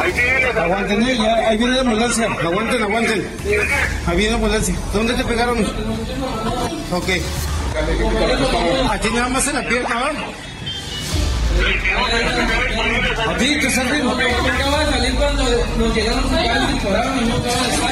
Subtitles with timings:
[0.00, 0.60] Ahí viene.
[0.60, 2.26] Aguanten, eh, ya, ahí viene la ambulancia.
[2.26, 3.28] Aguanten, aguanten.
[4.06, 4.74] Ahí viene la ambulancia.
[4.92, 5.58] ¿Dónde te pegaron?
[6.90, 7.08] Ok.
[8.90, 10.10] Aquí nada más en la pierna, ¿va?
[13.30, 14.10] A ti, te estás viendo.
[14.12, 15.44] Acaba de salir cuando
[15.78, 17.90] nos llegaron acá y dispararon y no acaba de estar.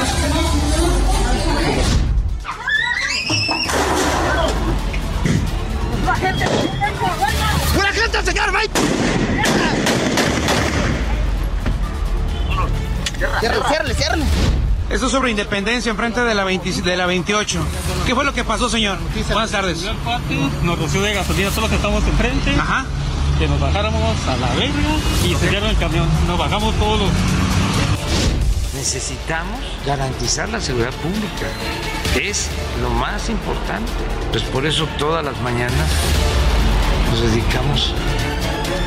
[7.75, 8.53] ¡Buena gente, señor!
[13.29, 13.41] ¡Vai!
[13.41, 14.25] Ciérrale, ciérrale, ciérrale.
[14.91, 17.61] Esto es sobre Independencia, enfrente de la, 20 de la 28.
[18.07, 18.99] ¿Qué fue lo que pasó, señor?
[19.31, 19.87] Buenas tardes.
[20.63, 22.55] Nos roció de gasolina los que estamos enfrente.
[22.55, 22.85] Ajá.
[23.39, 24.73] Que nos bajáramos a la verga
[25.25, 26.07] y incendiaron el camión.
[26.27, 27.11] Nos bajamos todos.
[28.75, 31.47] Necesitamos garantizar la seguridad pública.
[32.21, 32.51] Es
[32.83, 33.91] lo más importante.
[34.31, 35.89] Pues por eso todas las mañanas
[37.11, 37.95] nos dedicamos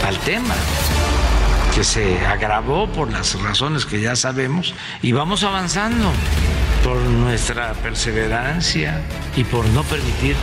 [0.06, 0.54] al tema
[1.76, 6.10] que se agravó por las razones que ya sabemos y vamos avanzando
[6.86, 9.02] por nuestra perseverancia
[9.36, 10.38] y por no permitir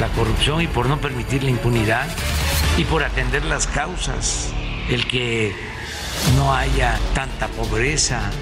[0.00, 2.08] la corrupción y por no permitir la impunidad
[2.76, 4.52] y por atender las causas,
[4.90, 5.54] el que
[6.34, 8.32] no haya tanta pobreza,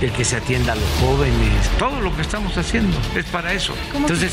[0.00, 3.74] el que se atienda a los jóvenes, todo lo que estamos haciendo es para eso.
[3.92, 4.32] Entonces,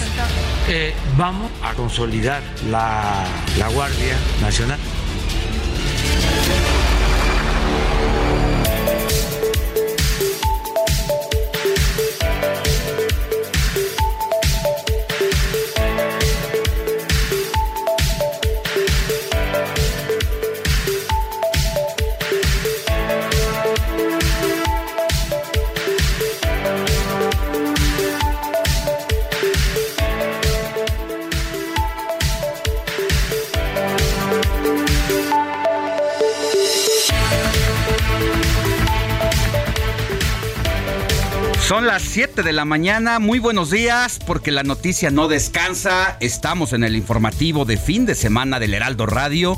[0.68, 3.26] eh, vamos a consolidar la,
[3.58, 4.78] la Guardia Nacional.
[41.70, 46.18] Son las 7 de la mañana, muy buenos días, porque la noticia no descansa.
[46.20, 49.56] Estamos en el informativo de fin de semana del Heraldo Radio.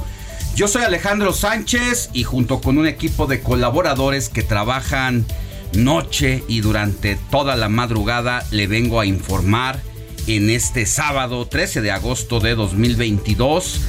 [0.54, 5.26] Yo soy Alejandro Sánchez y junto con un equipo de colaboradores que trabajan
[5.72, 9.80] noche y durante toda la madrugada le vengo a informar
[10.28, 13.80] en este sábado 13 de agosto de 2022.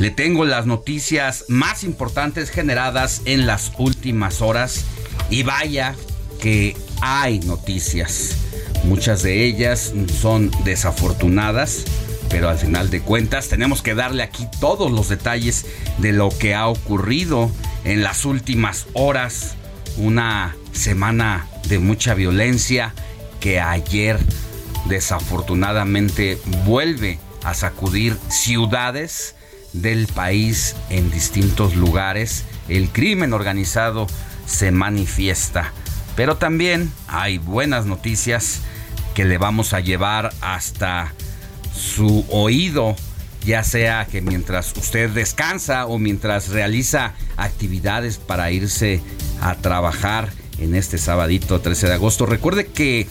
[0.00, 4.84] Le tengo las noticias más importantes generadas en las últimas horas
[5.30, 5.94] y vaya
[6.40, 8.36] que hay noticias.
[8.84, 11.84] Muchas de ellas son desafortunadas,
[12.28, 15.66] pero al final de cuentas tenemos que darle aquí todos los detalles
[15.98, 17.50] de lo que ha ocurrido
[17.84, 19.54] en las últimas horas.
[19.96, 22.94] Una semana de mucha violencia
[23.40, 24.18] que ayer
[24.88, 29.34] desafortunadamente vuelve a sacudir ciudades
[29.72, 32.44] del país en distintos lugares.
[32.68, 34.06] El crimen organizado
[34.46, 35.72] se manifiesta.
[36.18, 38.62] Pero también hay buenas noticias
[39.14, 41.12] que le vamos a llevar hasta
[41.72, 42.96] su oído,
[43.44, 49.00] ya sea que mientras usted descansa o mientras realiza actividades para irse
[49.40, 52.26] a trabajar en este sabadito 13 de agosto.
[52.26, 53.06] Recuerde que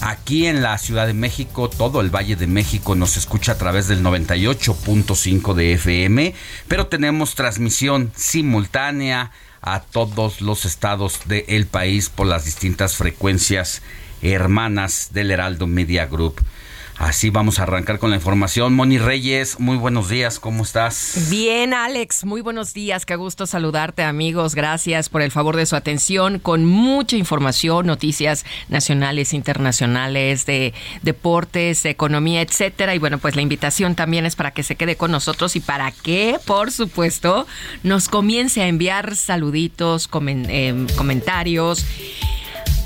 [0.00, 3.88] aquí en la Ciudad de México, todo el Valle de México nos escucha a través
[3.88, 6.34] del 98.5 de FM,
[6.66, 13.82] pero tenemos transmisión simultánea a todos los estados del país por las distintas frecuencias
[14.22, 16.40] hermanas del Heraldo Media Group.
[16.98, 18.74] Así vamos a arrancar con la información.
[18.74, 21.28] Moni Reyes, muy buenos días, ¿cómo estás?
[21.30, 24.56] Bien, Alex, muy buenos días, qué gusto saludarte, amigos.
[24.56, 31.84] Gracias por el favor de su atención, con mucha información, noticias nacionales, internacionales, de deportes,
[31.84, 32.96] economía, etcétera.
[32.96, 35.92] Y bueno, pues la invitación también es para que se quede con nosotros y para
[35.92, 37.46] que, por supuesto,
[37.84, 41.86] nos comience a enviar saluditos, eh, comentarios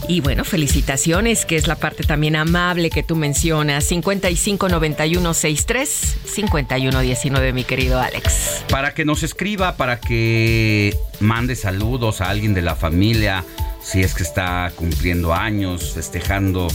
[0.08, 3.84] y bueno, felicitaciones, que es la parte también amable que tú mencionas.
[3.84, 8.64] 559163 5119, mi querido Alex.
[8.68, 13.44] Para que nos escriba, para que mande saludos a alguien de la familia,
[13.82, 16.68] si es que está cumpliendo años, festejando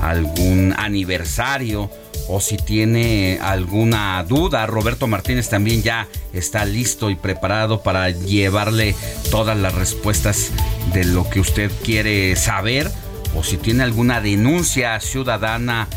[0.00, 1.90] algún aniversario
[2.32, 8.94] o si tiene alguna duda, Roberto Martínez también ya está listo y preparado para llevarle
[9.32, 10.52] todas las respuestas
[10.92, 12.88] de lo que usted quiere saber.
[13.34, 15.88] O si tiene alguna denuncia ciudadana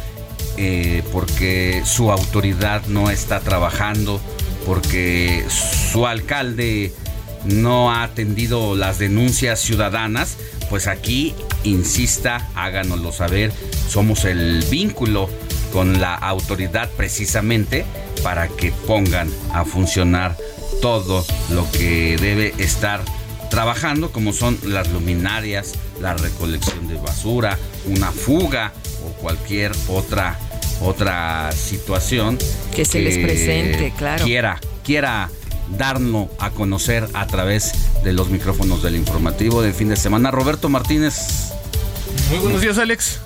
[0.58, 4.20] eh, porque su autoridad no está trabajando,
[4.66, 5.46] porque
[5.92, 6.94] su alcalde
[7.46, 10.38] no ha atendido las denuncias ciudadanas,
[10.72, 13.52] pues aquí insista, háganoslo saber,
[13.88, 15.30] somos el vínculo
[15.74, 17.84] con la autoridad precisamente
[18.22, 20.38] para que pongan a funcionar
[20.82, 23.02] todo lo que debe estar
[23.50, 28.72] trabajando, como son las luminarias, la recolección de basura, una fuga
[29.06, 30.40] o cualquier otra
[30.82, 32.38] otra situación
[32.76, 34.26] que se les presente, claro.
[34.26, 35.30] Quiera, quiera
[35.78, 37.74] darnos a conocer a través
[38.04, 40.30] de los micrófonos del informativo del fin de semana.
[40.30, 41.16] Roberto Martínez.
[42.30, 43.20] Muy buenos días, Alex.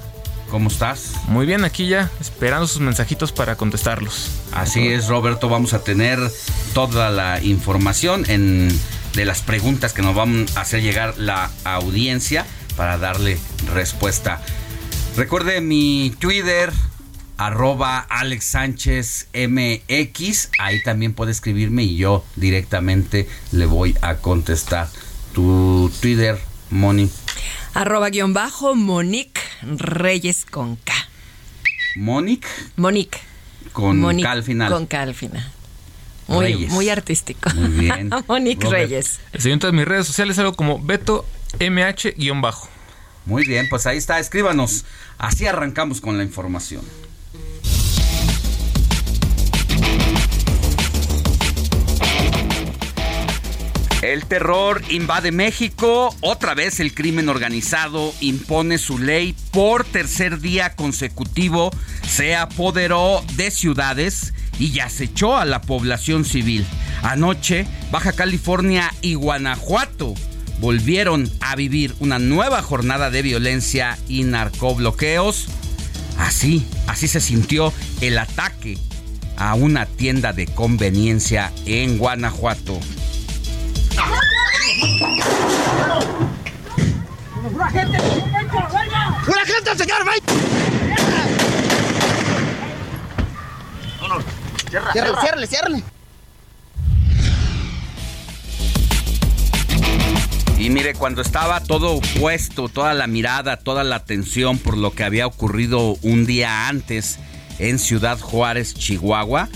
[0.49, 1.13] ¿Cómo estás?
[1.27, 4.31] Muy bien, aquí ya esperando sus mensajitos para contestarlos.
[4.53, 6.19] Así es, Roberto, vamos a tener
[6.73, 8.69] toda la información en,
[9.13, 12.45] de las preguntas que nos van a hacer llegar la audiencia
[12.77, 13.37] para darle
[13.73, 14.41] respuesta.
[15.17, 16.71] Recuerde mi Twitter,
[17.37, 20.49] arroba Alex Sánchez MX.
[20.59, 24.87] Ahí también puede escribirme y yo directamente le voy a contestar.
[25.33, 26.39] Tu Twitter,
[26.69, 27.09] Moni.
[27.77, 30.93] Arroba guion bajo Monique Reyes con K.
[31.95, 32.47] Monique.
[32.75, 33.19] Monique.
[33.71, 34.71] Con K al final.
[34.71, 35.47] Con K al final.
[36.25, 37.51] Muy, muy artístico.
[37.51, 38.09] Muy bien.
[38.27, 39.19] Monique Reyes.
[39.31, 41.23] Estoy en todas mis redes sociales algo como Beto
[41.59, 42.67] MH guion bajo.
[43.27, 44.83] Muy bien, pues ahí está, escríbanos.
[45.19, 46.81] Así arrancamos con la información.
[54.01, 60.75] El terror invade México, otra vez el crimen organizado impone su ley por tercer día
[60.75, 61.71] consecutivo,
[62.07, 66.63] se apoderó de ciudades y acechó a la población civil.
[67.01, 70.13] Anoche, Baja California y Guanajuato
[70.59, 75.47] volvieron a vivir una nueva jornada de violencia y narcobloqueos.
[76.19, 78.77] Así, así se sintió el ataque
[79.37, 82.79] a una tienda de conveniencia en Guanajuato.
[87.53, 87.97] ¡Una gente!
[89.27, 90.05] ¡Una gente, señor!
[93.99, 94.15] No, no.
[94.69, 95.83] Cierra, ciérrale, ciérrale,
[100.59, 105.03] Y mire, cuando estaba todo puesto, toda la mirada, toda la atención por lo que
[105.03, 107.19] había ocurrido un día antes
[107.59, 109.49] en Ciudad Juárez, Chihuahua,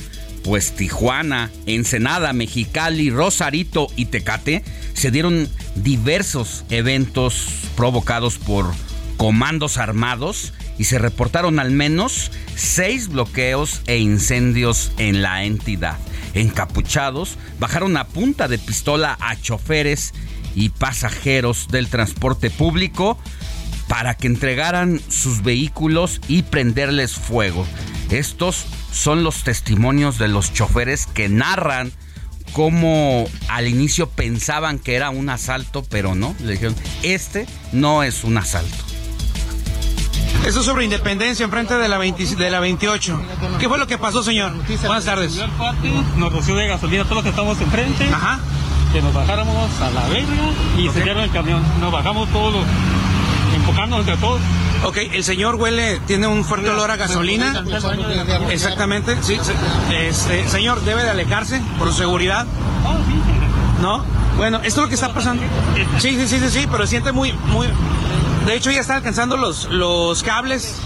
[0.43, 8.71] pues Tijuana, Ensenada, Mexicali, Rosarito y Tecate se dieron diversos eventos provocados por
[9.17, 15.97] comandos armados y se reportaron al menos seis bloqueos e incendios en la entidad.
[16.33, 20.13] Encapuchados, bajaron a punta de pistola a choferes
[20.55, 23.17] y pasajeros del transporte público
[23.91, 27.67] para que entregaran sus vehículos y prenderles fuego.
[28.09, 31.91] Estos son los testimonios de los choferes que narran
[32.53, 36.33] cómo al inicio pensaban que era un asalto, pero no.
[36.39, 38.77] Le dijeron, este no es un asalto.
[40.47, 43.21] Eso es sobre Independencia, enfrente de la, de la 28.
[43.59, 44.53] ¿Qué fue lo que pasó, señor?
[44.85, 45.37] Buenas tardes.
[46.15, 48.07] Nos roció de gasolina todos los que estamos enfrente.
[48.07, 48.39] Ajá.
[48.93, 51.61] Que nos bajáramos a la verga y se dieron el camión.
[51.81, 52.65] Nos bajamos todos,
[53.61, 54.41] enfocándonos de todos.
[54.83, 57.63] Ok, el señor huele, tiene un fuerte olor a gasolina.
[58.49, 59.37] Exactamente, sí.
[59.91, 62.45] Este, señor, debe de alejarse por su seguridad.
[63.81, 64.03] ¿No?
[64.37, 65.43] Bueno, esto es lo que está pasando.
[65.99, 67.67] Sí, sí, sí, sí, sí, pero siente muy, muy.
[68.45, 70.77] De hecho, ya está alcanzando los, los cables.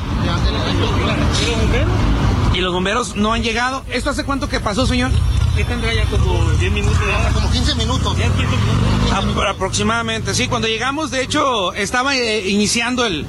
[2.54, 3.84] Y los bomberos no han llegado.
[3.92, 5.12] ¿Esto hace cuánto que pasó, señor?
[5.56, 7.00] ¿Qué tendrá ya como 10 minutos?
[7.08, 7.32] Ya?
[7.32, 8.16] Como 15 minutos.
[8.18, 9.44] 10, 15 minutos.
[9.46, 10.48] A- aproximadamente, sí.
[10.48, 13.26] Cuando llegamos, de hecho, estaba eh, iniciando el,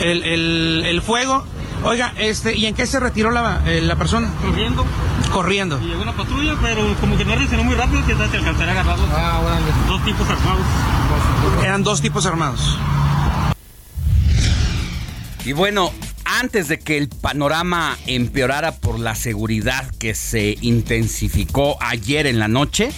[0.00, 1.44] el, el- el fuego.
[1.84, 4.30] Oiga, este, ¿y en qué se retiró la, eh, la persona?
[4.40, 4.84] Corriendo.
[5.32, 5.80] Corriendo.
[5.82, 8.74] Y llegó una patrulla, pero como que no reaccionó muy rápido, que te alcanzará a
[8.80, 9.08] agarrarlos.
[9.12, 9.66] Ah, bueno.
[9.88, 10.62] Dos tipos armados.
[11.64, 12.78] Eran dos tipos armados.
[15.44, 15.90] Y bueno,
[16.42, 22.48] antes de que el panorama empeorara por la seguridad que se intensificó ayer en la
[22.48, 22.90] noche,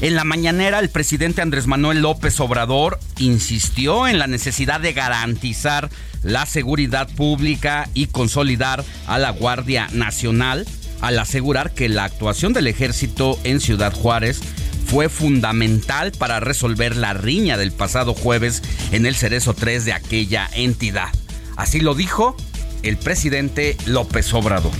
[0.00, 5.90] en la mañanera el presidente Andrés Manuel López Obrador insistió en la necesidad de garantizar
[6.22, 10.64] la seguridad pública y consolidar a la Guardia Nacional
[11.00, 14.40] al asegurar que la actuación del ejército en Ciudad Juárez
[14.86, 20.48] fue fundamental para resolver la riña del pasado jueves en el Cerezo 3 de aquella
[20.54, 21.08] entidad.
[21.56, 22.36] Así lo dijo
[22.84, 24.72] el presidente López Obrador.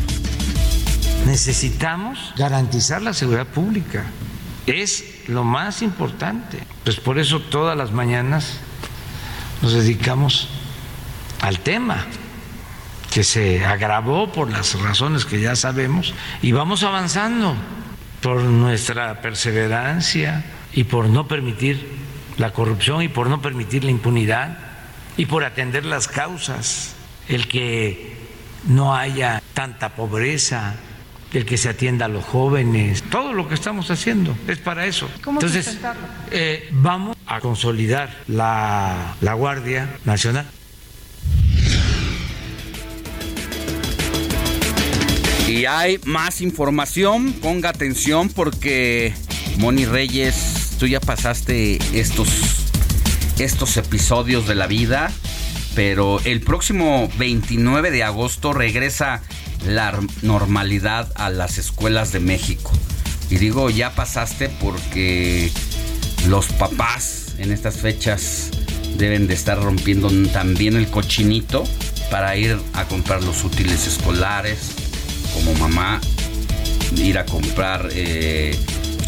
[1.27, 4.05] Necesitamos garantizar la seguridad pública.
[4.67, 6.59] Es lo más importante.
[6.85, 8.59] Pues por eso todas las mañanas
[9.63, 10.49] nos dedicamos
[11.41, 12.05] al tema
[13.11, 17.57] que se agravó por las razones que ya sabemos y vamos avanzando
[18.21, 22.05] por nuestra perseverancia y por no permitir
[22.37, 24.59] la corrupción y por no permitir la impunidad
[25.17, 26.95] y por atender las causas,
[27.28, 28.14] el que
[28.66, 30.75] no haya tanta pobreza,
[31.33, 35.09] el que se atienda a los jóvenes, todo lo que estamos haciendo es para eso.
[35.26, 35.78] Entonces,
[36.31, 40.47] eh, vamos a consolidar la, la Guardia Nacional.
[45.49, 49.14] Y hay más información, ponga atención porque
[49.59, 52.28] Moni Reyes, tú ya pasaste estos,
[53.38, 55.12] estos episodios de la vida,
[55.75, 59.23] pero el próximo 29 de agosto regresa
[59.66, 62.71] la normalidad a las escuelas de México.
[63.31, 65.50] Y digo ya pasaste porque
[66.28, 68.50] los papás en estas fechas
[68.97, 71.64] deben de estar rompiendo también el cochinito
[72.11, 74.73] para ir a comprar los útiles escolares,
[75.33, 76.00] como mamá,
[76.97, 78.57] ir a comprar eh,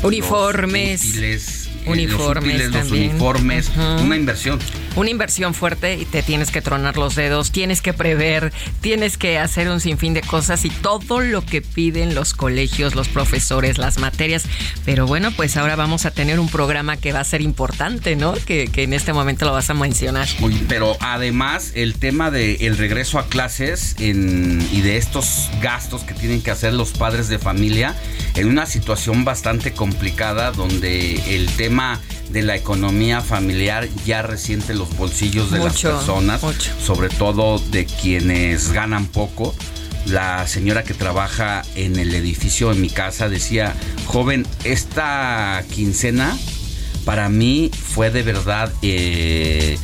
[0.02, 1.02] Uniformes.
[1.04, 4.02] los útiles, eh, Uniformes los, útiles, los uniformes, Ujú.
[4.04, 4.58] una inversión.
[4.96, 8.50] Una inversión fuerte y te tienes que tronar los dedos, tienes que prever,
[8.80, 13.08] tienes que hacer un sinfín de cosas y todo lo que piden los colegios, los
[13.08, 14.44] profesores, las materias.
[14.86, 18.32] Pero bueno, pues ahora vamos a tener un programa que va a ser importante, ¿no?
[18.32, 20.28] Que, en este momento lo vas a mencionar.
[20.40, 26.40] Oye, pero además el tema del regreso a clases y de estos gastos que tienen
[26.40, 27.94] que hacer los padres de familia
[28.34, 34.96] en una situación bastante complicada donde el tema de la economía familiar ya resiente los
[34.96, 36.72] bolsillos de Mucho, las personas, mucho.
[36.84, 39.54] sobre todo de quienes ganan poco.
[40.06, 43.74] La señora que trabaja en el edificio de mi casa decía,
[44.06, 46.36] joven, esta quincena
[47.04, 49.78] para mí fue de verdad eh,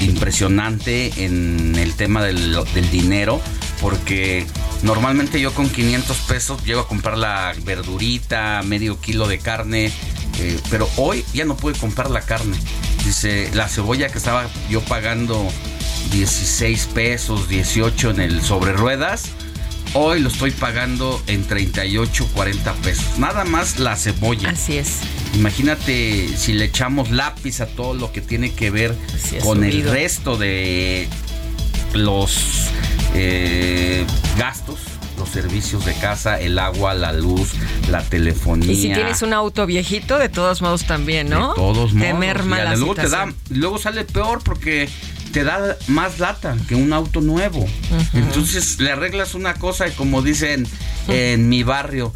[0.00, 3.40] impresionante en el tema del, del dinero,
[3.80, 4.46] porque
[4.82, 9.92] normalmente yo con 500 pesos llego a comprar la verdurita, medio kilo de carne,
[10.38, 12.56] eh, pero hoy ya no pude comprar la carne.
[13.04, 15.48] Dice, la cebolla que estaba yo pagando
[16.12, 19.30] 16 pesos, 18 en el sobre ruedas,
[19.94, 23.18] hoy lo estoy pagando en 38, 40 pesos.
[23.18, 24.50] Nada más la cebolla.
[24.50, 24.98] Así es.
[25.34, 28.94] Imagínate si le echamos lápiz a todo lo que tiene que ver
[29.42, 31.08] con el resto de
[31.92, 32.70] los
[33.14, 34.04] eh,
[34.38, 34.78] gastos,
[35.30, 37.50] los servicios de casa, el agua, la luz,
[37.88, 38.72] la telefonía.
[38.72, 41.50] Y si tienes un auto viejito, de todos modos también, ¿no?
[41.50, 42.08] De todos modos.
[42.08, 43.36] Te merma Y la luego, te da, situación.
[43.50, 44.88] luego sale peor porque
[45.32, 47.64] te da más lata que un auto nuevo.
[48.14, 50.66] Entonces le arreglas una cosa y como dicen
[51.08, 52.12] en mi barrio,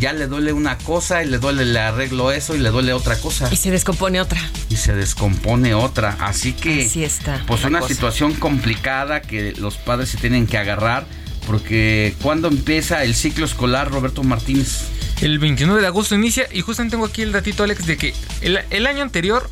[0.00, 3.16] ya le duele una cosa y le duele, le arreglo eso y le duele otra
[3.18, 3.48] cosa.
[3.52, 4.40] Y se descompone otra.
[4.70, 6.16] Y se descompone otra.
[6.20, 7.42] Así que, Así está.
[7.46, 7.92] pues una cosa.
[7.94, 11.06] situación complicada que los padres se tienen que agarrar.
[11.48, 14.82] Porque cuando empieza el ciclo escolar, Roberto Martínez?
[15.22, 18.86] El 29 de agosto inicia y justamente tengo aquí el datito, Alex, de que el,
[18.86, 19.48] año anterior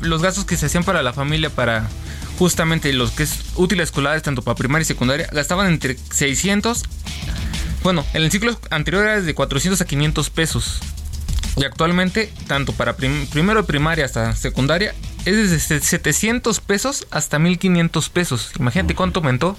[0.00, 1.88] los gastos que se hacían para la familia, para
[2.38, 6.84] justamente los que es útiles escolares, tanto para primaria y secundaria, gastaban entre 600,
[7.82, 10.78] bueno, en el ciclo anterior era de 400 a 500 pesos.
[11.56, 17.38] Y actualmente, tanto para prim- primero de primaria hasta secundaria, es desde 700 pesos hasta
[17.38, 18.52] 1500 pesos.
[18.58, 19.56] Imagínate cuánto aumentó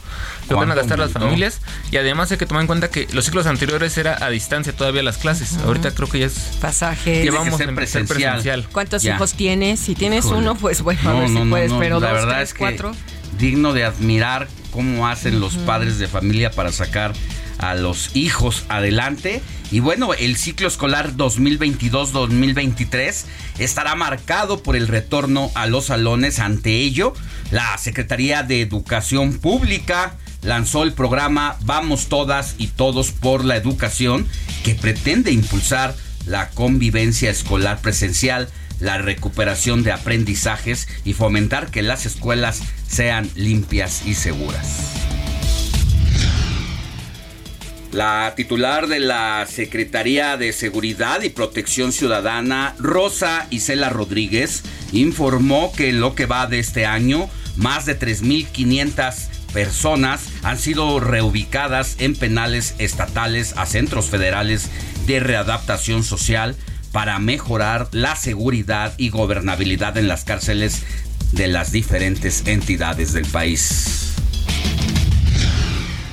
[0.49, 1.61] lo van a ¿Cuánto gastar las familias.
[1.91, 5.03] Y además hay que tomar en cuenta que los ciclos anteriores era a distancia todavía
[5.03, 5.57] las clases.
[5.65, 6.33] Ahorita creo que ya es.
[6.59, 7.03] Pasaje.
[7.03, 8.17] Tiene que Llevamos empezar presencial.
[8.35, 8.67] presencial.
[8.71, 9.15] ¿Cuántos Ya.
[9.15, 9.79] hijos tienes?
[9.79, 10.39] Si tienes Híjole.
[10.39, 12.95] uno, pues bueno, a ver si puedes, pero la dos, verdad tres, es que cuatro.
[13.37, 17.13] digno de admirar cómo hacen los padres de familia para sacar
[17.61, 19.41] a los hijos adelante.
[19.71, 23.23] Y bueno, el ciclo escolar 2022-2023
[23.59, 26.39] estará marcado por el retorno a los salones.
[26.39, 27.13] Ante ello,
[27.51, 34.27] la Secretaría de Educación Pública lanzó el programa Vamos Todas y Todos por la Educación,
[34.63, 38.49] que pretende impulsar la convivencia escolar presencial,
[38.79, 45.20] la recuperación de aprendizajes y fomentar que las escuelas sean limpias y seguras.
[47.91, 55.89] La titular de la Secretaría de Seguridad y Protección Ciudadana, Rosa Isela Rodríguez, informó que
[55.89, 59.13] en lo que va de este año, más de 3.500
[59.51, 64.69] personas han sido reubicadas en penales estatales a centros federales
[65.05, 66.55] de readaptación social
[66.93, 70.83] para mejorar la seguridad y gobernabilidad en las cárceles
[71.33, 74.13] de las diferentes entidades del país.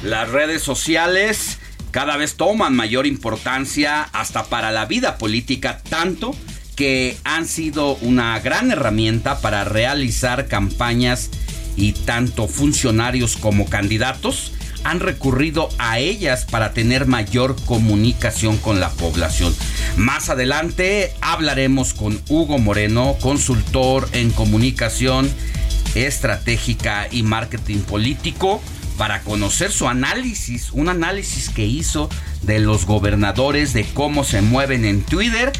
[0.02, 1.58] Las redes sociales
[1.90, 6.34] cada vez toman mayor importancia hasta para la vida política, tanto
[6.76, 11.30] que han sido una gran herramienta para realizar campañas
[11.76, 14.52] y tanto funcionarios como candidatos
[14.84, 19.54] han recurrido a ellas para tener mayor comunicación con la población.
[19.96, 25.30] Más adelante hablaremos con Hugo Moreno, consultor en comunicación
[25.94, 28.60] estratégica y marketing político
[28.98, 32.10] para conocer su análisis, un análisis que hizo
[32.42, 35.52] de los gobernadores, de cómo se mueven en Twitter,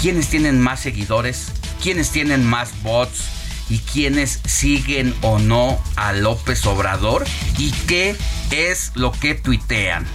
[0.00, 1.52] quiénes tienen más seguidores,
[1.82, 3.24] quiénes tienen más bots
[3.68, 7.24] y quiénes siguen o no a López Obrador
[7.58, 8.16] y qué
[8.50, 10.06] es lo que tuitean.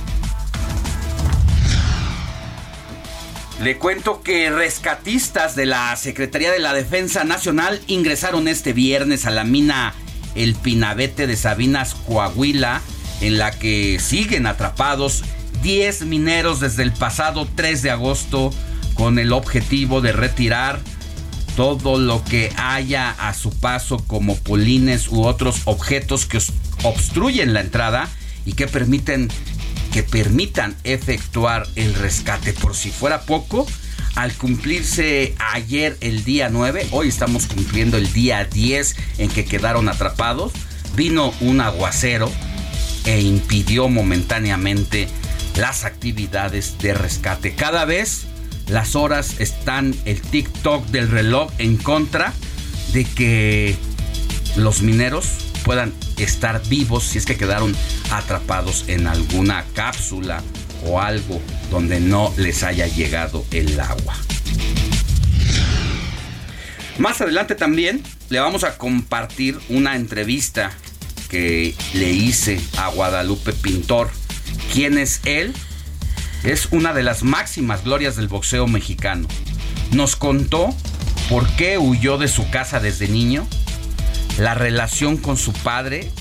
[3.62, 9.32] Le cuento que rescatistas de la Secretaría de la Defensa Nacional ingresaron este viernes a
[9.32, 9.94] la mina
[10.36, 12.82] el Pinabete de Sabinas, Coahuila,
[13.22, 15.24] en la que siguen atrapados
[15.62, 18.54] 10 mineros desde el pasado 3 de agosto
[18.96, 20.80] con el objetivo de retirar
[21.56, 26.40] todo lo que haya a su paso como polines u otros objetos que
[26.84, 28.10] obstruyen la entrada
[28.46, 29.30] y que permiten
[29.92, 32.54] que permitan efectuar el rescate.
[32.54, 33.68] Por si fuera poco
[34.16, 39.90] al cumplirse ayer el día 9, hoy estamos cumpliendo el día 10 en que quedaron
[39.90, 40.54] atrapados,
[40.96, 42.32] vino un aguacero
[43.06, 45.08] e impidió momentáneamente
[45.58, 47.56] las actividades de rescate.
[47.56, 48.26] Cada vez
[48.68, 52.34] las horas están el TikTok del reloj en contra
[52.94, 53.76] de que
[54.56, 55.28] los mineros
[55.64, 57.76] puedan estar vivos si es que quedaron
[58.12, 60.44] atrapados en alguna cápsula
[60.86, 64.16] o algo donde no les haya llegado el agua.
[67.00, 70.72] Más adelante también le vamos a compartir una entrevista
[71.30, 74.12] que le hice a Guadalupe Pintor.
[74.72, 75.54] ¿Quién es él?
[76.44, 79.28] Es una de las máximas glorias del boxeo mexicano.
[79.92, 80.76] Nos contó
[81.30, 83.48] por qué huyó de su casa desde niño,
[84.38, 86.12] la relación con su padre,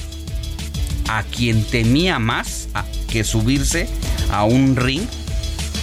[1.09, 2.69] a quien temía más
[3.11, 3.89] que subirse
[4.33, 5.07] a un ring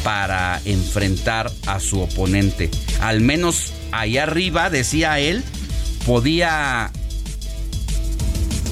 [0.03, 2.69] para enfrentar a su oponente.
[2.99, 5.43] Al menos ahí arriba, decía él,
[6.05, 6.91] podía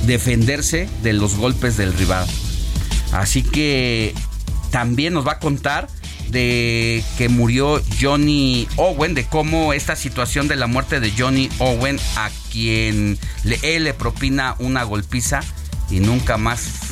[0.06, 2.28] defenderse de los golpes del rival.
[3.12, 4.13] Así que
[4.72, 5.88] también nos va a contar
[6.30, 12.00] de que murió Johnny Owen, de cómo esta situación de la muerte de Johnny Owen,
[12.16, 13.18] a quien
[13.62, 15.42] él le propina una golpiza
[15.90, 16.87] y nunca más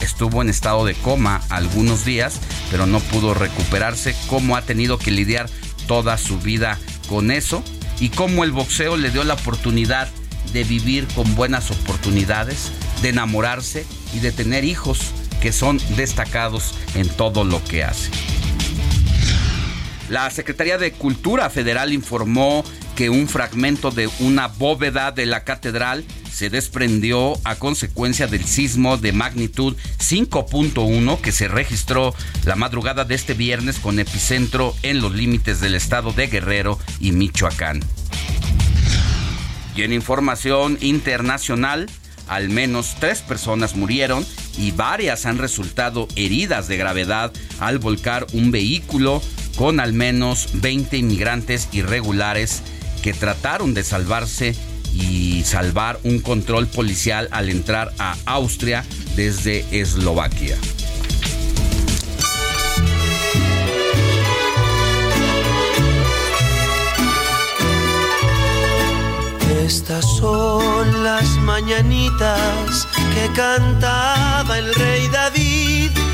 [0.00, 5.10] estuvo en estado de coma algunos días, pero no pudo recuperarse, cómo ha tenido que
[5.10, 5.48] lidiar
[5.86, 7.62] toda su vida con eso
[8.00, 10.08] y cómo el boxeo le dio la oportunidad
[10.52, 12.70] de vivir con buenas oportunidades,
[13.02, 18.10] de enamorarse y de tener hijos que son destacados en todo lo que hace.
[20.08, 22.64] La Secretaría de Cultura Federal informó
[22.96, 28.96] que un fragmento de una bóveda de la catedral se desprendió a consecuencia del sismo
[28.96, 35.14] de magnitud 5.1 que se registró la madrugada de este viernes con epicentro en los
[35.14, 37.80] límites del estado de Guerrero y Michoacán.
[39.76, 41.90] Y en información internacional,
[42.28, 44.26] al menos tres personas murieron
[44.58, 47.30] y varias han resultado heridas de gravedad
[47.60, 49.22] al volcar un vehículo
[49.56, 52.62] con al menos 20 inmigrantes irregulares
[53.02, 54.54] que trataron de salvarse
[54.92, 60.56] y salvar un control policial al entrar a Austria desde Eslovaquia.
[69.66, 76.05] Estas son las mañanitas que cantaba el rey David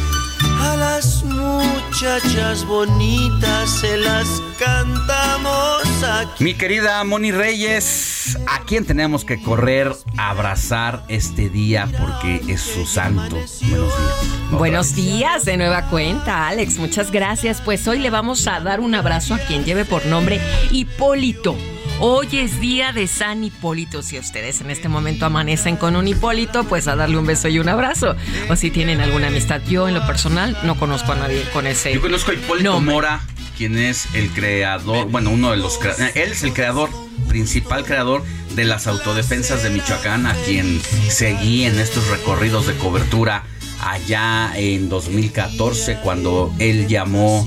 [2.02, 4.26] muchachas bonitas se las
[4.58, 6.42] cantamos aquí.
[6.44, 12.60] Mi querida Moni Reyes, ¿a quién tenemos que correr a abrazar este día porque es
[12.60, 13.36] su santo?
[13.36, 14.50] Buenos días.
[14.50, 16.78] Buenos días de nueva cuenta, Alex.
[16.78, 17.60] Muchas gracias.
[17.60, 21.56] Pues hoy le vamos a dar un abrazo a quien lleve por nombre Hipólito.
[22.04, 24.02] Hoy es día de San Hipólito.
[24.02, 27.60] Si ustedes en este momento amanecen con un Hipólito, pues a darle un beso y
[27.60, 28.16] un abrazo.
[28.50, 29.62] O si tienen alguna amistad.
[29.68, 31.94] Yo, en lo personal, no conozco a nadie con ese.
[31.94, 33.20] Yo conozco a Hipólito Mora,
[33.56, 36.16] quien es el creador, bueno, uno de los creadores.
[36.16, 36.90] Él es el creador,
[37.28, 38.24] principal creador
[38.56, 43.44] de las autodefensas de Michoacán, a quien seguí en estos recorridos de cobertura
[43.82, 47.46] allá en 2014, cuando él llamó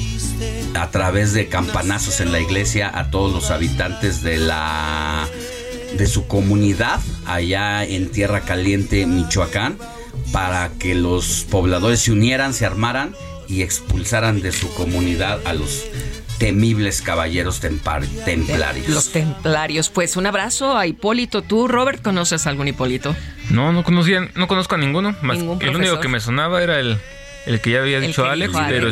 [0.76, 5.28] a través de campanazos en la iglesia a todos los habitantes de la
[5.98, 9.78] de su comunidad allá en Tierra Caliente, Michoacán,
[10.34, 13.16] para que los pobladores se unieran, se armaran
[13.48, 15.86] y expulsaran de su comunidad a los
[16.38, 18.88] temibles caballeros templarios.
[18.88, 19.90] Los templarios.
[19.90, 21.42] Pues un abrazo a Hipólito.
[21.42, 23.16] ¿Tú, Robert, conoces a algún Hipólito?
[23.50, 25.16] No, no conocía, no conozco a ninguno.
[25.22, 26.98] Más el único que me sonaba era el,
[27.46, 28.90] el que ya había dicho Alex, pero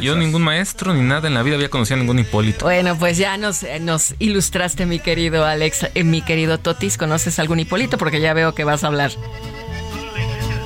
[0.00, 2.64] yo ningún maestro ni nada en la vida había conocido a ningún Hipólito.
[2.64, 6.98] Bueno, pues ya nos, nos ilustraste, mi querido Alex, eh, mi querido Totis.
[6.98, 7.98] ¿Conoces algún Hipólito?
[7.98, 9.10] Porque ya veo que vas a hablar.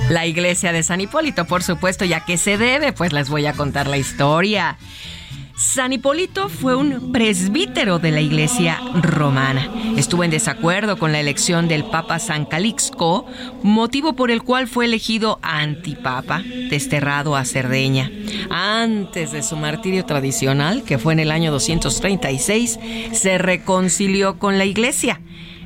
[0.09, 3.53] La iglesia de San Hipólito, por supuesto, ya que se debe, pues les voy a
[3.53, 4.77] contar la historia.
[5.63, 9.71] San Hipólito fue un presbítero de la iglesia romana.
[9.95, 13.25] Estuvo en desacuerdo con la elección del Papa San Calixto,
[13.63, 18.11] motivo por el cual fue elegido antipapa, desterrado a Cerdeña.
[18.49, 22.77] Antes de su martirio tradicional, que fue en el año 236,
[23.13, 25.21] se reconcilió con la iglesia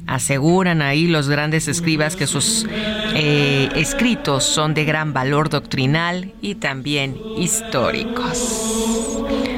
[0.05, 2.65] aseguran ahí los grandes escribas que sus
[3.13, 8.77] eh, escritos son de gran valor doctrinal y también históricos.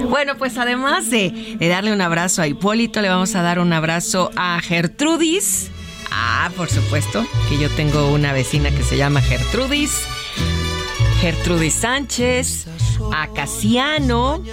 [0.09, 4.31] Bueno, pues además de, darle un abrazo a Hipólito, le vamos a dar un abrazo
[4.35, 5.69] a Gertrudis.
[6.11, 10.01] Ah, por supuesto, que yo tengo una vecina que se llama Gertrudis.
[11.21, 12.65] Gertrudis Sánchez,
[13.13, 14.43] a Casiano,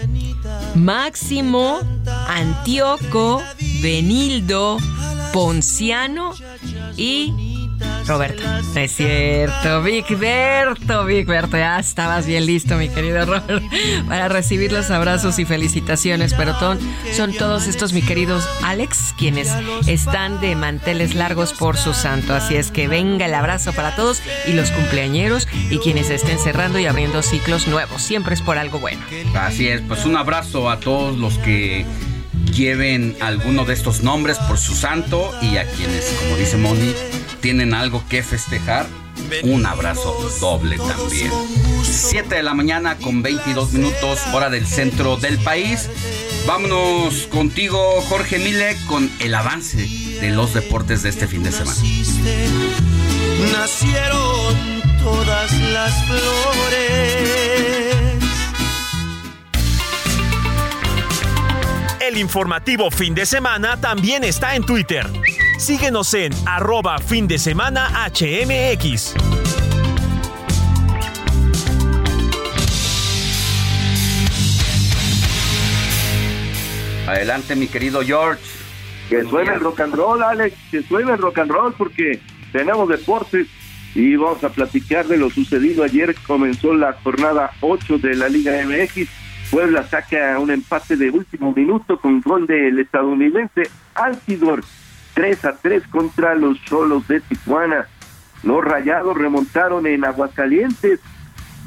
[0.75, 1.81] Máximo,
[2.29, 3.42] Antíoco,
[3.81, 4.77] Benildo,
[5.33, 6.35] Ponciano
[6.97, 7.56] y
[8.07, 8.43] Roberto.
[8.77, 13.65] Es cierto, Vicberto, Vicberto, ya estabas bien listo, mi querido Robert,
[14.09, 16.35] para recibir los abrazos y felicitaciones.
[16.35, 16.55] Pero
[17.12, 19.51] son todos estos, mi queridos Alex, quienes
[19.87, 22.35] están de manteles largos por su santo.
[22.35, 26.79] Así es que venga el abrazo para todos y los cumpleañeros y quienes estén cerrando
[26.79, 28.03] y abriendo ciclos nuevos.
[28.03, 29.01] Siempre es por algo bueno.
[29.35, 31.87] Así es, pues un abrazo a todos los que
[32.53, 36.95] lleven alguno de estos nombres por su santo y a quienes, como dice Moni,
[37.46, 38.88] tienen algo que festejar,
[39.44, 41.30] un abrazo doble también.
[41.85, 45.88] 7 de la mañana con 22 minutos, hora del centro del país.
[46.44, 51.80] Vámonos contigo, Jorge Mile, con el avance de los deportes de este fin de semana.
[53.52, 57.46] Nacieron todas las flores.
[62.00, 65.09] El informativo fin de semana también está en Twitter.
[65.59, 69.14] Síguenos en arroba fin de semana HMX.
[77.09, 78.42] Adelante, mi querido George.
[79.09, 82.21] Que suene el rock and roll, Alex, que suene el rock and roll porque
[82.53, 83.47] tenemos deportes
[83.95, 86.14] y vamos a platicar de lo sucedido ayer.
[86.27, 89.09] Comenzó la jornada 8 de la Liga MX.
[89.51, 94.62] Puebla saca un empate de último minuto con gol del estadounidense Altidor
[95.16, 97.87] 3 a 3 contra los solos de Tijuana.
[98.42, 101.00] Los rayados remontaron en Aguascalientes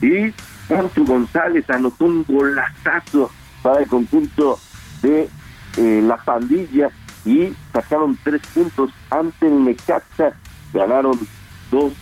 [0.03, 0.31] y
[0.67, 3.31] Poncho González anotó un golazazo
[3.63, 4.59] para el conjunto
[5.01, 5.27] de
[5.77, 6.91] eh, la pandilla
[7.25, 10.33] y sacaron tres puntos ante el Necaxa.
[10.71, 11.19] Ganaron
[11.71, 11.93] dos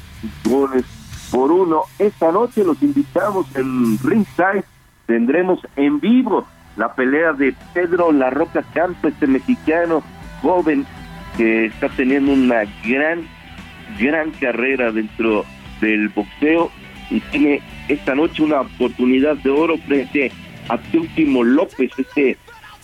[0.43, 0.83] goles
[1.31, 1.83] por uno.
[1.97, 4.65] Esta noche los invitamos en Ringside.
[5.05, 10.03] Tendremos en vivo la pelea de Pedro La Roca Campo, este mexicano
[10.41, 10.85] joven
[11.35, 13.27] que está teniendo una gran,
[13.99, 15.45] gran carrera dentro
[15.81, 16.71] del boxeo
[17.09, 20.31] y tiene esta noche una oportunidad de oro frente
[20.69, 22.37] a Teófimo López, este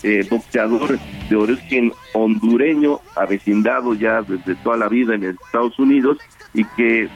[0.04, 6.18] eh, boxeador de origen hondureño, avecindado ya desde toda la vida en Estados Unidos
[6.54, 7.10] y que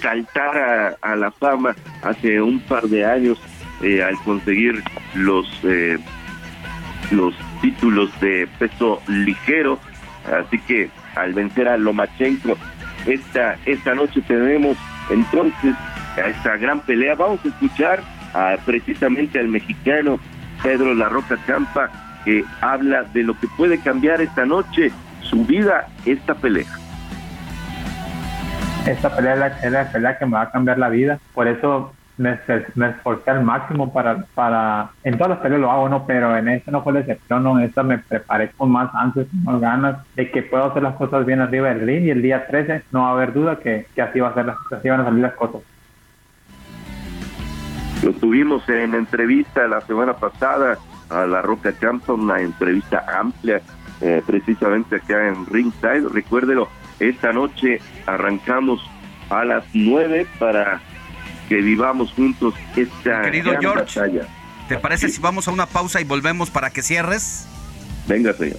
[0.00, 3.38] saltara a la fama hace un par de años
[3.82, 4.82] eh, al conseguir
[5.14, 5.98] los eh,
[7.10, 9.78] los títulos de peso ligero
[10.26, 12.56] Así que al vencer a Lomachenko
[13.06, 14.76] esta, esta noche tenemos
[15.10, 15.74] entonces
[16.16, 17.14] a esta gran pelea.
[17.14, 18.02] Vamos a escuchar
[18.64, 20.18] precisamente al mexicano
[20.62, 21.90] Pedro La Roca Campa,
[22.24, 24.90] que habla de lo que puede cambiar esta noche,
[25.22, 26.66] su vida, esta pelea.
[28.86, 32.38] Esta pelea es la, pelea que me va a cambiar la vida, por eso me,
[32.74, 36.06] me, esforcé al máximo para, para, en todas las peleas lo hago, ¿no?
[36.06, 37.58] Pero en esta no fue la excepción, ¿no?
[37.58, 40.96] En esta me preparé con más antes, con más ganas de que puedo hacer las
[40.96, 43.86] cosas bien arriba del ring y el día 13 no va a haber duda que,
[43.94, 45.62] que así, va a ser así van a salir las cosas.
[48.02, 50.78] Lo tuvimos en entrevista la semana pasada
[51.10, 53.60] a La Roca Campson, una entrevista amplia,
[54.00, 56.08] eh, precisamente acá en Ringside.
[56.12, 56.68] Recuérdelo,
[57.00, 58.80] esta noche arrancamos
[59.30, 60.80] a las 9 para
[61.48, 64.00] que vivamos juntos esta Querido George,
[64.68, 67.46] ¿Te parece si vamos a una pausa y volvemos para que cierres?
[68.06, 68.58] Venga, señor.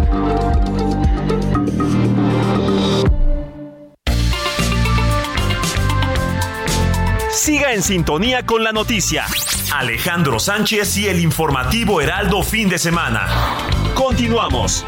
[7.41, 9.25] Siga en sintonía con la noticia.
[9.73, 13.25] Alejandro Sánchez y el informativo Heraldo fin de semana.
[13.95, 14.85] Continuamos.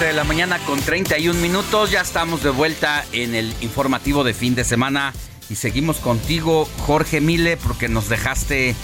[0.00, 1.90] De la mañana con 31 minutos.
[1.90, 5.12] Ya estamos de vuelta en el informativo de fin de semana
[5.50, 8.76] y seguimos contigo, Jorge Mile, porque nos dejaste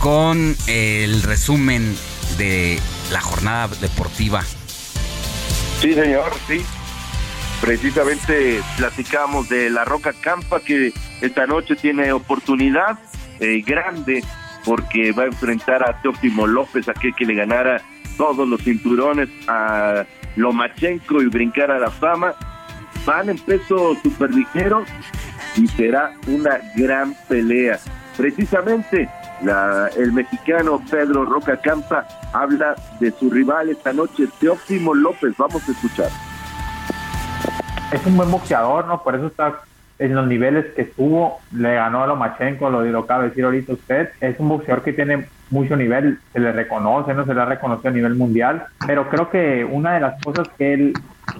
[0.00, 1.96] con el resumen
[2.36, 2.78] de
[3.10, 4.42] la jornada deportiva.
[5.80, 6.62] Sí, señor, sí.
[7.62, 12.98] Precisamente platicamos de la Roca Campa que esta noche tiene oportunidad
[13.40, 14.22] eh, grande
[14.64, 17.82] porque va a enfrentar a Teófimo López, aquel que le ganara
[18.18, 20.04] todos los cinturones a
[20.36, 22.34] Lomachenko y brincar a la fama.
[23.06, 24.84] Van en peso superligero
[25.56, 27.78] y será una gran pelea.
[28.16, 29.08] Precisamente
[29.96, 35.34] el mexicano Pedro Roca Campa habla de su rival esta noche, Teófimo López.
[35.36, 36.08] Vamos a escuchar.
[37.92, 39.02] Es un buen boxeador, ¿no?
[39.02, 39.60] Por eso está
[39.98, 41.38] en los niveles que estuvo.
[41.52, 44.10] Le ganó a Lomachenko, lo, lo acaba de decir ahorita usted.
[44.20, 47.90] Es un boxeador que tiene mucho nivel, se le reconoce, no se le ha reconocido
[47.90, 48.66] a nivel mundial.
[48.86, 50.94] Pero creo que una de las cosas que él,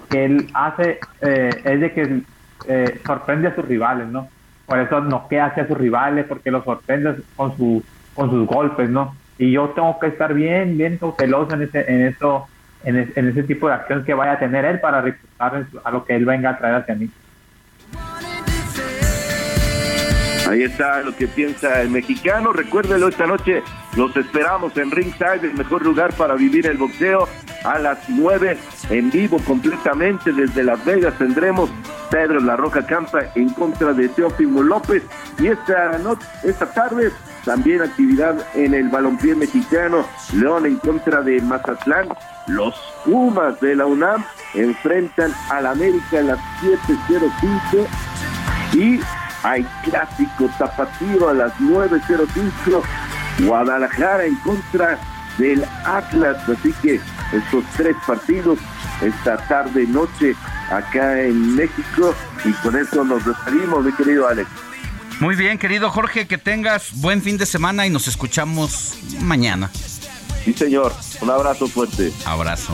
[0.09, 2.21] que él hace eh, es de que
[2.67, 4.27] eh, sorprende a sus rivales, ¿no?
[4.65, 9.15] Por eso noquea hacia sus rivales, porque los sorprende con, su, con sus golpes, ¿no?
[9.37, 12.47] Y yo tengo que estar bien, bien cauteloso en, ese, en, eso,
[12.83, 16.15] en, ese tipo de acción que vaya a tener él para refutar a lo que
[16.15, 17.09] él venga a traer hacia mí.
[20.47, 22.53] Ahí está lo que piensa el mexicano.
[22.53, 23.63] Recuérdelo esta noche.
[23.95, 27.27] Los esperamos en Ringside, el mejor lugar para vivir el boxeo.
[27.63, 28.57] A las 9
[28.91, 31.71] en vivo completamente desde Las Vegas tendremos
[32.11, 35.03] Pedro La Roca Campa en contra de Teófimo López.
[35.39, 37.11] Y esta, noche, esta tarde
[37.43, 40.05] también actividad en el balompié mexicano.
[40.33, 42.09] León en contra de Mazatlán.
[42.47, 47.87] Los Pumas de la UNAM enfrentan al América en las 7.05
[48.73, 48.99] y
[49.45, 52.81] hay clásico tapatío a las 9.05.
[53.45, 54.97] Guadalajara en contra
[55.37, 56.37] del Atlas.
[56.49, 56.95] Así que
[57.31, 58.57] estos tres partidos
[59.01, 60.35] esta tarde noche
[60.71, 62.15] acá en México.
[62.43, 64.49] Y con eso nos despedimos, mi querido Alex.
[65.19, 69.69] Muy bien, querido Jorge, que tengas buen fin de semana y nos escuchamos mañana.
[70.43, 70.93] Sí, señor.
[71.21, 72.11] Un abrazo fuerte.
[72.25, 72.73] Abrazo.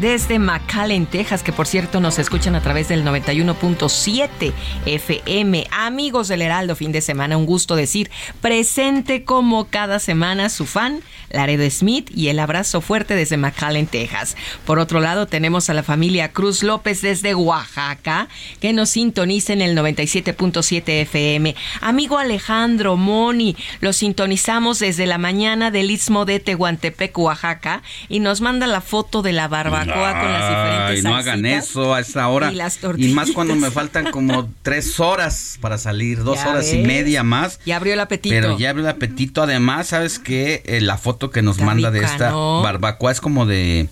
[0.00, 4.52] desde McAllen, Texas, que por cierto nos escuchan a través del 91.7
[4.86, 5.66] FM.
[5.70, 8.10] Amigos del Heraldo, fin de semana, un gusto decir
[8.40, 14.36] presente como cada semana su fan, Laredo Smith, y el abrazo fuerte desde McAllen, Texas.
[14.64, 18.28] Por otro lado, tenemos a la familia Cruz López desde Oaxaca,
[18.60, 21.54] que nos sintoniza en el 97.7 FM.
[21.82, 28.40] Amigo Alejandro Moni, lo sintonizamos desde la mañana del Istmo de Tehuantepec, Oaxaca, y nos
[28.40, 29.46] manda la foto de la
[29.90, 32.52] barba con las diferentes no hagan eso a esta hora.
[32.96, 37.60] Y, más cuando me faltan como tres horas para salir, dos horas y media más.
[37.64, 38.34] Ya abrió el apetito.
[38.34, 39.42] Pero ya abrió el apetito.
[39.42, 40.62] Además, ¿sabes qué?
[40.66, 43.88] Eh, la foto que nos manda de esta barbacoa es como de...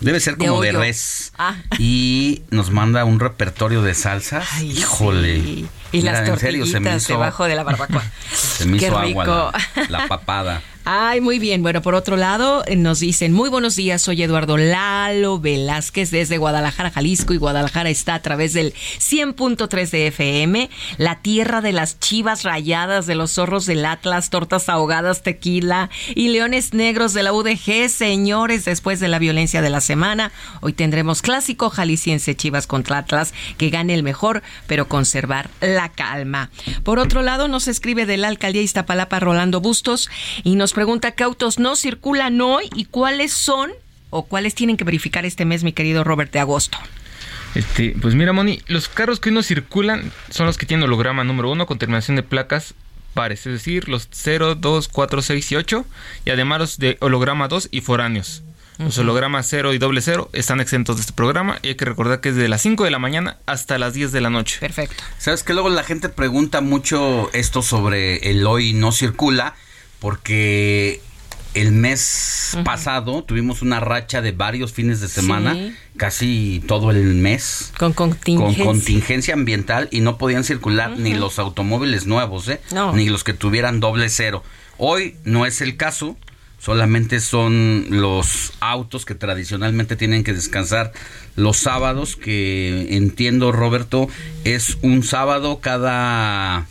[0.00, 1.32] Debe ser como de, res.
[1.38, 1.56] Ah.
[1.76, 4.62] Y nos manda un repertorio de salsas.
[4.62, 5.66] Híjole.
[5.90, 8.04] Y las tortillitas debajo de la barbacoa.
[8.32, 9.52] se me hizo agua
[9.88, 10.62] la papada.
[10.90, 11.62] Ay, muy bien.
[11.62, 16.38] Bueno, por otro lado, eh, nos dicen, muy buenos días, soy Eduardo Lalo Velázquez desde
[16.38, 22.00] Guadalajara, Jalisco, y Guadalajara está a través del 100.3 de FM, la tierra de las
[22.00, 27.34] chivas rayadas, de los zorros del Atlas, tortas ahogadas, tequila y leones negros de la
[27.34, 27.90] UDG.
[27.90, 33.34] Señores, después de la violencia de la semana, hoy tendremos clásico jalisciense Chivas contra Atlas,
[33.58, 36.48] que gane el mejor, pero conservar la calma.
[36.82, 40.08] Por otro lado, nos escribe de la alcaldía Iztapalapa Rolando Bustos
[40.44, 43.72] y nos pregunta qué autos no circulan hoy y cuáles son
[44.10, 46.78] o cuáles tienen que verificar este mes, mi querido Robert de agosto.
[47.56, 51.24] Este, pues mira, Moni, los carros que hoy no circulan son los que tienen holograma
[51.24, 52.74] número uno con terminación de placas
[53.12, 55.84] pares, es decir, los 0, 2, 4, 6 y 8,
[56.26, 58.44] y además los de holograma 2 y foráneos.
[58.78, 62.20] Los hologramas 0 y doble 0 están exentos de este programa y hay que recordar
[62.20, 64.58] que es de las 5 de la mañana hasta las 10 de la noche.
[64.60, 65.02] Perfecto.
[65.18, 69.56] Sabes que luego la gente pregunta mucho esto sobre el hoy no circula
[70.00, 71.00] porque
[71.54, 77.72] el mes pasado tuvimos una racha de varios fines de semana, casi todo el mes.
[77.78, 78.64] Con contingencia.
[78.64, 82.60] Con contingencia ambiental y no podían circular ni los automóviles nuevos, ¿eh?
[82.94, 84.42] ni los que tuvieran doble cero.
[84.76, 86.16] Hoy no es el caso,
[86.60, 90.92] solamente son los autos que tradicionalmente tienen que descansar
[91.34, 94.08] los sábados, que entiendo Roberto,
[94.44, 96.66] es un sábado cada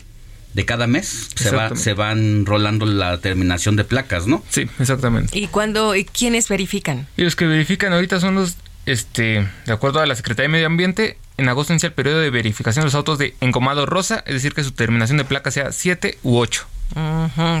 [0.58, 4.42] de cada mes se, va, se van rolando la terminación de placas, ¿no?
[4.48, 5.38] Sí, exactamente.
[5.38, 7.06] ¿Y cuándo y quiénes verifican?
[7.16, 10.66] Y los que verifican ahorita son los, este, de acuerdo a la Secretaría de Medio
[10.66, 14.34] Ambiente, en agosto inicia el periodo de verificación de los autos de encomado rosa, es
[14.34, 16.66] decir, que su terminación de placa sea 7 u 8.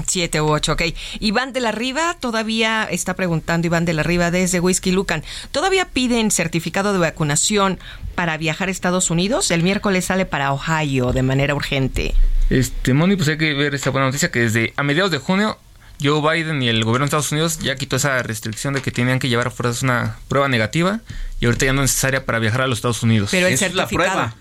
[0.06, 0.82] Siete u ocho, ok.
[1.20, 5.86] Iván de la Riva todavía está preguntando, Iván de la Riva desde Whisky Lucan, ¿todavía
[5.86, 7.78] piden certificado de vacunación
[8.14, 9.50] para viajar a Estados Unidos?
[9.50, 12.14] El miércoles sale para Ohio de manera urgente.
[12.50, 15.58] Este, Moni, pues hay que ver esta buena noticia que desde a mediados de junio
[16.02, 19.18] Joe Biden y el gobierno de Estados Unidos ya quitó esa restricción de que tenían
[19.18, 21.00] que llevar a fuerzas una prueba negativa
[21.40, 23.30] y ahorita ya no es necesaria para viajar a los Estados Unidos.
[23.30, 24.34] Pero esa es la prueba.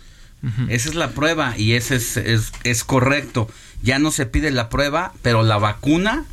[0.70, 2.18] Esa es la prueba y ese es,
[2.64, 3.50] es, correcto.
[3.82, 6.26] Ya no se pide la prueba, pero la vacuna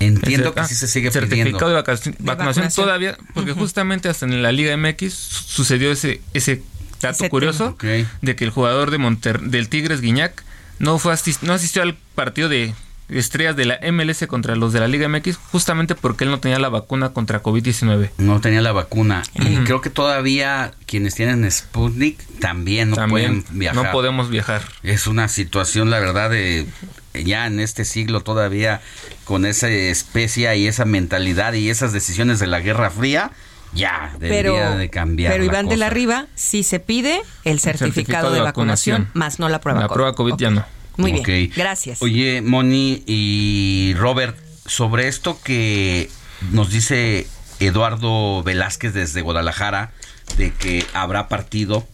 [0.00, 4.50] Entiendo que sí se sigue certificado de vacunación, vacunación, todavía, porque justamente hasta en la
[4.50, 6.62] Liga MX sucedió ese ese
[7.02, 7.76] dato curioso
[8.22, 10.42] de que el jugador de Monter del Tigres Guiñac
[10.78, 12.74] no fue no asistió al partido de
[13.10, 16.58] estrellas de la MLS contra los de la Liga MX justamente porque él no tenía
[16.58, 18.10] la vacuna contra COVID-19.
[18.18, 19.22] No tenía la vacuna.
[19.34, 23.84] Y creo que todavía quienes tienen Sputnik también no pueden viajar.
[23.84, 24.62] No podemos viajar.
[24.82, 26.66] Es una situación, la verdad, de
[27.14, 28.80] ya en este siglo todavía
[29.24, 33.32] con esa especie y esa mentalidad y esas decisiones de la Guerra Fría
[33.72, 35.32] ya debería de cambiar.
[35.32, 39.60] Pero Iván de la Riva sí se pide el certificado, de, vacunación, más no la
[39.60, 40.64] prueba la prueba COVID ya no.
[41.00, 42.02] Muy bien, gracias.
[42.02, 44.36] Oye, Moni y Robert,
[44.66, 46.08] sobre esto que
[46.52, 47.26] nos dice
[47.58, 49.92] Eduardo Velázquez desde Guadalajara,
[50.36, 51.86] de que habrá partido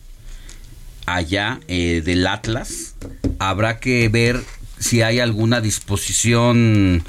[1.07, 2.97] allá eh, del Atlas,
[3.39, 4.43] habrá que ver
[4.79, 7.05] si hay alguna disposición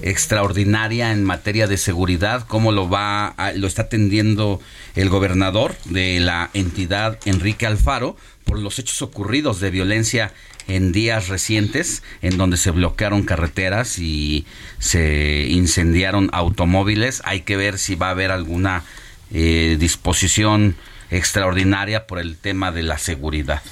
[0.00, 4.60] extraordinaria en materia de seguridad, cómo lo va lo está atendiendo
[4.94, 10.32] el gobernador de la entidad Enrique Alfaro por los hechos ocurridos de violencia
[10.68, 14.46] en días recientes en donde se bloquearon carreteras y
[14.78, 17.22] se incendiaron automóviles.
[17.24, 18.84] Hay que ver si va a haber alguna
[19.32, 20.76] eh, disposición
[21.10, 23.62] extraordinaria por el tema de la seguridad.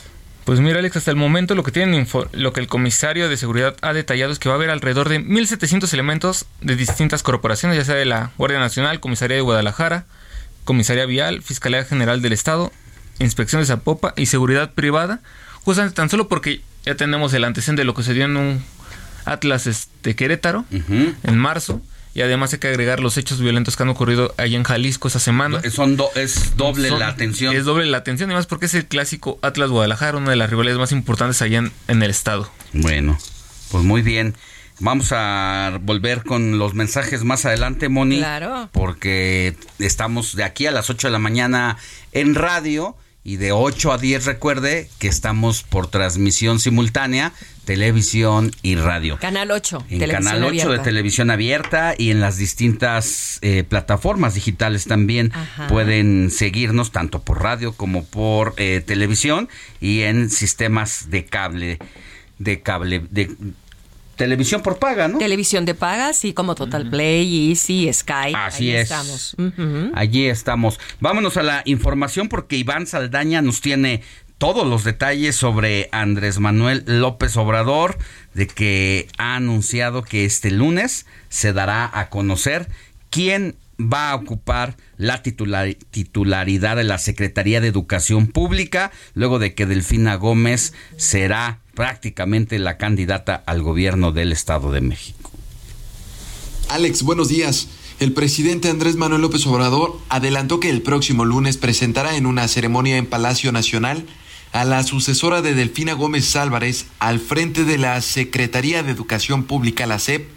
[0.45, 3.77] Pues mira, Alex, hasta el momento lo que tienen lo que el comisario de seguridad
[3.83, 7.85] ha detallado es que va a haber alrededor de 1.700 elementos de distintas corporaciones, ya
[7.85, 10.07] sea de la Guardia Nacional, Comisaría de Guadalajara,
[10.65, 12.73] Comisaría Vial, Fiscalía General del Estado,
[13.19, 15.21] Inspección de Zapopa y Seguridad Privada,
[15.63, 18.65] justamente tan solo porque ya tenemos el antecedente de lo que se dio en un
[19.25, 21.81] Atlas este, Querétaro en marzo
[22.13, 25.21] y además hay que agregar los hechos violentos que han ocurrido allá en Jalisco esa
[25.21, 25.63] semana.
[25.71, 27.55] Son es doble la atención.
[27.55, 30.81] Es doble la atención, además porque es el clásico Atlas Guadalajara, una de las rivalidades
[30.81, 32.51] más importantes allá en, el estado.
[32.73, 33.17] Bueno,
[33.71, 34.35] pues muy bien.
[34.81, 38.19] Vamos a volver con los mensajes más adelante, Moni.
[38.19, 38.71] Claro.
[38.73, 41.77] Porque estamos de aquí a las 8 de la mañana
[42.13, 47.33] en radio y de 8 a 10 recuerde que estamos por transmisión simultánea,
[47.65, 49.19] televisión y radio.
[49.19, 49.85] Canal 8.
[49.91, 55.33] En Canal 8 de televisión abierta y en las distintas eh, plataformas digitales también
[55.69, 59.49] pueden seguirnos tanto por radio como por eh, televisión
[59.81, 61.79] y en sistemas de cable
[62.39, 63.31] de cable de
[64.21, 65.17] televisión por paga, ¿no?
[65.17, 68.35] Televisión de paga, sí, como Total Play, Easy, Sky.
[68.37, 68.83] Así es.
[68.83, 69.35] estamos.
[69.95, 70.79] Allí estamos.
[71.01, 74.03] Vámonos a la información porque Iván Saldaña nos tiene
[74.37, 77.97] todos los detalles sobre Andrés Manuel López Obrador,
[78.35, 82.69] de que ha anunciado que este lunes se dará a conocer
[83.09, 89.65] quién va a ocupar la titularidad de la Secretaría de Educación Pública, luego de que
[89.65, 95.31] Delfina Gómez será prácticamente la candidata al gobierno del Estado de México.
[96.69, 97.69] Alex, buenos días.
[97.99, 102.97] El presidente Andrés Manuel López Obrador adelantó que el próximo lunes presentará en una ceremonia
[102.97, 104.07] en Palacio Nacional
[104.53, 109.87] a la sucesora de Delfina Gómez Álvarez al frente de la Secretaría de Educación Pública,
[109.87, 110.29] la SEP,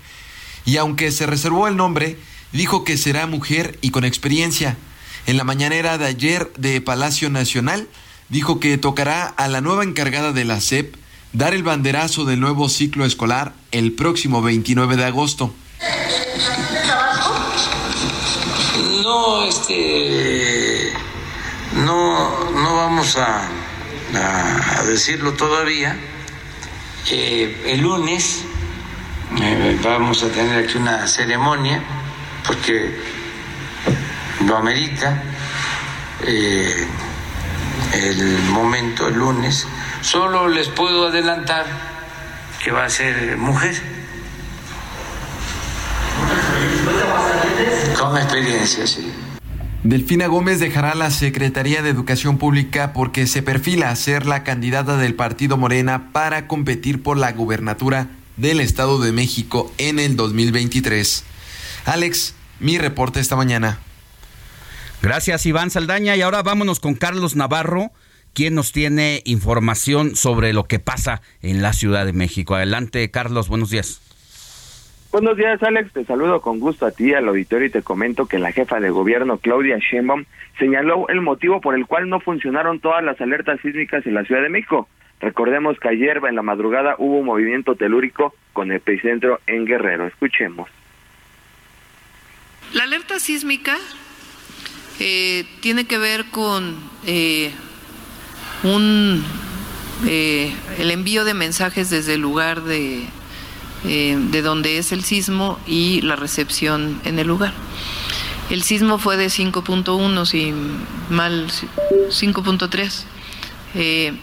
[0.65, 2.17] y aunque se reservó el nombre,
[2.51, 4.77] dijo que será mujer y con experiencia.
[5.25, 7.87] En la mañanera de ayer de Palacio Nacional,
[8.29, 10.95] dijo que tocará a la nueva encargada de la SEP
[11.33, 15.53] dar el banderazo del nuevo ciclo escolar el próximo 29 de agosto.
[19.03, 20.93] No, este,
[21.75, 23.49] no, no vamos a,
[24.87, 25.97] decirlo todavía.
[27.09, 28.43] Eh, el lunes
[29.41, 31.81] eh, vamos a tener aquí una ceremonia
[32.45, 32.95] porque
[34.45, 35.23] lo amerita
[36.21, 36.87] eh,
[37.93, 39.65] el momento, el lunes
[40.03, 41.65] Solo les puedo adelantar
[42.61, 43.73] que va a ser mujer.
[47.97, 49.13] Con experiencia, sí.
[49.83, 54.97] Delfina Gómez dejará la Secretaría de Educación Pública porque se perfila a ser la candidata
[54.97, 61.23] del Partido Morena para competir por la gubernatura del Estado de México en el 2023.
[61.85, 63.79] Alex, mi reporte esta mañana.
[65.01, 67.91] Gracias Iván Saldaña y ahora vámonos con Carlos Navarro
[68.33, 72.55] ¿Quién nos tiene información sobre lo que pasa en la Ciudad de México?
[72.55, 74.01] Adelante, Carlos, buenos días.
[75.11, 75.93] Buenos días, Alex.
[75.93, 78.89] Te saludo con gusto a ti, al auditorio, y te comento que la jefa de
[78.89, 80.25] gobierno, Claudia Sheinbaum,
[80.57, 84.41] señaló el motivo por el cual no funcionaron todas las alertas sísmicas en la Ciudad
[84.41, 84.89] de México.
[85.19, 90.07] Recordemos que ayer en la madrugada hubo un movimiento telúrico con epicentro en Guerrero.
[90.07, 90.67] Escuchemos.
[92.73, 93.77] La alerta sísmica
[94.99, 96.75] eh, tiene que ver con
[97.05, 97.51] eh,
[98.63, 99.23] un,
[100.07, 103.05] eh, el envío de mensajes desde el lugar de,
[103.85, 107.53] eh, de donde es el sismo y la recepción en el lugar.
[108.49, 110.53] El sismo fue de 5.1, si
[111.09, 111.47] mal
[112.09, 113.03] 5.3.
[113.75, 114.13] Eh,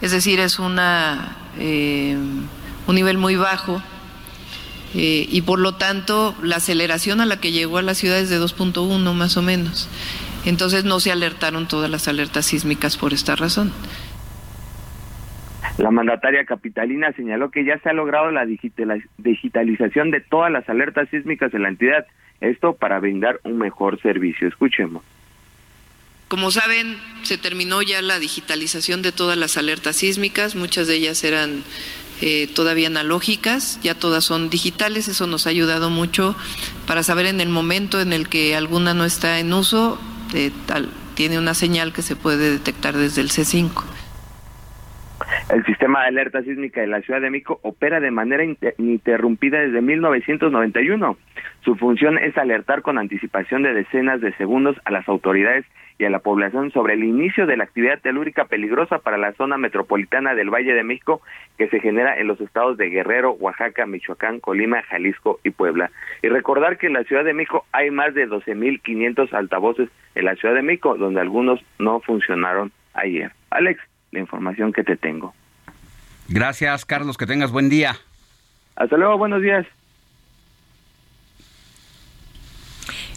[0.00, 3.80] es decir, es una, un nivel muy bajo
[4.94, 8.40] y por lo tanto la aceleración a la que llegó a la ciudad es de
[8.40, 9.88] 2.1 más o menos.
[10.44, 13.72] Entonces no se alertaron todas las alertas sísmicas por esta razón.
[15.78, 21.08] La mandataria capitalina señaló que ya se ha logrado la digitalización de todas las alertas
[21.08, 22.06] sísmicas en la entidad,
[22.40, 24.48] esto para brindar un mejor servicio.
[24.48, 25.02] Escuchemos.
[26.28, 31.24] Como saben, se terminó ya la digitalización de todas las alertas sísmicas, muchas de ellas
[31.24, 31.62] eran
[32.20, 36.36] eh, todavía analógicas, ya todas son digitales, eso nos ha ayudado mucho
[36.86, 39.98] para saber en el momento en el que alguna no está en uso,
[41.14, 43.84] tiene una señal que se puede detectar desde el C5.
[45.50, 48.44] El sistema de alerta sísmica de la Ciudad de México opera de manera
[48.78, 51.16] ininterrumpida desde 1991.
[51.64, 55.64] Su función es alertar con anticipación de decenas de segundos a las autoridades
[56.02, 59.56] y a la población sobre el inicio de la actividad telúrica peligrosa para la zona
[59.56, 61.22] metropolitana del Valle de México
[61.56, 65.90] que se genera en los estados de Guerrero, Oaxaca, Michoacán, Colima, Jalisco y Puebla.
[66.22, 70.34] Y recordar que en la Ciudad de México hay más de 12.500 altavoces en la
[70.34, 73.32] Ciudad de México, donde algunos no funcionaron ayer.
[73.50, 73.80] Alex,
[74.10, 75.34] la información información que te tengo.
[76.28, 77.94] Gracias, Carlos, que tengas buen día.
[78.76, 79.66] Hasta luego, buenos días.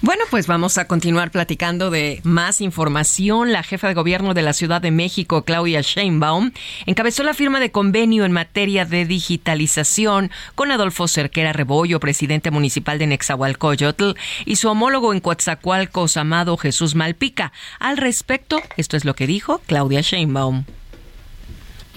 [0.05, 3.51] Bueno, pues vamos a continuar platicando de más información.
[3.51, 6.51] La jefa de gobierno de la Ciudad de México, Claudia Sheinbaum,
[6.85, 12.99] encabezó la firma de convenio en materia de digitalización con Adolfo Cerquera Rebollo, presidente municipal
[12.99, 14.11] de Nexahualcoyotl,
[14.45, 17.51] y su homólogo en Coatzacoalcos, Amado Jesús Malpica.
[17.79, 20.65] Al respecto, esto es lo que dijo Claudia Sheinbaum.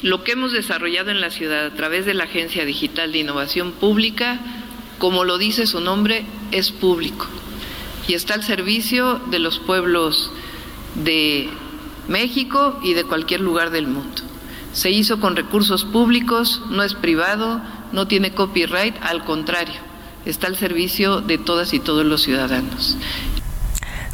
[0.01, 3.73] Lo que hemos desarrollado en la ciudad a través de la Agencia Digital de Innovación
[3.73, 4.41] Pública,
[4.99, 7.27] como lo dice su nombre, es público
[8.09, 10.33] y está al servicio de los pueblos
[10.97, 11.49] de
[12.09, 14.23] México y de cualquier lugar del mundo.
[14.73, 17.61] Se hizo con recursos públicos, no es privado,
[17.93, 19.81] no tiene copyright, al contrario,
[20.25, 22.97] está al servicio de todas y todos los ciudadanos.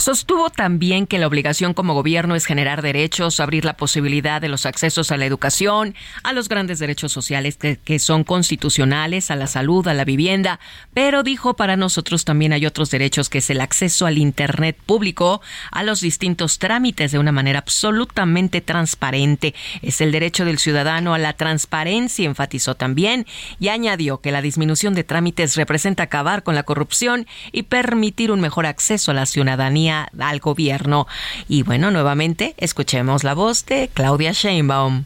[0.05, 4.67] Sostuvo también que la obligación como gobierno es generar derechos, abrir la posibilidad de los
[4.67, 9.89] accesos a la educación, a los grandes derechos sociales que, son constitucionales, a la salud,
[9.89, 10.61] a la vivienda,
[10.93, 15.41] pero dijo para nosotros también hay otros derechos que es el acceso al Internet público,
[15.71, 19.55] a los distintos trámites de una manera absolutamente transparente.
[19.81, 23.25] Es el derecho del ciudadano a la transparencia, enfatizó también,
[23.59, 28.43] y añadió que la disminución de trámites representa acabar con la corrupción y permitir un
[28.43, 31.07] mejor acceso a la ciudadanía al gobierno.
[31.49, 35.05] Y bueno, nuevamente escuchemos la voz de Claudia Sheinbaum.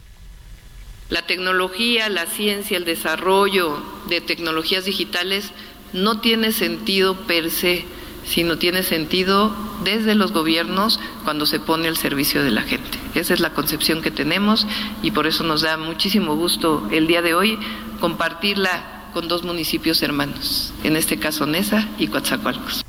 [1.09, 5.51] La tecnología, la ciencia, el desarrollo de tecnologías digitales
[5.91, 7.83] no tiene sentido per se,
[8.25, 12.99] sino tiene sentido desde los gobiernos cuando se pone al servicio de la gente.
[13.15, 14.67] Esa es la concepción que tenemos
[15.01, 17.57] y por eso nos da muchísimo gusto el día de hoy
[17.99, 22.85] compartirla con dos municipios hermanos, en este caso Nesa y Coatzacoalcos.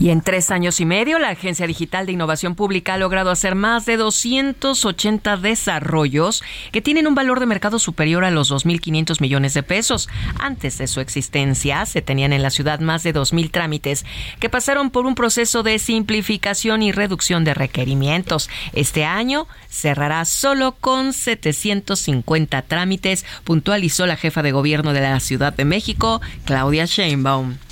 [0.00, 3.54] Y en tres años y medio, la Agencia Digital de Innovación Pública ha logrado hacer
[3.54, 6.42] más de 280 desarrollos
[6.72, 10.08] que tienen un valor de mercado superior a los 2.500 millones de pesos.
[10.40, 14.04] Antes de su existencia, se tenían en la ciudad más de 2.000 trámites
[14.40, 18.50] que pasaron por un proceso de simplificación y reducción de requerimientos.
[18.72, 25.52] Este año cerrará solo con 750 trámites, puntualizó la jefa de gobierno de la Ciudad
[25.52, 27.63] de México, Claudia Sheinbaum.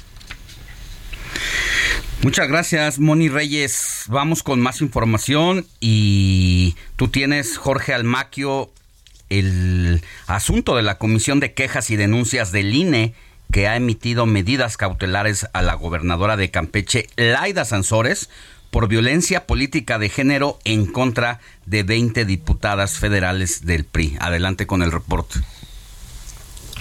[2.23, 4.05] Muchas gracias, Moni Reyes.
[4.09, 8.71] Vamos con más información y tú tienes, Jorge Almaquio,
[9.29, 13.15] el asunto de la Comisión de Quejas y Denuncias del INE
[13.51, 18.31] que ha emitido medidas cautelares a la gobernadora de Campeche, Laida Sansores,
[18.71, 24.17] por violencia política de género en contra de 20 diputadas federales del PRI.
[24.21, 25.41] Adelante con el reporte.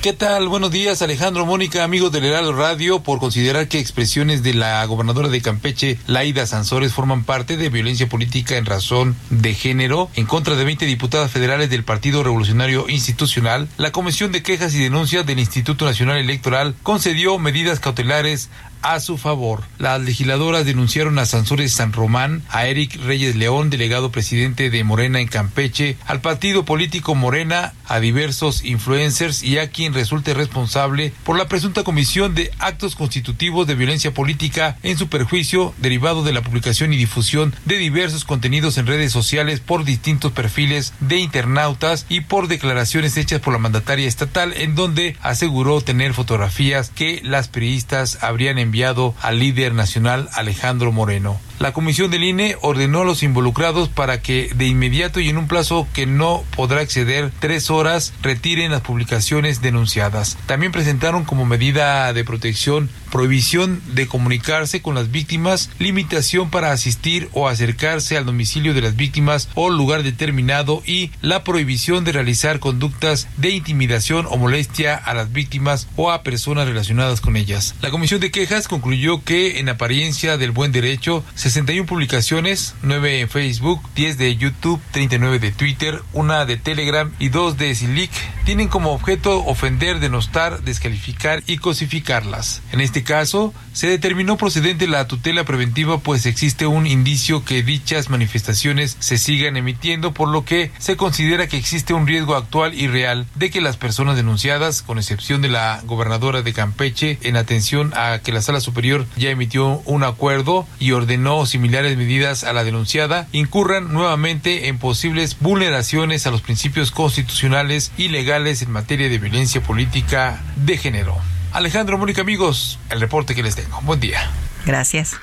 [0.02, 0.47] ¿Qué tal?
[0.47, 5.30] Buenos días, Alejandro Mónica, amigos del Heraldo Radio, por considerar que expresiones de la gobernadora
[5.30, 10.56] de Campeche, Laida Sansores, forman parte de violencia política en razón de género en contra
[10.56, 15.38] de 20 diputadas federales del Partido Revolucionario Institucional, la Comisión de Quejas y Denuncias del
[15.38, 18.49] Instituto Nacional Electoral concedió medidas cautelares
[18.82, 19.63] a su favor.
[19.77, 25.19] Las legisladoras denunciaron a Sansores San Román, a Eric Reyes León, delegado presidente de Morena
[25.19, 31.38] en Campeche, al partido político Morena, a diversos influencers y a quien resulte responsable por
[31.38, 36.41] la presunta comisión de actos constitutivos de violencia política en su perjuicio derivado de la
[36.41, 42.21] publicación y difusión de diversos contenidos en redes sociales por distintos perfiles de internautas y
[42.21, 48.19] por declaraciones hechas por la mandataria estatal en donde aseguró tener fotografías que las periodistas
[48.21, 51.38] habrían enviado enviado al líder nacional Alejandro Moreno.
[51.62, 55.47] La comisión del INE ordenó a los involucrados para que de inmediato y en un
[55.47, 60.39] plazo que no podrá exceder tres horas retiren las publicaciones denunciadas.
[60.47, 67.30] También presentaron como medida de protección prohibición de comunicarse con las víctimas, limitación para asistir
[67.34, 72.59] o acercarse al domicilio de las víctimas o lugar determinado y la prohibición de realizar
[72.59, 77.76] conductas de intimidación o molestia a las víctimas o a personas relacionadas con ellas.
[77.82, 83.30] La comisión de quejas concluyó que en apariencia del buen derecho 61 publicaciones, 9 en
[83.30, 88.12] Facebook, 10 de YouTube, 39 de Twitter, una de Telegram y 2 de Silic
[88.45, 92.62] tienen como objeto ofender, denostar, descalificar y cosificarlas.
[92.72, 98.10] En este caso, se determinó procedente la tutela preventiva pues existe un indicio que dichas
[98.10, 102.88] manifestaciones se sigan emitiendo por lo que se considera que existe un riesgo actual y
[102.88, 107.91] real de que las personas denunciadas, con excepción de la gobernadora de Campeche, en atención
[107.95, 112.64] a que la sala superior ya emitió un acuerdo y ordenó similares medidas a la
[112.64, 119.18] denunciada, incurran nuevamente en posibles vulneraciones a los principios constitucionales y legales en materia de
[119.18, 121.18] violencia política de género.
[121.52, 123.82] Alejandro Mónica, amigos, el reporte que les tengo.
[123.82, 124.30] Buen día.
[124.66, 125.16] Gracias.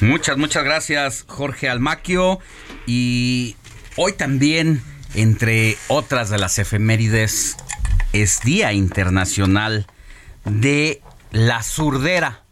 [0.00, 2.38] Muchas, muchas gracias, Jorge Almaquio.
[2.86, 3.56] Y
[3.96, 4.82] hoy también
[5.14, 7.56] Entre otras de las efemérides,
[8.12, 9.86] es Día Internacional
[10.44, 11.00] de
[11.30, 12.42] la Surdera.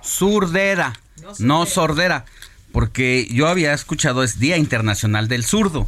[0.00, 0.94] Surdera,
[1.38, 2.24] no sordera.
[2.74, 5.86] Porque yo había escuchado es Día Internacional del Zurdo.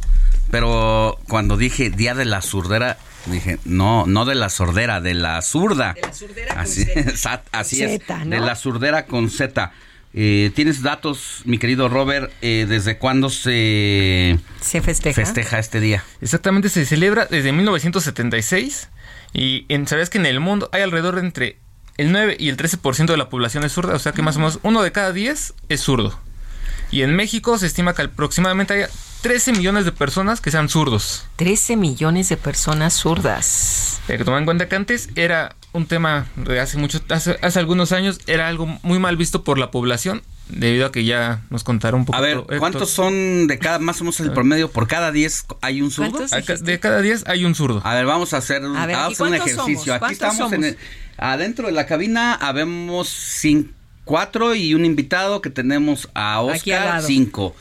[0.49, 5.41] Pero cuando dije Día de la Surdera, dije, no, no de la sordera, de la
[5.41, 5.93] zurda.
[5.93, 7.43] De la surdera así, con Z.
[7.51, 9.73] así es, de la surdera con Z.
[10.13, 15.21] Eh, ¿Tienes datos, mi querido Robert, eh, desde cuándo se, se festeja?
[15.21, 16.05] festeja este día?
[16.21, 18.87] Exactamente, se celebra desde 1976
[19.33, 21.57] y en, sabes que en el mundo hay alrededor de entre
[21.97, 24.39] el 9 y el 13% de la población es zurda, o sea que más o
[24.39, 26.17] menos uno de cada 10 es zurdo.
[26.91, 28.89] Y en México se estima que aproximadamente haya
[29.21, 31.25] 13 millones de personas que sean zurdos.
[31.37, 33.99] 13 millones de personas zurdas.
[34.07, 37.59] Hay que tomar en cuenta que antes era un tema de hace mucho, hace, hace
[37.59, 41.63] algunos años, era algo muy mal visto por la población debido a que ya nos
[41.63, 42.17] contaron un poco.
[42.17, 44.71] A ver, ¿cuántos son de cada, más o menos el promedio?
[44.71, 46.25] ¿Por cada 10 hay un zurdo?
[46.61, 47.81] De cada 10 hay un zurdo.
[47.83, 49.93] A ver, vamos a hacer, un, un ejercicio.
[49.93, 50.77] Aquí estamos en el,
[51.17, 53.73] adentro de la cabina, habemos cinco,
[54.07, 57.55] cuatro y un invitado que tenemos a Oscar, cinco.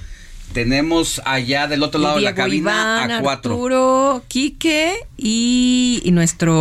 [0.55, 3.53] Tenemos allá del otro lado de la cabina a cuatro.
[3.53, 6.55] Arturo, Quique y, y nuestro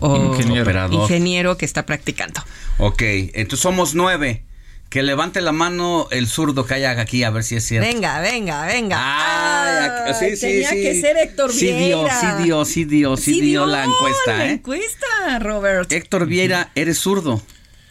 [0.00, 0.92] oh, ingeniero.
[0.92, 2.42] ingeniero que está practicando.
[2.78, 3.02] Ok,
[3.34, 4.42] entonces somos nueve.
[4.88, 7.88] Que levante la mano el zurdo que haya aquí a ver si es cierto.
[7.88, 8.96] Venga, venga, venga.
[9.00, 10.82] Ah, sí, sí, tenía sí.
[10.82, 12.20] que ser Héctor Sí dio, Vieira.
[12.20, 14.52] sí dio, sí dio, sí, dio la encuesta, la ¿eh?
[14.52, 15.90] encuesta, Robert.
[15.90, 17.40] Héctor Vieira, eres zurdo.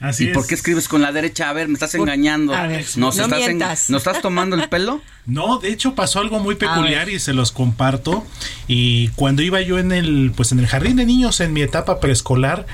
[0.02, 1.50] Así ¿Y por qué escribes con la derecha?
[1.50, 2.56] A ver, me estás engañando.
[2.56, 3.60] a ver, ¿Nos, no estás en-.
[3.60, 5.02] ¿Nos estás tomando el pelo?
[5.28, 8.26] No, de hecho pasó algo muy peculiar y se los comparto.
[8.68, 12.00] Y cuando iba yo en el, pues en el jardín de niños en mi etapa
[12.00, 12.66] preescolar,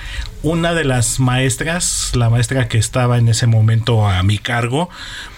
[0.43, 4.89] una de las maestras, la maestra que estaba en ese momento a mi cargo,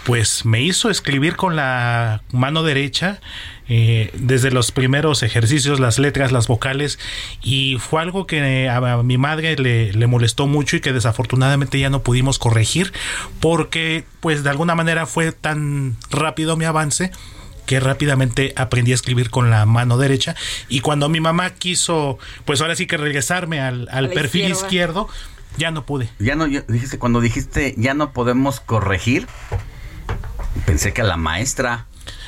[0.10, 3.22] pues me hizo escribir con la mano derecha.
[3.72, 6.98] eh, desde los primeros ejercicios, las letras, las vocales,
[7.44, 11.92] y fue algo que a, mi madre le, le molestó mucho y que desafortunadamente ya
[11.92, 12.92] no pudimos corregir
[13.40, 17.12] porque pues de alguna manera fue tan rápido mi avance
[17.68, 20.36] que rápidamente aprendí a escribir con la mano derecha
[20.68, 24.66] y cuando mi mamá quiso pues ahora sí que regresarme al, al perfil izquierda.
[24.66, 25.10] izquierdo
[25.58, 29.28] ya no pude Ya no, dijiste, cuando dijiste ya no podemos corregir,
[30.66, 31.86] pensé que a la maestra.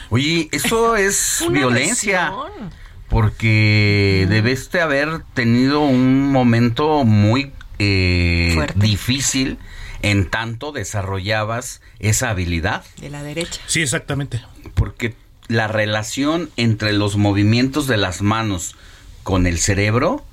[0.10, 2.28] Oye, eso es violencia.
[2.28, 2.82] agresión.
[3.10, 9.58] Porque debiste haber tenido un momento muy eh, difícil
[10.02, 12.84] en tanto desarrollabas esa habilidad.
[12.98, 13.62] De la derecha.
[13.68, 14.42] sí exactamente
[14.76, 15.14] Porque
[15.48, 18.76] la relación entre los movimientos de las manos
[19.24, 20.24] con el cerebro,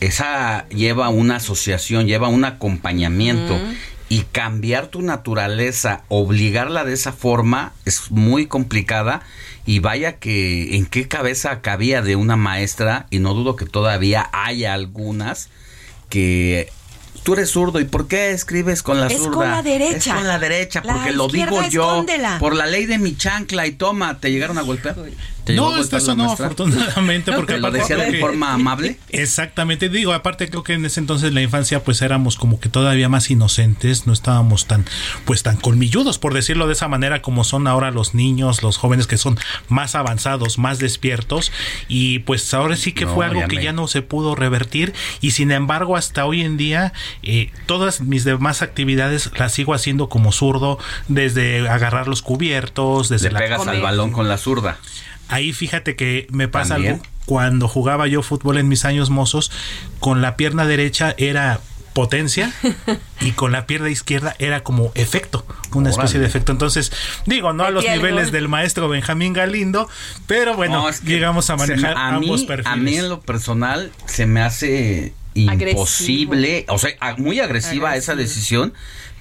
[0.00, 3.54] esa lleva una asociación, lleva un acompañamiento.
[3.54, 3.74] Mm.
[4.10, 9.20] Y cambiar tu naturaleza, obligarla de esa forma, es muy complicada.
[9.66, 14.30] Y vaya que en qué cabeza cabía de una maestra, y no dudo que todavía
[14.32, 15.50] haya algunas,
[16.08, 16.70] que
[17.22, 19.32] tú eres zurdo, ¿y por qué escribes con la Es zurda?
[19.36, 19.96] con la derecha.
[19.98, 21.82] Es con la derecha, La porque lo digo yo.
[21.82, 22.38] escóndela.
[22.38, 24.96] Por la ley de mi chancla y toma, ¿te llegaron a golpear?
[25.48, 28.52] ¿Te llegó a no eso no afortunadamente porque ¿Te lo aparte decía de que- forma
[28.52, 28.98] amable?
[29.08, 33.08] Exactamente, digo, aparte creo que en ese entonces la infancia pues éramos como que todavía
[33.08, 34.84] más inocentes, no estábamos tan
[35.24, 39.06] pues tan colmilludos por decirlo de esa manera como son ahora los niños, los jóvenes
[39.06, 39.38] que son
[39.68, 41.52] más avanzados, más despiertos
[41.88, 44.92] y pues ahora sí que No, fue algo que me- ya no se pudo revertir
[45.20, 46.92] y sin embargo hasta hoy en día
[47.22, 50.78] eh, todas mis demás actividades las sigo haciendo como zurdo,
[51.08, 54.78] desde agarrar los cubiertos, desde Le la pegas al balón con la zurda.
[55.28, 56.94] Ahí fíjate que me pasa También.
[56.94, 57.06] algo.
[57.26, 59.50] Cuando jugaba yo fútbol en mis años mozos,
[60.00, 61.60] con la pierna derecha era
[61.92, 62.52] potencia
[63.20, 66.52] y con la pierna izquierda era como efecto, una especie de efecto.
[66.52, 66.92] Entonces,
[67.26, 69.88] digo, no a los niveles del maestro Benjamín Galindo,
[70.26, 72.72] pero bueno, No, es que llegamos a me- manejar a ambos mí, perfiles.
[72.72, 75.12] A mí en lo personal se me hace
[75.72, 78.72] imposible, o sea, muy agresiva esa decisión,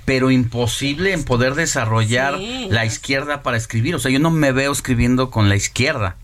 [0.08, 2.68] pero imposible en poder desarrollar Sí.
[2.72, 3.94] la izquierda para escribir.
[3.94, 6.16] O sea, yo no me veo escribiendo con la izquierda,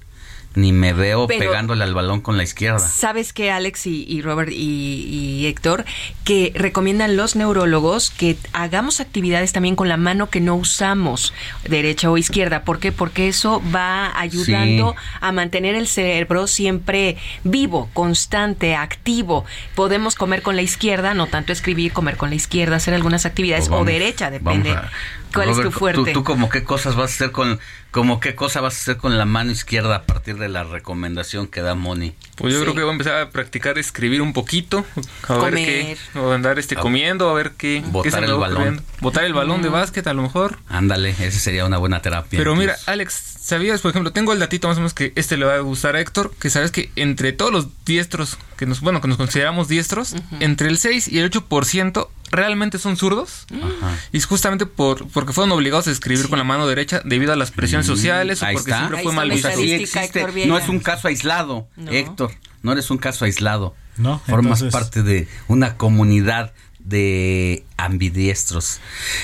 [0.55, 2.79] ni me veo Pero- pegándole al balón con la izquierda.
[2.79, 5.83] ¿Sabes que Alex y, y Robert y, y Héctor?
[6.23, 11.33] Que recomiendan los neurólogos que hagamos actividades también con la mano que no usamos,
[11.67, 12.63] derecha o izquierda.
[12.63, 12.91] ¿Por qué?
[12.91, 14.97] Porque eso va ayudando Sí.
[15.21, 19.45] a mantener el cerebro siempre vivo, constante, activo.
[19.75, 23.63] Podemos comer con la izquierda, no tanto escribir, comer con la izquierda, hacer algunas actividades,
[23.69, 24.71] Pues vamos- o derecha, depende.
[24.71, 24.91] a-
[25.33, 26.13] ¿Cuál es tu fuerte?
[26.13, 27.59] ¿Tú, como qué cosas vas a hacer con
[27.93, 31.45] como qué cosa vas a hacer con la mano izquierda a partir de la recomendación
[31.45, 32.15] que da Moni?
[32.35, 34.83] Pues yo creo que voy a empezar a practicar escribir un poquito,
[35.27, 39.25] a ver qué, o andar este comiendo, a ver qué, botar qué el balón, botar
[39.25, 40.57] el balón de básquet a lo mejor.
[40.69, 42.39] Ándale, ese sería una buena terapia.
[42.39, 45.45] Pero mira, Alex, ¿sabías, por ejemplo, tengo el datito más o menos que este le
[45.45, 49.01] va a gustar a Héctor, que sabes que entre todos los diestros que nos, bueno,
[49.01, 53.45] que nos consideramos diestros, entre el 6 y el 8% realmente son zurdos.
[54.11, 57.35] Y es justamente por, porque fueron obligados a escribir con la mano derecha debido a
[57.35, 59.49] las presiones mm, sociales o porque siempre fue mal visto.
[60.47, 62.31] no es un caso aislado, Héctor.
[62.61, 63.75] No eres un caso aislado.
[63.97, 68.79] No, Formas parte de una comunidad de ambidiestros.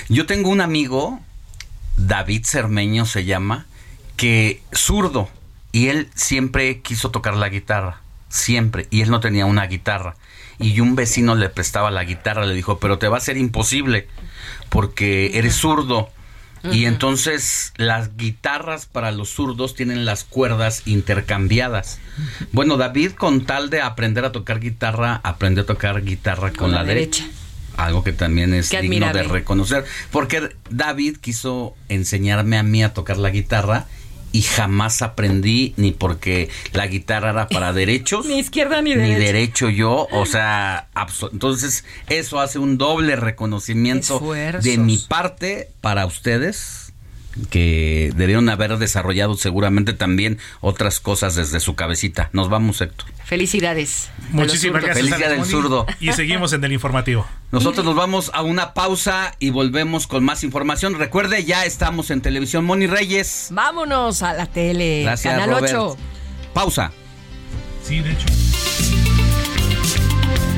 [0.09, 1.19] Yo tengo un amigo,
[1.97, 3.65] David Cermeño se llama,
[4.15, 5.29] que zurdo
[5.71, 10.15] y él siempre quiso tocar la guitarra, siempre, y él no tenía una guitarra
[10.59, 14.07] y un vecino le prestaba la guitarra, le dijo, pero te va a ser imposible
[14.69, 16.09] porque eres zurdo.
[16.71, 21.99] Y entonces las guitarras para los zurdos tienen las cuerdas intercambiadas.
[22.51, 26.83] Bueno, David con tal de aprender a tocar guitarra, aprendió a tocar guitarra con, la,
[26.83, 27.25] derecha.
[27.77, 29.85] Algo que también es digno de reconocer.
[30.11, 33.87] Porque David quiso enseñarme a mí a tocar la guitarra
[34.31, 38.25] y jamás aprendí ni porque la guitarra era para derechos.
[38.25, 39.17] ni izquierda ni derecha.
[39.17, 40.87] Ni derecho yo, o sea,
[41.31, 44.19] entonces eso hace un doble reconocimiento
[44.61, 46.88] de mi parte para ustedes
[47.49, 52.29] que debieron haber desarrollado seguramente también otras cosas desde su cabecita.
[52.33, 53.07] Nos vamos, Héctor.
[53.23, 54.09] Felicidades.
[54.31, 55.05] Muchísimas gracias.
[55.05, 55.85] Felicidades del zurdo.
[55.99, 57.25] Y seguimos en el informativo.
[57.51, 60.95] Nosotros nos vamos a una pausa y volvemos con más información.
[60.95, 62.65] Recuerde, ya estamos en televisión.
[62.65, 63.49] Moni Reyes.
[63.51, 65.03] Vámonos a la tele.
[65.03, 65.97] Gracias, Canal 8.
[66.53, 66.91] Pausa.
[67.83, 68.25] Sí, de hecho.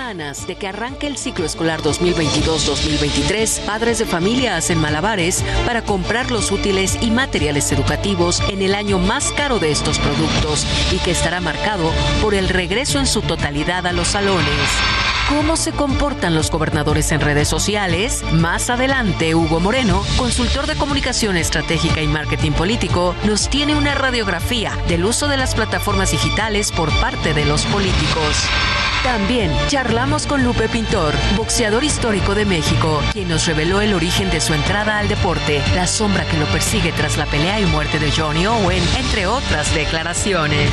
[0.00, 6.50] De que arranque el ciclo escolar 2022-2023, padres de familia hacen malabares para comprar los
[6.50, 11.40] útiles y materiales educativos en el año más caro de estos productos y que estará
[11.40, 11.92] marcado
[12.22, 15.09] por el regreso en su totalidad a los salones.
[15.30, 18.24] ¿Cómo se comportan los gobernadores en redes sociales?
[18.32, 24.76] Más adelante, Hugo Moreno, consultor de comunicación estratégica y marketing político, nos tiene una radiografía
[24.88, 28.44] del uso de las plataformas digitales por parte de los políticos.
[29.04, 34.40] También charlamos con Lupe Pintor, boxeador histórico de México, quien nos reveló el origen de
[34.40, 38.10] su entrada al deporte, la sombra que lo persigue tras la pelea y muerte de
[38.10, 40.70] Johnny Owen, entre otras declaraciones.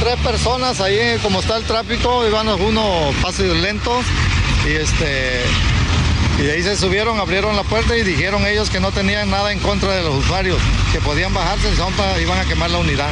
[0.00, 4.04] Tres personas ahí, como está el tráfico, iban algunos pasos lentos
[4.66, 5.42] y este
[6.38, 9.52] y de ahí se subieron, abrieron la puerta y dijeron ellos que no tenían nada
[9.52, 10.58] en contra de los usuarios,
[10.90, 11.68] que podían bajarse,
[12.20, 13.10] iban a quemar la unidad.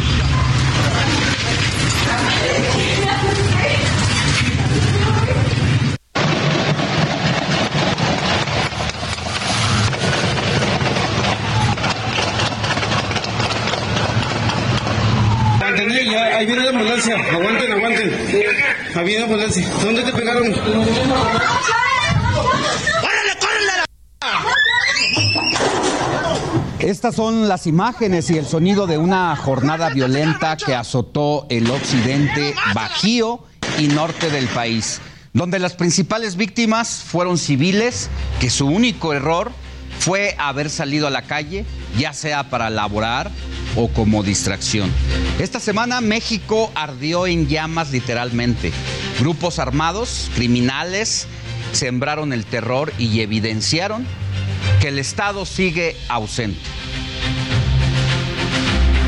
[16.14, 17.16] Ahí viene la ambulancia.
[17.16, 18.12] Aguanten, aguanten.
[18.94, 19.68] Ahí viene la ambulancia.
[19.82, 20.52] ¿Dónde te pegaron?
[20.52, 20.92] ¡Córrele,
[23.40, 23.72] córrele!
[26.78, 32.54] Estas son las imágenes y el sonido de una jornada violenta que azotó el occidente,
[32.74, 33.44] bajío
[33.78, 35.00] y norte del país,
[35.32, 38.08] donde las principales víctimas fueron civiles
[38.40, 39.52] que su único error
[39.98, 41.66] fue haber salido a la calle,
[41.98, 43.30] ya sea para laborar
[43.76, 44.90] o como distracción.
[45.38, 48.72] Esta semana México ardió en llamas literalmente.
[49.20, 51.26] Grupos armados, criminales,
[51.72, 54.06] sembraron el terror y evidenciaron
[54.80, 56.60] que el Estado sigue ausente.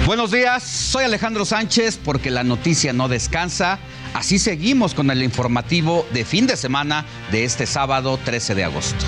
[0.06, 3.78] Buenos días, soy Alejandro Sánchez porque la noticia no descansa.
[4.12, 9.06] Así seguimos con el informativo de fin de semana de este sábado 13 de agosto.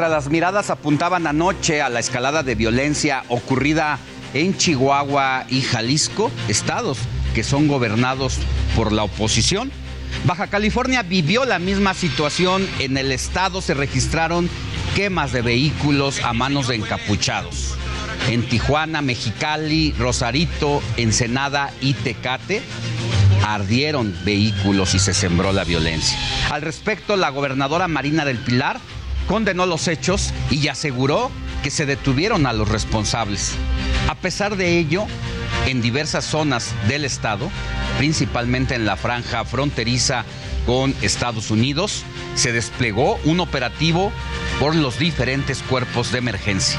[0.00, 3.98] Mientras las miradas apuntaban anoche a la escalada de violencia ocurrida
[4.32, 6.96] en Chihuahua y Jalisco, estados
[7.34, 8.38] que son gobernados
[8.74, 9.70] por la oposición.
[10.24, 12.66] Baja California vivió la misma situación.
[12.78, 14.48] En el estado se registraron
[14.96, 17.74] quemas de vehículos a manos de encapuchados.
[18.30, 22.62] En Tijuana, Mexicali, Rosarito, Ensenada y Tecate
[23.46, 26.18] ardieron vehículos y se sembró la violencia.
[26.50, 28.80] Al respecto, la gobernadora Marina del Pilar
[29.26, 31.30] condenó los hechos y aseguró
[31.62, 33.52] que se detuvieron a los responsables.
[34.08, 35.06] A pesar de ello,
[35.66, 37.50] en diversas zonas del estado,
[37.98, 40.24] principalmente en la franja fronteriza
[40.66, 42.04] con Estados Unidos,
[42.34, 44.12] se desplegó un operativo
[44.58, 46.78] por los diferentes cuerpos de emergencia.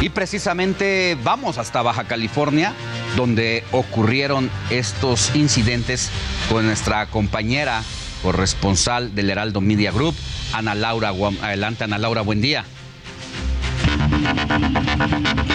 [0.00, 2.72] Y precisamente vamos hasta Baja California,
[3.16, 6.08] donde ocurrieron estos incidentes
[6.48, 7.82] con nuestra compañera
[8.22, 10.14] corresponsal del Heraldo Media Group,
[10.52, 11.12] Ana Laura.
[11.42, 12.64] Adelante, Ana Laura, buen día.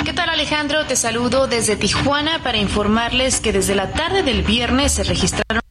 [0.03, 0.85] ¿Qué tal Alejandro?
[0.85, 5.64] Te saludo desde Tijuana para informarles que desde la tarde del viernes se registraron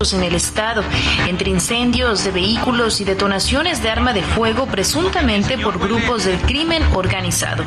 [0.00, 0.82] en el estado,
[1.28, 6.82] entre incendios de vehículos y detonaciones de arma de fuego presuntamente por grupos del crimen
[6.94, 7.64] organizado.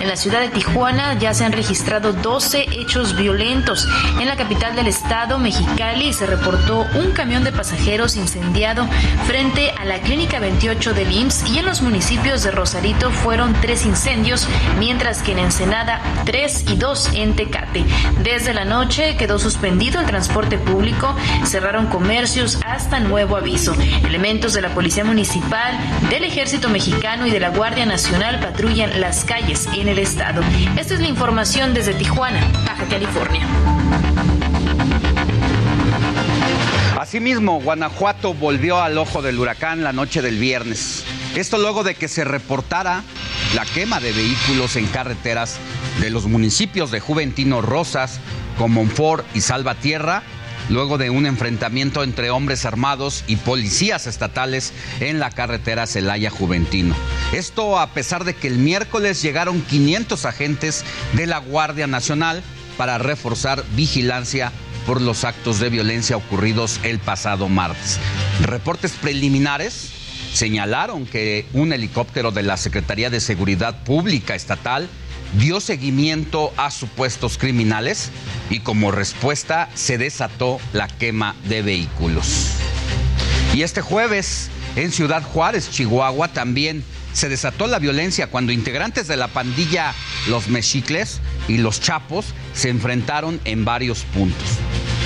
[0.00, 3.86] En la ciudad de Tijuana ya se han registrado 12 hechos violentos.
[4.18, 8.88] En la capital del estado, Mexicali, se reportó un camión de pasajeros incendiado
[9.28, 13.86] frente a la clínica 28 del IMSS y en los municipios de Rosarito fueron tres
[13.86, 14.48] incendios,
[14.80, 17.84] mientras que en Ensenada tres y dos en Tecate.
[18.24, 21.14] Desde la noche quedó suspendido el transporte público,
[21.44, 23.76] cerraron comercios hasta nuevo aviso.
[24.02, 29.26] Elementos de la Policía Municipal, del Ejército Mexicano y de la Guardia Nacional patrullan las
[29.26, 30.40] calles en el estado.
[30.78, 33.46] Esta es la información desde Tijuana, Baja California.
[36.98, 41.04] Asimismo, Guanajuato volvió al ojo del huracán la noche del viernes.
[41.34, 43.02] Esto luego de que se reportara
[43.54, 45.58] la quema de vehículos en carreteras
[46.00, 48.18] de los municipios de Juventino Rosas,
[48.58, 50.22] Comonfort y Salvatierra,
[50.68, 56.94] luego de un enfrentamiento entre hombres armados y policías estatales en la carretera Celaya Juventino.
[57.32, 62.42] Esto a pesar de que el miércoles llegaron 500 agentes de la Guardia Nacional
[62.76, 64.52] para reforzar vigilancia
[64.86, 67.98] por los actos de violencia ocurridos el pasado martes.
[68.42, 69.90] Reportes preliminares
[70.32, 74.88] señalaron que un helicóptero de la Secretaría de Seguridad Pública Estatal
[75.34, 78.10] dio seguimiento a supuestos criminales
[78.50, 82.52] y como respuesta se desató la quema de vehículos.
[83.54, 89.16] Y este jueves, en Ciudad Juárez, Chihuahua, también se desató la violencia cuando integrantes de
[89.16, 89.94] la pandilla
[90.28, 94.46] Los Mexicles y Los Chapos se enfrentaron en varios puntos.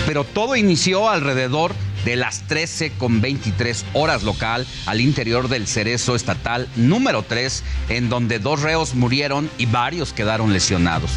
[0.06, 6.14] Pero todo inició alrededor de las 13 con 23 horas local al interior del cerezo
[6.14, 11.10] estatal número 3, en donde dos reos murieron y varios quedaron lesionados.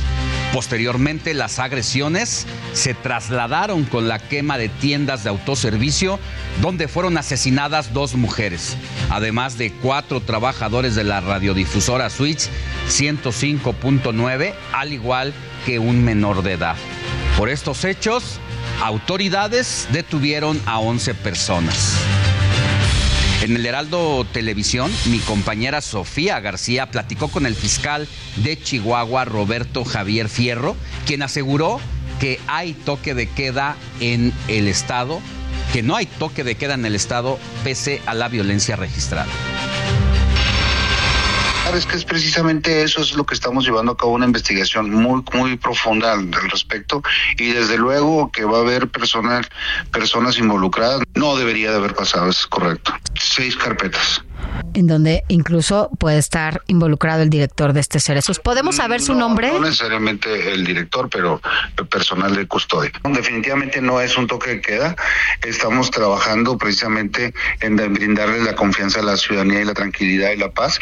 [0.54, 6.20] Posteriormente, las agresiones se trasladaron con la quema de tiendas de autoservicio,
[6.62, 8.78] donde fueron asesinadas dos mujeres,
[9.10, 12.50] además de cuatro trabajadores de la radiodifusora Switch
[12.88, 15.34] 105.9, al igual
[15.66, 16.76] que un menor de edad.
[17.36, 18.40] Por estos hechos,
[18.82, 21.98] Autoridades detuvieron a 11 personas.
[23.42, 28.08] En el Heraldo Televisión, mi compañera Sofía García platicó con el fiscal
[28.38, 31.82] de Chihuahua, Roberto Javier Fierro, quien aseguró
[32.22, 35.20] que hay toque de queda en el Estado,
[35.74, 39.28] que no hay toque de queda en el Estado pese a la violencia registrada.
[41.72, 45.24] Es que es precisamente eso es lo que estamos llevando a cabo una investigación muy
[45.34, 47.02] muy profunda al, respecto
[47.38, 49.48] y desde luego que va a haber personal,
[49.92, 51.02] personas involucradas.
[51.16, 52.94] No debería de haber pasado, es correcto.
[53.20, 54.22] Seis carpetas
[54.74, 58.34] en donde incluso puede estar involucrado el director de este Cerezo.
[58.42, 59.52] ¿Podemos saber su nombre?
[59.52, 61.42] No necesariamente el director, pero
[61.78, 62.92] el personal de custodia.
[63.04, 64.96] Definitivamente no es un toque de queda.
[65.44, 70.52] Estamos trabajando precisamente en brindarle la confianza a la ciudadanía y la tranquilidad y la
[70.52, 70.80] paz.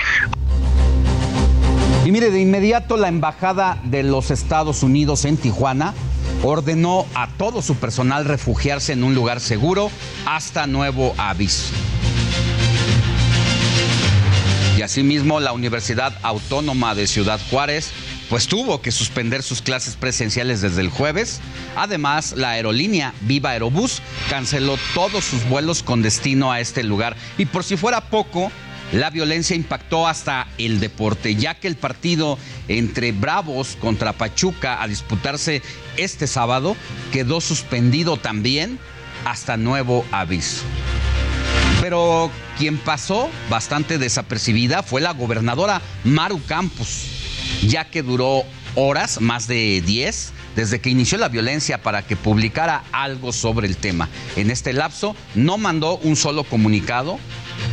[2.04, 5.94] Y mire, de inmediato la Embajada de los Estados Unidos en Tijuana
[6.44, 9.92] ordenó a todo su personal refugiarse en un lugar seguro
[10.26, 11.74] hasta nuevo aviso.
[14.82, 17.92] Y asimismo la Universidad Autónoma de Ciudad Juárez
[18.32, 21.40] pues tuvo que suspender sus clases presenciales desde el jueves.
[21.76, 27.16] Además, la aerolínea Viva Aerobús canceló todos sus vuelos con destino a este lugar.
[27.38, 28.52] Y por si fuera poco,
[28.92, 34.88] la violencia impactó hasta el deporte, ya que el partido entre Bravos contra Pachuca a
[34.88, 35.62] disputarse
[35.98, 36.76] este sábado
[37.12, 38.80] quedó suspendido también
[39.26, 40.64] hasta nuevo aviso.
[41.82, 42.30] Pero
[42.60, 47.08] quien pasó bastante desapercibida fue la gobernadora Maru Campos,
[47.68, 48.44] ya que duró
[48.76, 53.78] horas, más de 10, desde que inició la violencia para que publicara algo sobre el
[53.78, 54.10] tema.
[54.36, 57.18] En este lapso no mandó un solo comunicado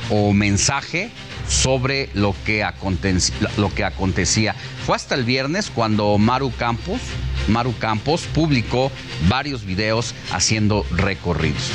[0.09, 1.11] o mensaje
[1.47, 4.55] sobre lo que, acontecía.
[4.87, 7.01] Fue hasta el viernes cuando Maru Campos,
[7.47, 8.91] Maru Campos publicó
[9.29, 11.73] varios videos haciendo recorridos.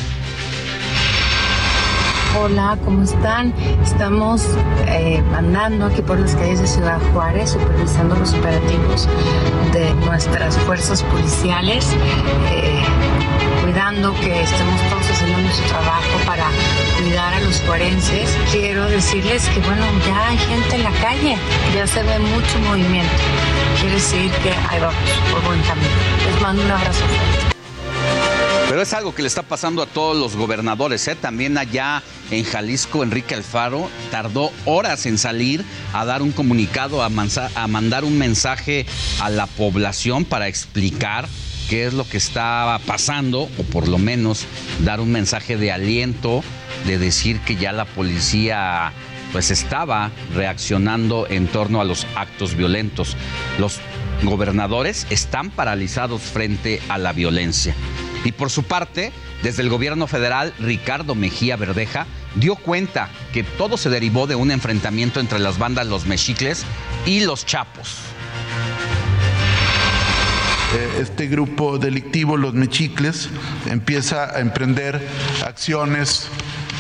[2.36, 3.54] Hola, ¿cómo están?
[3.84, 4.44] Estamos
[4.88, 9.08] eh, andando aquí por las calles de Ciudad Juárez, supervisando los operativos
[9.72, 11.86] de nuestras fuerzas policiales,
[12.52, 12.84] eh,
[13.62, 16.48] cuidando que estemos todos haciendo nuestro trabajo para
[17.00, 18.36] cuidar a los juarenses.
[18.52, 21.38] Quiero decirles que, bueno, ya hay gente en la calle,
[21.76, 23.14] ya se ve mucho movimiento.
[23.80, 24.96] Quiere decir que ahí vamos,
[25.32, 25.88] por buen camino.
[26.26, 27.43] Les mando un abrazo fuerte.
[28.74, 31.08] Pero es algo que le está pasando a todos los gobernadores.
[31.08, 31.14] ¿eh?
[31.14, 32.02] También allá
[32.32, 35.64] en Jalisco, Enrique Alfaro tardó horas en salir
[35.94, 37.12] a dar un comunicado, a,
[37.54, 38.88] a mandar un mensaje
[39.22, 41.28] a la población para explicar
[41.70, 44.48] qué es lo que estaba pasando, o por lo menos
[44.80, 46.44] dar un mensaje de aliento,
[46.88, 48.92] de decir que ya la policía
[49.32, 53.18] pues estaba reaccionando en torno a los actos violentos.
[53.60, 53.78] Los
[54.24, 57.76] gobernadores están paralizados frente a la violencia.
[58.24, 59.12] Y por su parte,
[59.42, 64.52] desde el gobierno federal, Ricardo Mejía Verdeja dio cuenta que todo se derivó de un
[64.52, 66.66] enfrentamiento entre las bandas Los Mexicles
[67.06, 67.98] y Los Chapos.
[70.76, 73.30] Eh, este grupo delictivo, los Mexicles,
[73.68, 75.08] empieza a emprender
[75.46, 76.30] acciones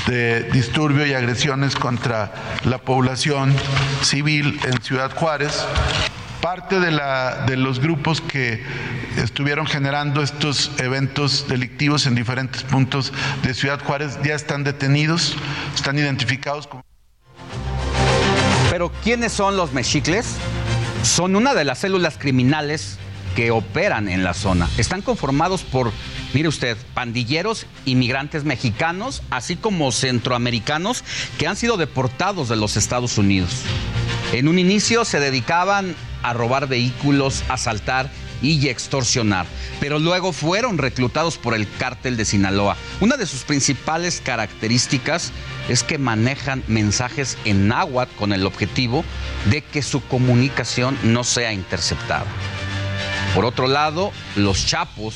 [0.07, 2.33] de disturbio y agresiones contra
[2.65, 3.53] la población
[4.01, 5.63] civil en Ciudad Juárez
[6.43, 8.61] parte de, los grupos que
[9.15, 13.13] estuvieron generando estos eventos delictivos en diferentes puntos
[13.43, 15.37] de Ciudad Juárez ya están detenidos,
[15.73, 16.83] están identificados como...
[18.69, 20.35] Pero ¿quiénes son los mexicles?
[21.01, 22.97] Son una de las células criminales
[23.37, 24.69] que operan en la zona.
[24.77, 25.93] Están conformados por,
[26.33, 31.05] mire usted, pandilleros, inmigrantes mexicanos, así como centroamericanos
[31.37, 33.61] que han sido deportados de los Estados Unidos.
[34.33, 38.09] En un inicio se dedicaban a robar vehículos, asaltar
[38.41, 39.45] y extorsionar,
[39.79, 42.75] pero luego fueron reclutados por el cártel de Sinaloa.
[42.99, 45.31] Una de sus principales características
[45.69, 49.05] es que manejan mensajes en náhuatl con el objetivo
[49.49, 52.25] de que su comunicación no sea interceptada.
[53.33, 55.15] Por otro lado, los chapos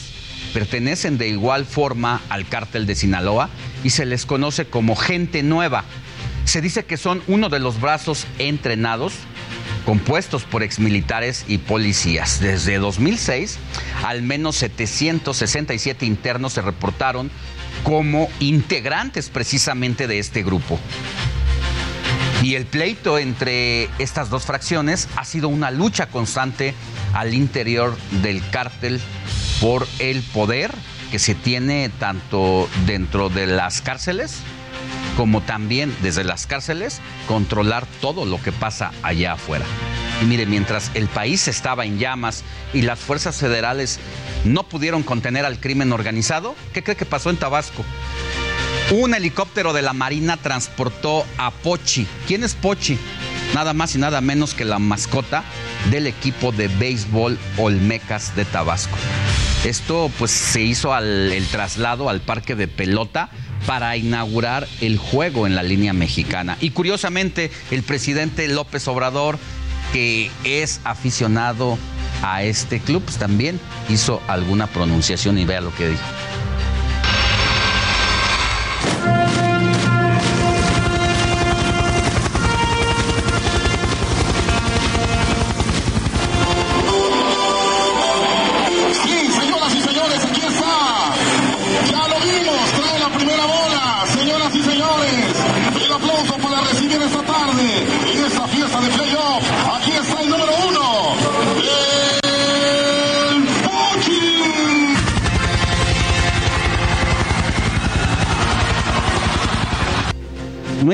[0.54, 3.50] pertenecen de igual forma al cártel de Sinaloa
[3.84, 5.84] y se les conoce como gente nueva.
[6.46, 9.14] Se dice que son uno de los brazos entrenados
[9.88, 12.42] compuestos por exmilitares y policías.
[12.42, 13.58] Desde 2006,
[14.04, 17.32] al menos 767 internos se reportaron
[17.86, 20.78] como integrantes precisamente de este grupo.
[22.44, 26.74] Y el pleito entre estas dos fracciones ha sido una lucha constante
[27.14, 29.00] al interior del cártel
[29.62, 30.76] por el poder
[31.12, 34.42] que se tiene tanto dentro de las cárceles
[35.18, 39.66] como también desde las cárceles controlar todo lo que pasa allá afuera.
[40.22, 42.44] Y mire, mientras el país estaba en llamas
[42.74, 44.00] y las fuerzas federales
[44.46, 47.84] no pudieron contener al crimen organizado, ¿qué cree que pasó en Tabasco?
[48.92, 52.08] Un helicóptero de la Marina transportó a Pochi.
[52.26, 52.98] ¿Quién es Pochi?
[53.54, 55.44] Nada más y nada menos que la mascota
[55.90, 58.98] del equipo de béisbol Olmecas de Tabasco.
[59.66, 63.30] Esto pues se hizo al, el traslado al parque de pelota
[63.68, 66.58] para inaugurar el juego en la línea mexicana.
[66.62, 69.38] Y curiosamente, el presidente López Obrador,
[69.92, 71.78] que es aficionado
[72.24, 73.60] a este club, pues, también
[73.90, 76.02] hizo alguna pronunciación y vea lo que dijo.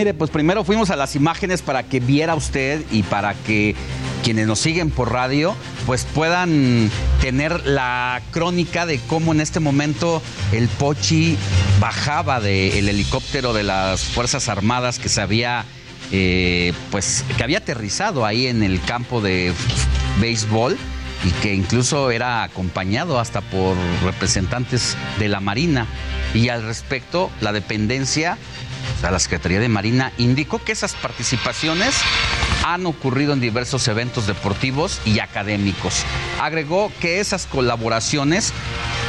[0.03, 3.73] Mire, pues primero fuimos a las imágenes para que viera usted y para que
[4.21, 6.91] quienes nos siguen por radio pues puedan
[7.21, 11.37] tener la crónica de cómo en este momento el Pochi
[11.79, 15.63] bajaba del helicóptero de las Fuerzas Armadas que se había
[16.11, 19.53] eh, pues que había aterrizado ahí en el campo de
[20.19, 20.77] béisbol
[21.23, 25.87] y que incluso era acompañado hasta por representantes de la Marina.
[26.33, 28.37] Y al respecto, la dependencia
[29.03, 31.93] sea, la Secretaría de Marina indicó que esas participaciones
[32.65, 36.05] han ocurrido en diversos eventos deportivos y académicos.
[36.41, 38.53] Agregó que esas colaboraciones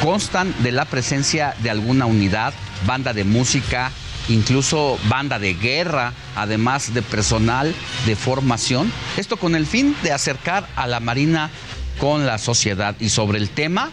[0.03, 2.53] constan de la presencia de alguna unidad,
[2.85, 3.89] banda de música,
[4.27, 7.73] incluso banda de guerra, además de personal
[8.05, 8.91] de formación.
[9.15, 11.51] Esto con el fin de acercar a la Marina
[11.99, 12.95] con la sociedad.
[12.99, 13.91] Y sobre el tema,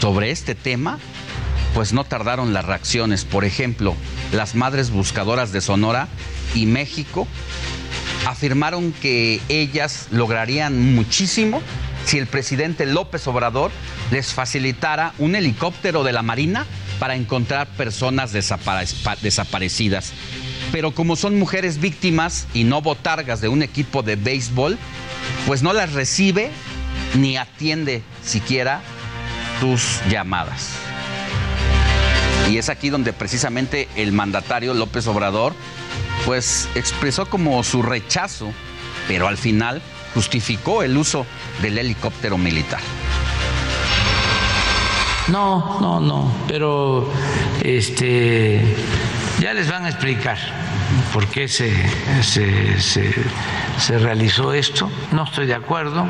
[0.00, 1.00] sobre este tema,
[1.74, 3.24] pues no tardaron las reacciones.
[3.24, 3.94] Por ejemplo,
[4.32, 6.08] las Madres Buscadoras de Sonora
[6.54, 7.26] y México
[8.26, 11.60] afirmaron que ellas lograrían muchísimo
[12.06, 13.70] si el presidente López Obrador
[14.10, 16.64] les facilitara un helicóptero de la Marina
[16.98, 20.12] para encontrar personas desaparecidas.
[20.70, 24.78] Pero como son mujeres víctimas y no botargas de un equipo de béisbol,
[25.46, 26.50] pues no las recibe
[27.14, 28.80] ni atiende siquiera
[29.60, 30.93] tus llamadas.
[32.50, 35.54] Y es aquí donde precisamente el mandatario López Obrador
[36.24, 38.52] pues expresó como su rechazo,
[39.08, 39.82] pero al final
[40.14, 41.26] justificó el uso
[41.62, 42.80] del helicóptero militar.
[45.28, 47.10] No, no, no, pero
[47.62, 48.62] este
[49.40, 50.36] ya les van a explicar
[51.12, 51.72] por qué se,
[52.22, 54.90] se, se, realizó esto.
[55.12, 56.06] No estoy de acuerdo.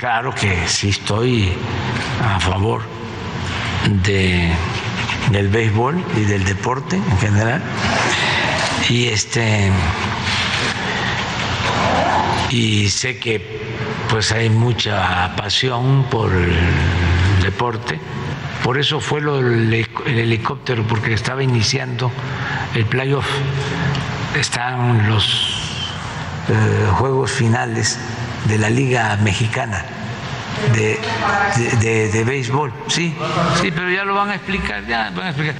[0.00, 1.52] Claro que sí estoy
[2.22, 2.82] a favor
[4.04, 4.50] de,
[5.30, 7.62] del béisbol y del deporte en general.
[8.88, 9.70] Y este
[12.50, 13.60] y sé que
[14.08, 16.54] pues hay mucha pasión por el
[17.42, 17.98] deporte
[18.66, 22.10] por eso fue el helicóptero, porque estaba iniciando
[22.74, 23.28] el playoff.
[24.36, 25.78] Están los
[26.48, 27.96] eh, juegos finales
[28.48, 29.84] de la Liga Mexicana
[30.72, 32.72] de, de, béisbol.
[32.88, 33.14] Sí,
[33.60, 35.56] sí, pero ya lo van a explicar, ya van a explicar.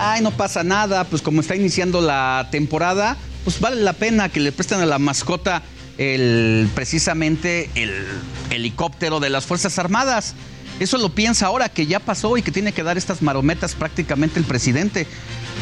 [0.00, 4.40] Ay, no pasa nada, pues como está iniciando la temporada, pues vale la pena que
[4.40, 5.62] le presten a la mascota
[5.98, 8.06] el precisamente el
[8.50, 10.34] helicóptero de las Fuerzas Armadas.
[10.82, 14.40] Eso lo piensa ahora que ya pasó y que tiene que dar estas marometas prácticamente
[14.40, 15.06] el presidente.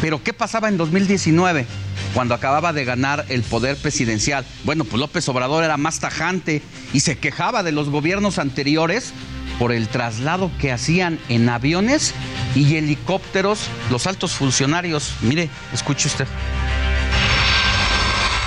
[0.00, 1.66] Pero ¿qué pasaba en 2019
[2.14, 4.46] cuando acababa de ganar el poder presidencial?
[4.64, 6.62] Bueno, pues López Obrador era más tajante
[6.94, 9.12] y se quejaba de los gobiernos anteriores
[9.58, 12.14] por el traslado que hacían en aviones
[12.54, 15.16] y helicópteros los altos funcionarios.
[15.20, 16.26] Mire, escuche usted.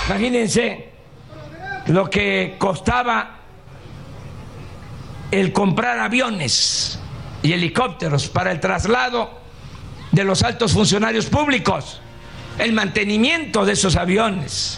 [0.07, 0.89] Imagínense
[1.85, 3.42] lo que costaba
[5.39, 6.99] el comprar aviones
[7.41, 9.31] y helicópteros para el traslado
[10.11, 11.99] de los altos funcionarios públicos,
[12.59, 14.77] el mantenimiento de esos aviones.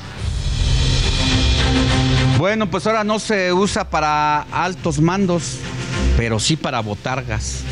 [2.38, 5.58] Bueno, pues ahora no se usa para altos mandos,
[6.16, 7.64] pero sí para botargas.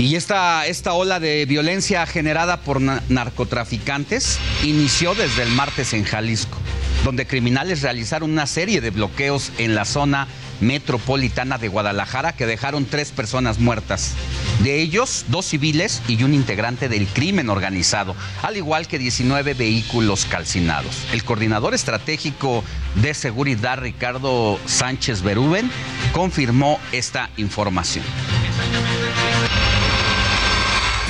[0.00, 6.58] Y esta, esta ola de violencia generada por narcotraficantes inició desde el martes en Jalisco
[7.04, 10.28] donde criminales realizaron una serie de bloqueos en la zona
[10.60, 14.14] metropolitana de Guadalajara que dejaron tres personas muertas.
[14.62, 20.24] De ellos, dos civiles y un integrante del crimen organizado, al igual que 19 vehículos
[20.24, 21.06] calcinados.
[21.12, 25.70] El coordinador estratégico de seguridad, Ricardo Sánchez Berúben,
[26.12, 28.04] confirmó esta información.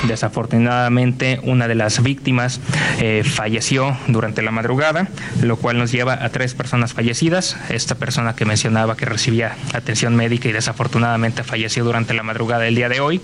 [0.04, 2.60] Desafortunadamente, una de las víctimas
[3.00, 5.08] eh, falleció durante la madrugada,
[5.42, 7.56] lo cual nos lleva a tres personas fallecidas.
[7.70, 12.74] Esta persona que mencionaba que recibía atención médica y desafortunadamente falleció durante la madrugada del
[12.74, 13.20] día de hoy.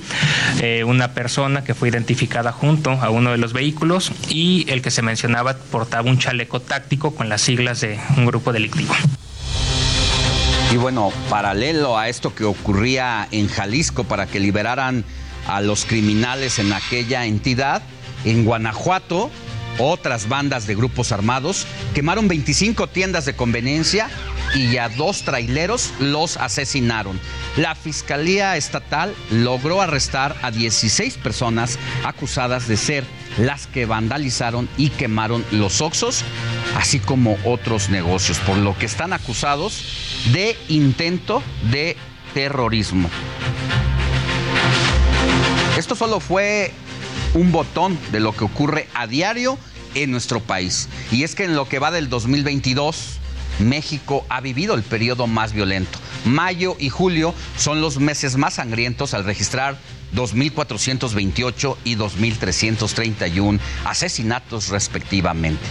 [0.60, 4.90] Eh, una persona que fue identificada junto a uno de los vehículos y el que
[4.90, 8.94] se mencionaba portaba un chaleco táctico con las siglas de un grupo delictivo.
[10.72, 15.04] Y bueno, paralelo a esto que ocurría en Jalisco para que liberaran
[15.46, 17.82] a los criminales en aquella entidad.
[18.24, 19.30] En Guanajuato,
[19.78, 24.08] otras bandas de grupos armados quemaron 25 tiendas de conveniencia
[24.54, 27.18] y a dos traileros los asesinaron.
[27.56, 33.04] La Fiscalía Estatal logró arrestar a 16 personas acusadas de ser
[33.38, 36.22] las que vandalizaron y quemaron los Oxos,
[36.76, 41.96] así como otros negocios, por lo que están acusados de intento de
[42.34, 43.08] terrorismo.
[45.82, 46.70] Esto solo fue
[47.34, 49.58] un botón de lo que ocurre a diario
[49.96, 50.88] en nuestro país.
[51.10, 53.18] Y es que en lo que va del 2022,
[53.58, 55.98] México ha vivido el periodo más violento.
[56.24, 59.76] Mayo y julio son los meses más sangrientos al registrar
[60.14, 65.66] 2.428 y 2.331 asesinatos respectivamente.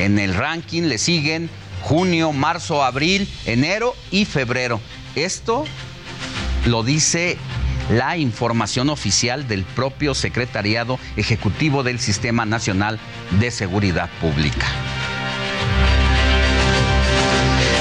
[0.00, 1.48] En el ranking le siguen
[1.82, 4.80] junio, marzo, abril, enero y febrero.
[5.14, 5.66] Esto
[6.66, 7.38] lo dice
[7.90, 12.98] la información oficial del propio Secretariado Ejecutivo del Sistema Nacional
[13.40, 14.66] de Seguridad Pública.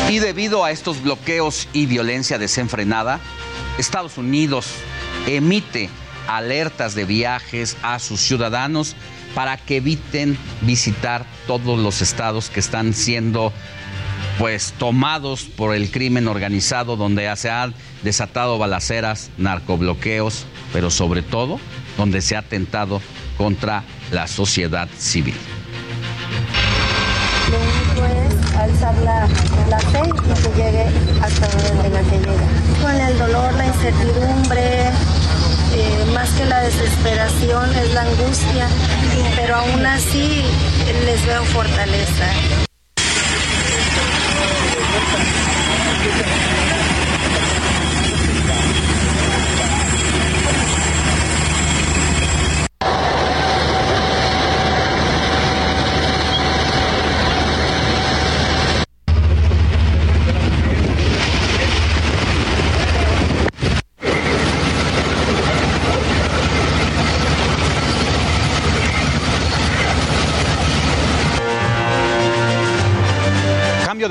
[0.09, 3.19] Y debido a estos bloqueos y violencia desenfrenada,
[3.77, 4.67] Estados Unidos
[5.27, 5.89] emite
[6.27, 8.95] alertas de viajes a sus ciudadanos
[9.33, 13.53] para que eviten visitar todos los estados que están siendo
[14.41, 21.59] pues tomados por el crimen organizado donde se han desatado balaceras, narcobloqueos, pero sobre todo
[21.95, 23.03] donde se ha atentado
[23.37, 25.35] contra la sociedad civil.
[27.51, 30.85] Lo único es alzar la, fe y que llegue
[31.21, 32.81] hasta donde la que llega.
[32.81, 34.87] Con el dolor, la incertidumbre,
[35.75, 38.67] eh, más que la desesperación es la angustia,
[39.35, 40.41] pero aún así
[41.05, 42.70] les veo fortaleza.
[46.01, 46.40] Thank you.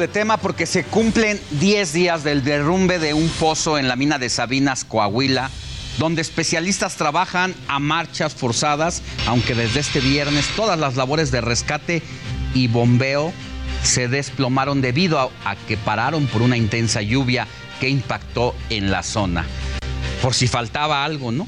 [0.01, 4.19] De tema porque se cumplen 10 días del derrumbe de un pozo en la mina
[4.19, 5.51] de Sabinas, Coahuila,
[5.99, 12.03] donde especialistas trabajan a marchas forzadas, aunque desde este viernes todas las labores de rescate
[12.55, 13.33] y bombeo
[13.83, 17.47] se desplomaron debido a, a que pararon por una intensa lluvia
[17.79, 19.47] que impactó en la zona.
[20.23, 21.47] Por si faltaba algo, ¿no?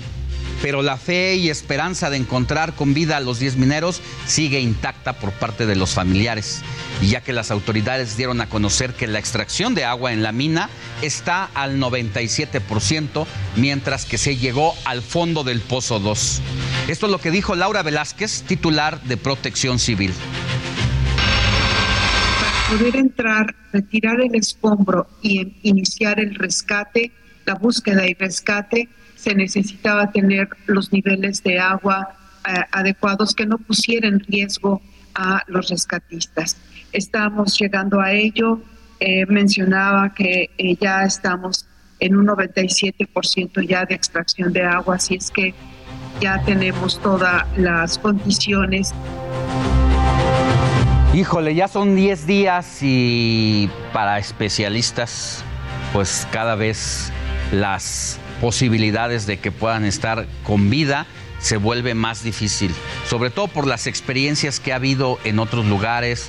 [0.63, 5.15] Pero la fe y esperanza de encontrar con vida a los 10 mineros sigue intacta
[5.15, 6.63] por parte de los familiares.
[7.03, 10.71] Ya que las autoridades dieron a conocer que la extracción de agua en la mina
[11.03, 13.27] está al 97%,
[13.57, 16.41] mientras que se llegó al fondo del Pozo 2.
[16.87, 20.13] Esto es lo que dijo Laura Velázquez, titular de Protección Civil.
[22.41, 27.11] Para poder entrar, retirar el escombro y iniciar el rescate,
[27.47, 28.89] la búsqueda y rescate,
[29.23, 32.17] se necesitaba tener los niveles de agua
[32.49, 34.83] eh, adecuados que no pusieran en riesgo
[35.15, 36.57] a los rescatistas.
[36.91, 38.61] Estamos llegando a ello.
[38.99, 41.67] Eh, mencionaba que eh, ya estamos
[42.01, 45.55] en un 97% ya de extracción de agua, así es que
[46.21, 48.93] ya tenemos todas las condiciones.
[51.15, 55.45] Híjole, ya son 10 días y para especialistas,
[55.93, 57.13] pues cada vez
[57.53, 61.07] las posibilidades de que puedan estar con vida
[61.39, 62.75] se vuelve más difícil,
[63.09, 66.29] sobre todo por las experiencias que ha habido en otros lugares,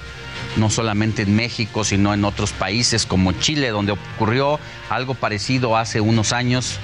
[0.56, 4.60] no solamente en México, sino en otros países como Chile, donde ocurrió
[4.91, 6.77] algo parecido hace unos años.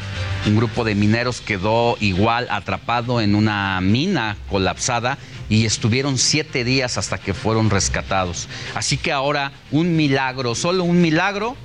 [0.47, 6.97] Un grupo de mineros quedó igual atrapado en una mina colapsada y estuvieron siete días
[6.97, 8.47] hasta que fueron rescatados.
[8.73, 11.55] Así que ahora un milagro, solo un milagro,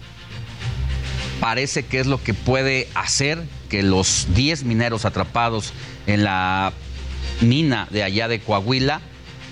[1.45, 5.75] parece que es lo que puede hacer que los 10 mineros atrapados
[6.07, 6.73] en la
[7.43, 9.03] mina de allá de Coahuila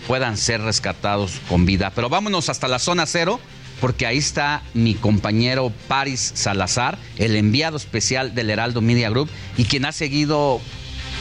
[0.07, 1.93] puedan ser rescatados con vida.
[1.95, 3.41] Pero vámonos hasta la zona cero,
[3.79, 9.29] porque ahí está mi compañero Paris Salazar, el enviado especial del Heraldo Media Group
[9.59, 10.63] y quien ha seguido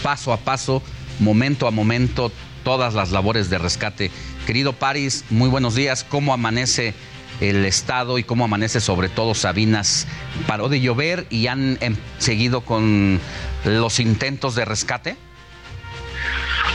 [0.03, 0.81] paso a paso,
[1.19, 2.31] momento a momento,
[2.63, 4.09] todas las labores de rescate.
[4.47, 6.05] Querido Paris, muy buenos días.
[6.05, 6.93] ¿Cómo amanece
[7.41, 10.07] el estado y cómo amanece sobre todo Sabinas.
[10.47, 13.19] Paró de llover y han em, seguido con
[13.65, 15.17] los intentos de rescate.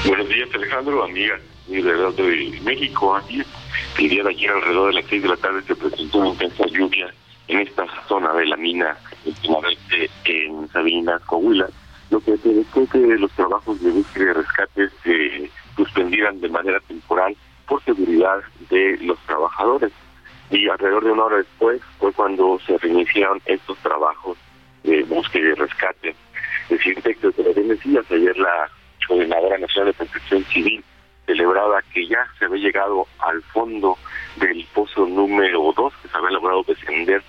[0.05, 1.38] Buenos días Alejandro, amiga
[1.68, 3.18] y de México.
[3.98, 6.66] el día de ayer alrededor de las seis de la tarde se presentó una intensa
[6.66, 7.14] lluvia
[7.48, 8.97] en esta zona de la mina
[10.24, 11.68] en Sabinas, Coahuila,
[12.10, 17.36] lo que provocó que los trabajos de búsqueda y rescate se suspendieran de manera temporal
[17.66, 18.38] por seguridad
[18.70, 19.93] de los trabajadores
[20.51, 24.39] y alrededor de una hora después fue cuando se reiniciaron estos trabajos
[24.85, 26.14] de búsqueda y rescate.
[26.68, 28.70] Decirte que, como bien decías, ayer la
[29.06, 30.85] Coordinadora Nacional de Protección Civil
[31.27, 33.98] celebraba que ya se había llegado al fondo
[34.36, 37.23] del pozo número 2, que se había logrado descender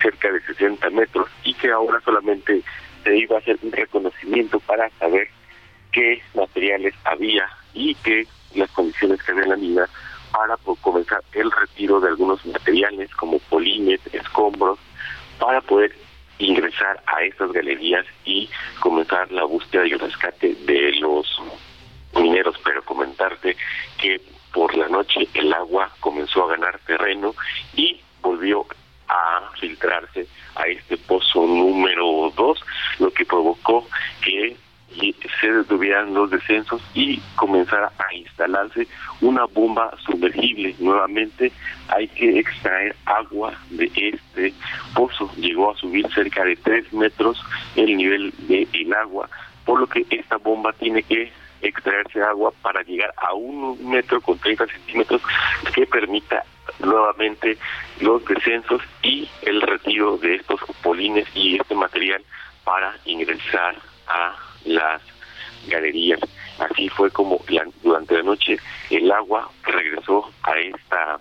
[0.00, 2.62] cerca de 60 metros y que ahora solamente
[3.02, 5.28] se iba a hacer un reconocimiento para saber
[5.92, 9.88] qué materiales había y qué las condiciones que había en la mina
[10.36, 14.78] para comenzar el retiro de algunos materiales como polines, escombros,
[15.38, 15.96] para poder
[16.38, 18.50] ingresar a estas galerías y
[18.80, 21.40] comenzar la búsqueda y el rescate de los
[22.14, 22.54] mineros.
[22.62, 23.56] Pero comentarte
[23.98, 24.20] que
[24.52, 27.34] por la noche el agua comenzó a ganar terreno
[27.74, 28.66] y volvió
[29.08, 30.26] a filtrarse
[30.56, 32.60] a este pozo número 2,
[32.98, 33.86] lo que provocó
[34.22, 34.54] que
[35.40, 38.86] se detuvieran los descensos y comenzara a instalarse
[39.20, 40.74] una bomba sumergible.
[40.78, 41.52] Nuevamente
[41.88, 44.54] hay que extraer agua de este
[44.94, 45.30] pozo.
[45.36, 47.42] Llegó a subir cerca de 3 metros
[47.76, 49.28] el nivel del el agua,
[49.64, 51.32] por lo que esta bomba tiene que
[51.62, 55.22] extraerse agua para llegar a un metro con 30 centímetros
[55.74, 56.44] que permita
[56.80, 57.56] nuevamente
[58.00, 62.22] los descensos y el retiro de estos polines y este material
[62.64, 63.76] para ingresar
[64.08, 65.02] a las
[65.68, 66.20] galerías.
[66.58, 67.40] Así fue como
[67.82, 68.58] durante la noche
[68.90, 71.20] el agua regresó a esta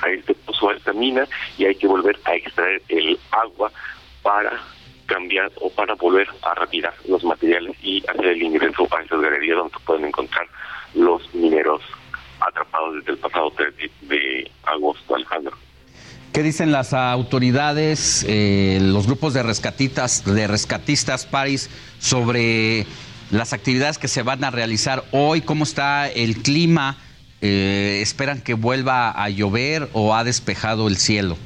[0.00, 1.26] a este pozo, a esta mina
[1.56, 3.72] y hay que volver a extraer el agua
[4.22, 4.52] para
[5.06, 9.56] cambiar o para volver a retirar los materiales y hacer el ingreso a esas galerías
[9.56, 10.46] donde pueden encontrar
[10.94, 11.82] los mineros
[12.40, 15.56] atrapados desde el pasado 3 de, agosto, Alejandro.
[16.38, 22.86] ¿Qué dicen las autoridades, eh, los grupos de rescatistas, de rescatistas Paris, sobre
[23.32, 25.40] las actividades que se van a realizar hoy?
[25.40, 26.96] ¿Cómo está el clima?
[27.40, 31.36] Eh, ¿Esperan que vuelva a llover o ha despejado el cielo?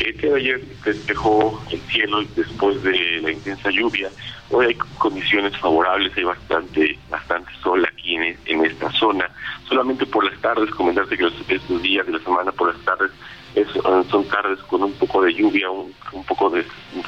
[0.00, 4.10] De ayer despejó el cielo después de la intensa lluvia.
[4.50, 9.30] Hoy hay condiciones favorables, hay bastante bastante sol aquí en, esta zona.
[9.68, 13.12] Solamente por las tardes, comentarte que estos días de la semana por las tardes
[13.56, 13.68] es,
[14.10, 16.62] son tardes con un poco de lluvia, un, un poco de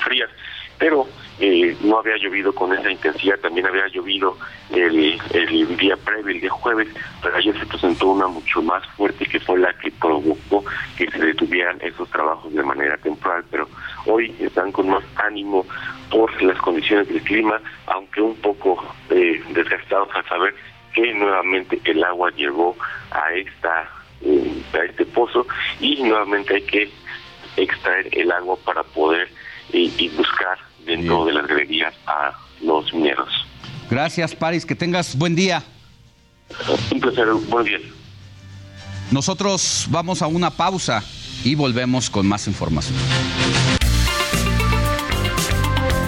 [0.05, 0.31] frías,
[0.79, 1.07] pero
[1.41, 4.37] eh, no había llovido con esa intensidad, también había llovido
[4.71, 6.89] el, el día previo, el día jueves,
[7.23, 10.65] pero ayer se presentó una mucho más fuerte que fue la que provocó
[10.97, 13.69] que se detuvieran esos trabajos de manera temporal, pero
[14.07, 15.65] hoy están con más ánimo
[16.11, 20.55] por las condiciones del clima, aunque un poco eh, desgastados al saber
[20.95, 22.75] que nuevamente el agua llegó
[23.11, 25.47] a esta eh, a este pozo
[25.81, 26.91] y nuevamente hay que
[27.57, 29.29] extraer el agua para poder
[29.73, 32.33] eh, y buscar dentro de las galerías a
[32.63, 33.29] los mineros.
[33.91, 34.65] Gracias, Paris.
[34.67, 35.63] Que tengas buen día.
[36.91, 37.27] Un placer.
[37.49, 37.79] Buen día.
[39.11, 41.03] Nosotros vamos a una pausa
[41.45, 42.97] y volvemos con más información.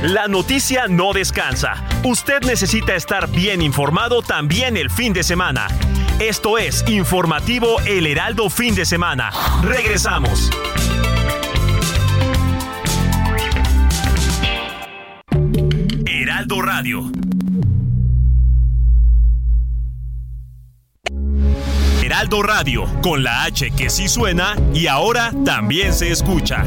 [0.02, 1.84] La noticia no descansa.
[2.04, 5.68] Usted necesita estar bien informado también el fin de semana.
[6.20, 9.30] Esto es Informativo El Heraldo Fin de Semana.
[9.62, 10.51] Regresamos.
[16.05, 17.10] Heraldo Radio.
[22.02, 26.66] Heraldo Radio, con la H que sí suena y ahora también se escucha.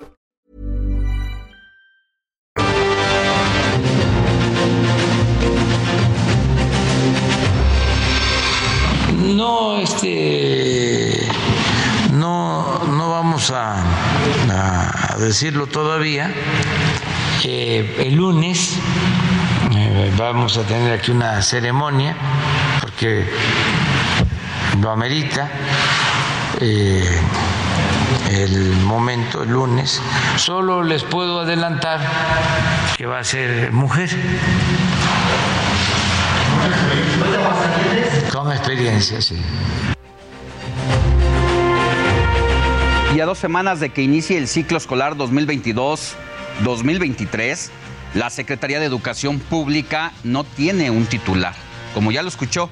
[9.41, 11.27] No, este,
[12.11, 16.31] no, no vamos a, decirlo todavía.
[17.43, 18.77] Eh, el lunes
[19.75, 22.15] eh, vamos a tener aquí una ceremonia
[22.81, 23.25] porque
[24.79, 25.49] lo amerita
[26.59, 27.19] eh,
[28.29, 29.99] el momento, el lunes.
[30.35, 31.99] Solo les puedo adelantar
[32.95, 34.11] que va a ser mujer.
[38.31, 39.35] Con experiencia, sí.
[43.13, 47.69] Y a dos semanas de que inicie el ciclo escolar 2022-2023,
[48.13, 51.53] la Secretaría de Educación Pública no tiene un titular.
[51.93, 52.69] Como ya lo escuchó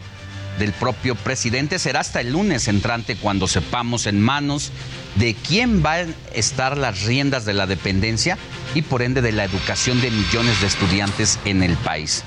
[0.60, 4.72] del propio presidente, será hasta el lunes entrante cuando sepamos en manos
[5.15, 8.38] de quién van a estar las riendas de la dependencia
[8.76, 12.23] y por ende de la educación de millones de estudiantes en el país.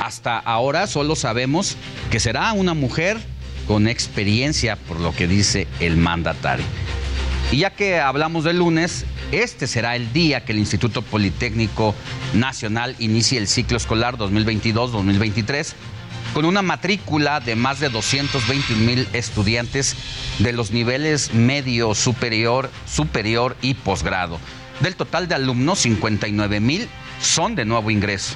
[0.00, 1.76] Hasta ahora solo sabemos
[2.10, 3.18] que será una mujer
[3.66, 6.66] con experiencia, por lo que dice el mandatario.
[7.50, 11.94] Y ya que hablamos del lunes, este será el día que el Instituto Politécnico
[12.34, 15.74] Nacional inicie el ciclo escolar 2022-2023
[16.32, 19.94] con una matrícula de más de 221 mil estudiantes
[20.40, 24.40] de los niveles medio, superior, superior y posgrado.
[24.80, 26.88] Del total de alumnos, 59 mil
[27.20, 28.34] son de nuevo ingreso.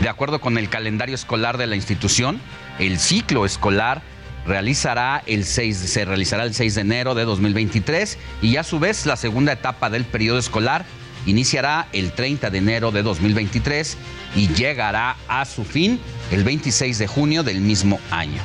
[0.00, 2.40] De acuerdo con el calendario escolar de la institución,
[2.78, 4.02] el ciclo escolar
[4.46, 9.06] realizará el 6, se realizará el 6 de enero de 2023 y a su vez
[9.06, 10.84] la segunda etapa del periodo escolar
[11.26, 13.96] iniciará el 30 de enero de 2023
[14.36, 15.98] y llegará a su fin
[16.30, 18.42] el 26 de junio del mismo año.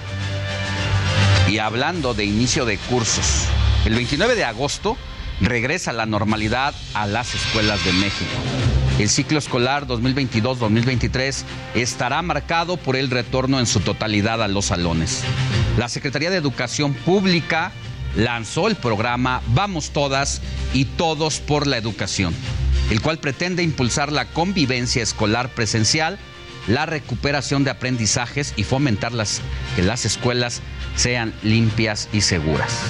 [1.49, 3.45] Y hablando de inicio de cursos,
[3.85, 4.97] el 29 de agosto
[5.41, 8.31] regresa la normalidad a las escuelas de México.
[8.99, 11.43] El ciclo escolar 2022-2023
[11.73, 15.23] estará marcado por el retorno en su totalidad a los salones.
[15.77, 17.71] La Secretaría de Educación Pública
[18.17, 20.41] lanzó el programa Vamos Todas
[20.73, 22.35] y Todos por la Educación,
[22.89, 26.19] el cual pretende impulsar la convivencia escolar presencial,
[26.67, 29.39] la recuperación de aprendizajes y fomentar las,
[29.77, 30.61] que las escuelas
[30.97, 32.81] sean limpias y seguras.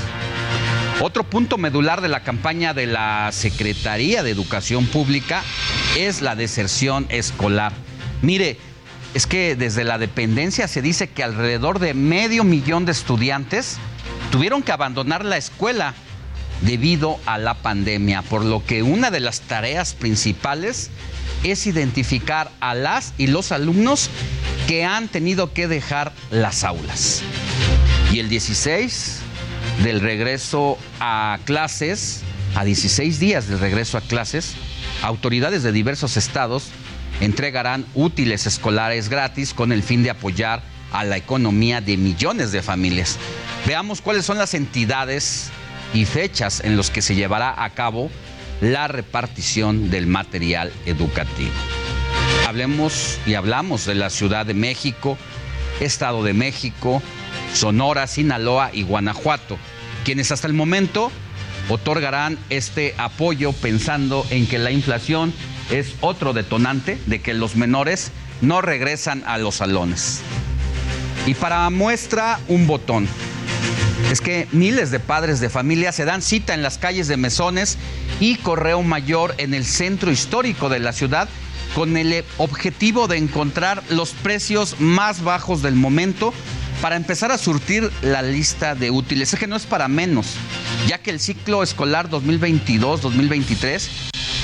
[1.01, 5.43] Otro punto medular de la campaña de la Secretaría de Educación Pública
[5.97, 7.71] es la deserción escolar.
[8.21, 8.57] Mire,
[9.13, 13.77] es que desde la dependencia se dice que alrededor de medio millón de estudiantes
[14.29, 15.93] tuvieron que abandonar la escuela
[16.63, 20.89] debido a la pandemia, por lo que una de las tareas principales
[21.45, 24.09] es identificar a las y los alumnos
[24.67, 27.21] que han tenido que dejar las aulas.
[28.11, 29.28] Y el 16
[29.83, 32.21] del regreso a clases,
[32.55, 34.55] a 16 días del regreso a clases,
[35.01, 36.69] autoridades de diversos estados
[37.21, 40.61] entregarán útiles escolares gratis con el fin de apoyar
[40.91, 43.17] a la economía de millones de familias.
[43.65, 45.49] Veamos cuáles son las entidades
[45.93, 48.09] y fechas en los que se llevará a cabo
[48.61, 51.51] la repartición del material educativo.
[52.47, 55.17] Hablemos y hablamos de la Ciudad de México,
[55.79, 57.01] Estado de México,
[57.53, 59.57] Sonora, Sinaloa y Guanajuato,
[60.03, 61.11] quienes hasta el momento
[61.69, 65.33] otorgarán este apoyo pensando en que la inflación
[65.71, 68.11] es otro detonante de que los menores
[68.41, 70.21] no regresan a los salones.
[71.25, 73.07] Y para muestra un botón.
[74.11, 77.77] Es que miles de padres de familia se dan cita en las calles de Mesones
[78.19, 81.29] y Correo Mayor en el centro histórico de la ciudad
[81.75, 86.33] con el objetivo de encontrar los precios más bajos del momento
[86.81, 89.33] para empezar a surtir la lista de útiles.
[89.33, 90.35] Es que no es para menos,
[90.87, 93.87] ya que el ciclo escolar 2022-2023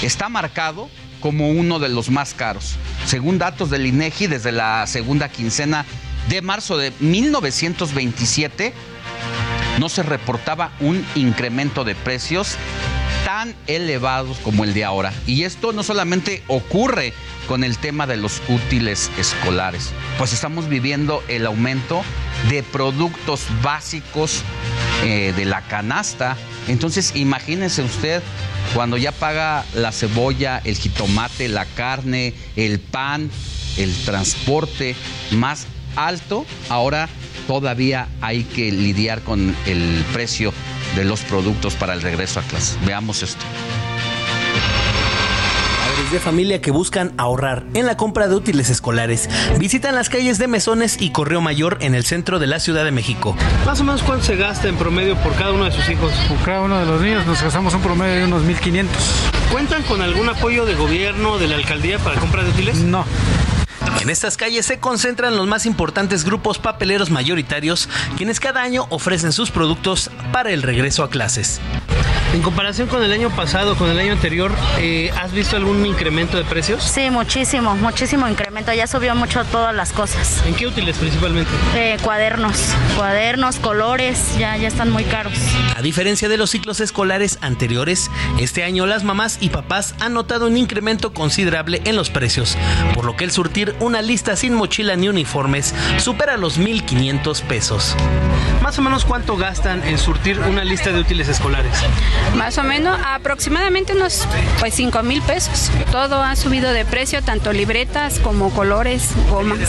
[0.02, 0.90] está marcado
[1.22, 2.76] como uno de los más caros.
[3.06, 5.86] Según datos del INEGI, desde la segunda quincena
[6.30, 8.74] de marzo de 1927,
[9.80, 12.58] no se reportaba un incremento de precios
[13.26, 15.12] tan elevados como el de ahora.
[15.26, 17.12] Y esto no solamente ocurre
[17.48, 22.04] con el tema de los útiles escolares, pues estamos viviendo el aumento
[22.50, 24.42] de productos básicos
[25.04, 26.38] eh, de la canasta.
[26.68, 28.22] Entonces imagínense usted
[28.74, 33.30] cuando ya paga la cebolla, el jitomate, la carne, el pan,
[33.78, 34.96] el transporte
[35.32, 37.10] más alto, ahora
[37.48, 40.54] todavía hay que lidiar con el precio
[40.96, 42.78] de los productos para el regreso a clase.
[42.86, 43.46] Veamos esto
[46.12, 49.30] de familia que buscan ahorrar en la compra de útiles escolares.
[49.58, 52.92] Visitan las calles de Mesones y Correo Mayor en el centro de la Ciudad de
[52.92, 53.36] México.
[53.66, 56.12] Más o menos cuánto se gasta en promedio por cada uno de sus hijos.
[56.30, 58.86] Por cada uno de los niños nos gastamos un promedio de unos 1.500.
[59.52, 62.78] ¿Cuentan con algún apoyo de gobierno, de la alcaldía para compra de útiles?
[62.78, 63.06] No.
[64.06, 69.32] En estas calles se concentran los más importantes grupos papeleros mayoritarios, quienes cada año ofrecen
[69.32, 71.60] sus productos para el regreso a clases.
[72.36, 76.36] En comparación con el año pasado, con el año anterior, eh, ¿has visto algún incremento
[76.36, 76.84] de precios?
[76.84, 78.74] Sí, muchísimo, muchísimo incremento.
[78.74, 80.44] Ya subió mucho todas las cosas.
[80.46, 81.50] ¿En qué útiles principalmente?
[81.76, 82.58] Eh, cuadernos,
[82.98, 85.34] cuadernos, colores, ya, ya están muy caros.
[85.78, 90.48] A diferencia de los ciclos escolares anteriores, este año las mamás y papás han notado
[90.48, 92.58] un incremento considerable en los precios,
[92.94, 97.96] por lo que el surtir una lista sin mochila ni uniformes supera los 1.500 pesos.
[98.76, 101.72] Más o menos cuánto gastan en surtir una lista de útiles escolares?
[102.36, 104.28] Más o menos aproximadamente unos
[104.60, 105.72] pues 5 mil pesos.
[105.94, 109.60] Todo ha subido de precio, tanto libretas como colores, gomas.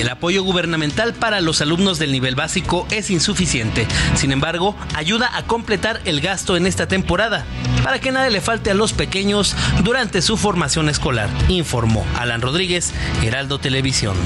[0.00, 3.86] El apoyo gubernamental para los alumnos del nivel básico es insuficiente.
[4.16, 7.44] Sin embargo, ayuda a completar el gasto en esta temporada
[7.84, 12.92] para que nada le falte a los pequeños durante su formación escolar, informó Alan Rodríguez,
[13.22, 14.16] Heraldo Televisión.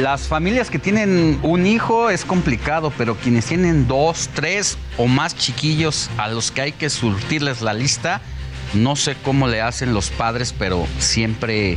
[0.00, 5.36] Las familias que tienen un hijo es complicado, pero quienes tienen dos, tres o más
[5.36, 8.22] chiquillos a los que hay que surtirles la lista,
[8.72, 11.76] no sé cómo le hacen los padres, pero siempre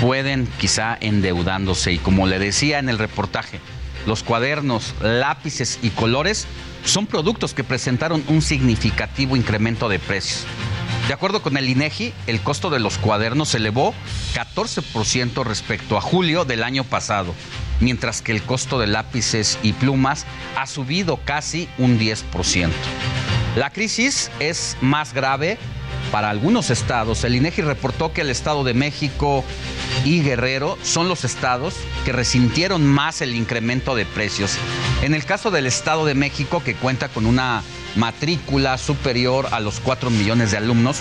[0.00, 1.92] pueden quizá endeudándose.
[1.92, 3.58] Y como le decía en el reportaje,
[4.06, 6.46] los cuadernos, lápices y colores
[6.84, 10.46] son productos que presentaron un significativo incremento de precios.
[11.10, 13.94] De acuerdo con el INEGI, el costo de los cuadernos se elevó
[14.32, 17.34] 14% respecto a julio del año pasado,
[17.80, 20.24] mientras que el costo de lápices y plumas
[20.56, 22.70] ha subido casi un 10%.
[23.56, 25.58] La crisis es más grave
[26.10, 27.24] para algunos estados.
[27.24, 29.44] El INEGI reportó que el Estado de México
[30.04, 31.74] y Guerrero son los estados
[32.04, 34.56] que resintieron más el incremento de precios.
[35.02, 37.62] En el caso del Estado de México, que cuenta con una
[37.96, 41.00] matrícula superior a los 4 millones de alumnos,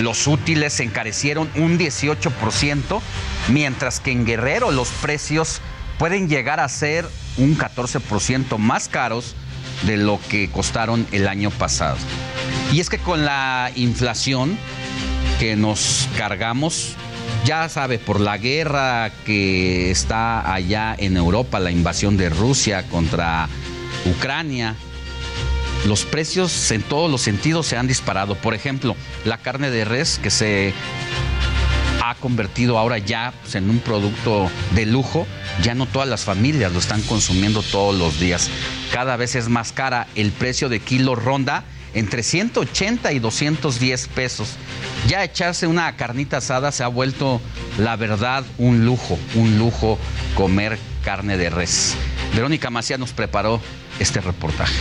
[0.00, 3.00] los útiles se encarecieron un 18%,
[3.48, 5.60] mientras que en Guerrero los precios
[5.98, 7.08] pueden llegar a ser
[7.38, 9.34] un 14% más caros
[9.82, 11.96] de lo que costaron el año pasado.
[12.72, 14.58] Y es que con la inflación
[15.38, 16.96] que nos cargamos,
[17.44, 23.48] ya sabe, por la guerra que está allá en Europa, la invasión de Rusia contra
[24.04, 24.74] Ucrania,
[25.86, 28.34] los precios en todos los sentidos se han disparado.
[28.34, 30.74] Por ejemplo, la carne de res que se
[32.08, 35.26] ha convertido ahora ya pues, en un producto de lujo,
[35.62, 38.50] ya no todas las familias lo están consumiendo todos los días.
[38.92, 41.64] Cada vez es más cara, el precio de kilo ronda
[41.94, 44.56] entre 180 y 210 pesos.
[45.06, 47.40] Ya echarse una carnita asada se ha vuelto,
[47.78, 49.98] la verdad, un lujo, un lujo
[50.34, 51.94] comer carne de res.
[52.34, 53.60] Verónica Macía nos preparó
[53.98, 54.76] este reportaje.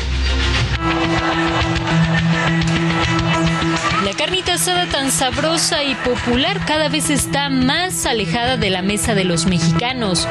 [4.07, 9.15] La carnita asada tan sabrosa y popular cada vez está más alejada de la mesa
[9.15, 10.25] de los mexicanos.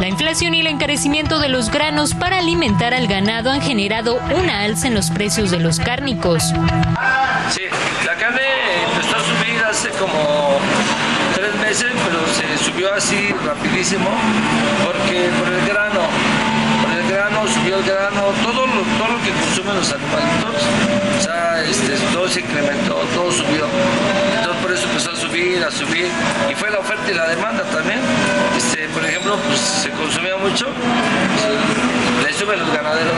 [0.00, 4.62] La inflación y el encarecimiento de los granos para alimentar al ganado han generado una
[4.62, 6.42] alza en los precios de los cárnicos.
[7.50, 7.62] Sí,
[8.04, 8.42] la carne
[8.92, 10.58] empezó a subir hace como
[11.36, 14.10] tres meses, pero se subió así rapidísimo
[14.84, 16.00] porque por el grano,
[16.82, 20.54] por el grano subió todo lo, todo lo que consumen los animalitos,
[21.18, 23.66] o sea, este, todo se incrementó, todo subió.
[24.36, 26.08] Entonces por eso empezó a subir, a subir,
[26.50, 28.00] y fue la oferta y la demanda también.
[28.56, 30.68] Este, por ejemplo, pues se consumía mucho,
[32.22, 33.14] le suben los ganaderos,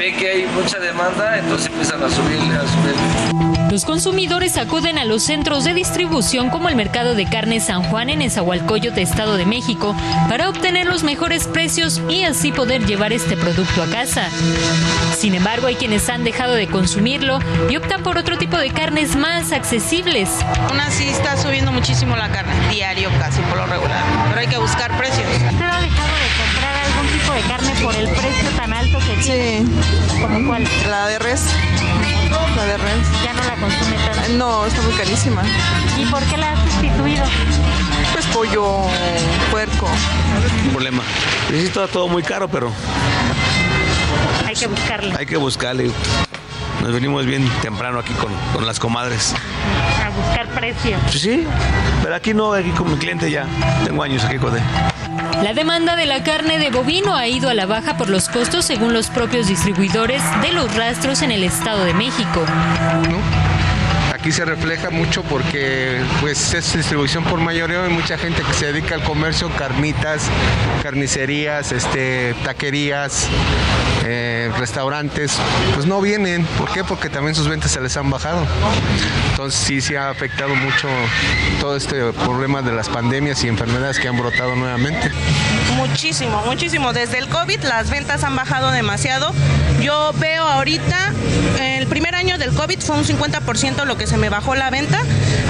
[0.00, 3.70] ven que hay mucha demanda, entonces empiezan a subir, a subir.
[3.70, 8.08] Los consumidores acuden a los centros de distribución como el Mercado de Carne San Juan
[8.08, 9.94] en Esahualcoyote, Estado de México,
[10.30, 14.30] para obtener los mejores precios y así poder llevar este producto a casa.
[15.18, 19.16] Sin embargo, hay quienes han dejado de consumirlo y optan por otro tipo de carnes
[19.16, 20.30] más accesibles.
[20.70, 24.58] Aún así está subiendo muchísimo la carne, diario casi por lo regular, pero hay que
[24.58, 25.26] buscar precios.
[25.28, 26.59] ¿Usted ha dejado de comprar
[27.30, 29.58] tipo de carne por el precio tan alto que tiene?
[29.60, 30.20] Sí.
[30.20, 30.66] ¿Como cuál?
[30.88, 31.42] La de res.
[32.56, 33.06] La de res.
[33.24, 34.32] ¿Ya no la consume tanto?
[34.36, 35.42] No, está muy carísima.
[35.98, 37.24] ¿Y por qué la ha sustituido?
[38.12, 38.78] Pues pollo,
[39.50, 39.88] puerco.
[40.72, 41.02] problema.
[41.50, 42.70] Sí, está todo muy caro, pero
[44.46, 45.14] Hay que buscarle.
[45.18, 45.90] hay que buscarle.
[46.82, 49.34] Nos venimos bien temprano aquí con, con las comadres.
[50.04, 50.96] A buscar precio.
[51.10, 51.46] Sí, sí,
[52.02, 53.46] pero aquí no, aquí con mi cliente ya.
[53.84, 54.62] Tengo años aquí con él.
[55.42, 58.66] La demanda de la carne de bovino ha ido a la baja por los costos
[58.66, 62.44] según los propios distribuidores de los rastros en el Estado de México.
[64.12, 68.70] Aquí se refleja mucho porque pues es distribución por mayoreo y mucha gente que se
[68.70, 70.24] dedica al comercio, carnitas,
[70.82, 73.26] carnicerías, este, taquerías,
[74.04, 75.36] eh, restaurantes,
[75.74, 76.44] pues no vienen.
[76.58, 76.84] ¿Por qué?
[76.84, 78.46] Porque también sus ventas se les han bajado.
[79.30, 80.88] Entonces sí, sí ha afectado mucho
[81.60, 85.10] todo este problema de las pandemias y enfermedades que han brotado nuevamente.
[85.76, 86.92] Muchísimo, muchísimo.
[86.92, 89.32] Desde el COVID las ventas han bajado demasiado.
[89.80, 91.12] Yo veo ahorita,
[91.60, 95.02] el primer año del COVID fue un 50% lo que se me bajó la venta.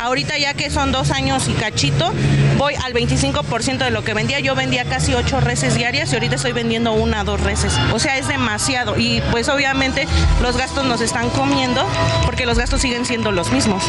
[0.02, 2.12] Ahorita ya que son dos años y cachito,
[2.58, 4.38] voy al 25% de lo que vendía.
[4.38, 7.76] Yo vendía casi ocho reses diarias y ahorita estoy vendiendo una, dos reses.
[7.92, 8.96] O sea, es demasiado.
[8.96, 10.06] Y pues obviamente
[10.40, 11.84] los gastos nos están comiendo
[12.24, 13.82] porque los gastos siguen siendo los mismos.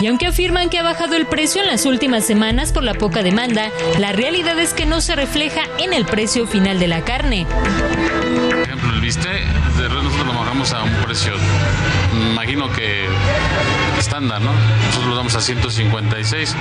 [0.00, 3.22] Y aunque afirman que ha bajado el precio en las últimas semanas por la poca
[3.22, 7.46] demanda, la realidad es que no se refleja en el precio final de la carne.
[7.46, 9.46] Por ejemplo, el bistec
[9.78, 9.88] de
[10.70, 11.32] a un precio,
[12.30, 13.08] imagino que
[13.98, 14.52] estándar, ¿no?
[14.86, 16.54] Nosotros lo damos a 156,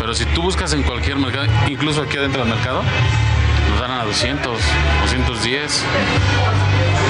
[0.00, 2.82] pero si tú buscas en cualquier mercado, incluso aquí adentro del mercado,
[3.70, 4.60] nos dan a 200,
[5.02, 5.84] 210.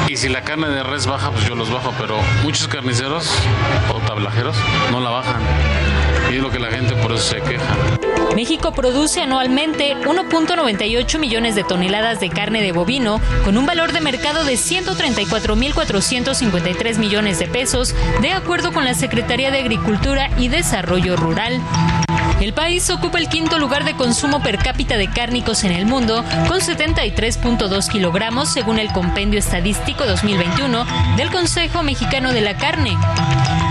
[0.08, 3.32] Y si la carne de res baja, pues yo los bajo, pero muchos carniceros
[3.90, 4.56] o tablajeros
[4.90, 5.40] no la bajan.
[6.30, 7.97] Y es lo que la gente por eso se queja.
[8.34, 14.00] México produce anualmente 1.98 millones de toneladas de carne de bovino con un valor de
[14.00, 21.16] mercado de 134.453 millones de pesos, de acuerdo con la Secretaría de Agricultura y Desarrollo
[21.16, 21.60] Rural.
[22.40, 26.24] El país ocupa el quinto lugar de consumo per cápita de cárnicos en el mundo,
[26.46, 30.86] con 73.2 kilogramos según el Compendio Estadístico 2021
[31.16, 32.96] del Consejo Mexicano de la Carne.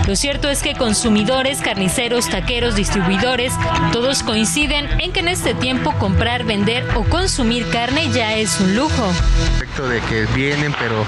[0.06, 3.52] Lo cierto es que consumidores, carniceros, taqueros, distribuidores,
[3.92, 8.74] todos coinciden en que en este tiempo comprar, vender o consumir carne ya es un
[8.74, 9.12] lujo.
[9.78, 11.04] de que vienen, pero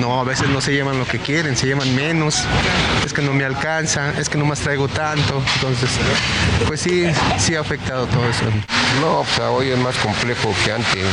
[0.00, 2.42] no, a veces no se llevan lo que quieren, se llevan menos,
[3.06, 5.90] es que no me alcanza, es que no más traigo tanto, entonces,
[6.66, 7.06] pues sí,
[7.38, 8.44] sí ha afectado todo eso.
[9.00, 11.04] No, sea, hoy es más complejo que antes.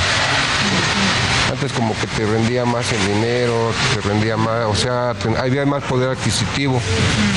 [1.49, 5.83] Antes como que te rendía más el dinero, te rendía más, o sea, había más
[5.83, 6.81] poder adquisitivo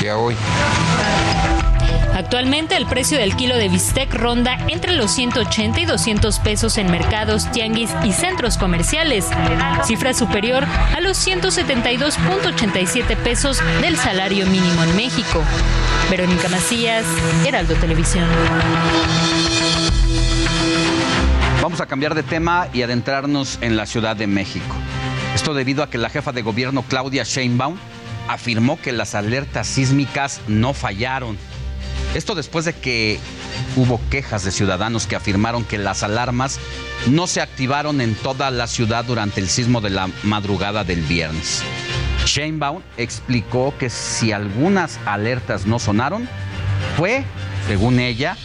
[0.01, 0.37] que hoy.
[2.15, 6.89] Actualmente el precio del kilo de bistec ronda entre los 180 y 200 pesos en
[6.91, 9.27] mercados, tianguis y centros comerciales,
[9.85, 15.43] cifra superior a los 172.87 pesos del salario mínimo en México.
[16.09, 17.05] Verónica Macías,
[17.45, 18.29] Heraldo Televisión.
[21.61, 24.77] Vamos a cambiar de tema y adentrarnos en la Ciudad de México.
[25.35, 27.77] Esto debido a que la jefa de gobierno Claudia Sheinbaum
[28.29, 31.37] afirmó que las alertas sísmicas no fallaron.
[32.15, 33.19] Esto después de que
[33.77, 36.61] hubo quejas de ciudadanos que afirmaron que las alarmas
[37.07, 41.63] no se activaron en toda la ciudad durante el sismo de la madrugada del viernes.
[42.25, 46.29] Sheinbaum explicó que si algunas alertas no sonaron,
[46.97, 47.25] fue,
[47.67, 48.37] según ella,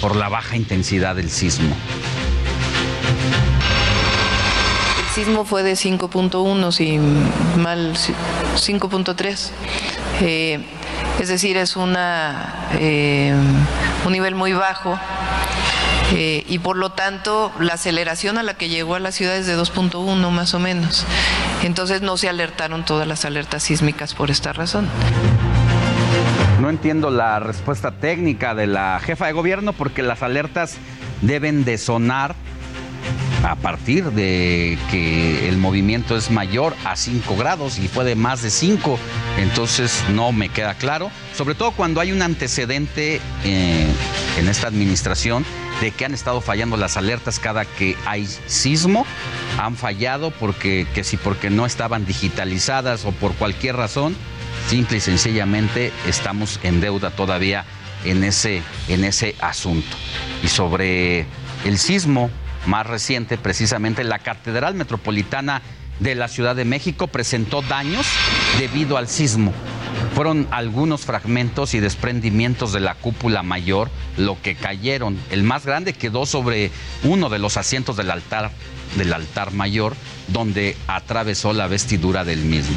[0.00, 1.74] por la baja intensidad del sismo.
[4.98, 6.98] El sismo fue de 5.1, si
[7.60, 9.50] mal 5.3.
[10.20, 10.60] Eh,
[11.20, 13.34] es decir, es eh,
[14.04, 14.98] un nivel muy bajo.
[16.14, 19.46] Eh, y por lo tanto la aceleración a la que llegó a la ciudad es
[19.46, 21.04] de 2.1 más o menos.
[21.62, 24.88] Entonces no se alertaron todas las alertas sísmicas por esta razón.
[26.60, 30.76] No entiendo la respuesta técnica de la jefa de gobierno porque las alertas
[31.20, 32.34] deben de sonar
[33.44, 38.42] a partir de que el movimiento es mayor a 5 grados y fue de más
[38.42, 38.98] de 5.
[39.38, 43.86] Entonces no me queda claro, sobre todo cuando hay un antecedente eh,
[44.38, 45.44] en esta administración
[45.80, 49.06] de que han estado fallando las alertas cada que hay sismo,
[49.58, 54.16] han fallado porque que si porque no estaban digitalizadas o por cualquier razón,
[54.68, 57.64] simple y sencillamente estamos en deuda todavía
[58.04, 59.96] en ese, en ese asunto.
[60.42, 61.26] Y sobre
[61.64, 62.30] el sismo,
[62.66, 65.62] más reciente, precisamente la Catedral Metropolitana
[66.00, 68.06] de la Ciudad de México presentó daños
[68.58, 69.52] debido al sismo.
[70.14, 75.18] Fueron algunos fragmentos y desprendimientos de la cúpula mayor lo que cayeron.
[75.30, 76.70] El más grande quedó sobre
[77.04, 78.50] uno de los asientos del altar,
[78.96, 79.94] del altar mayor,
[80.28, 82.76] donde atravesó la vestidura del mismo.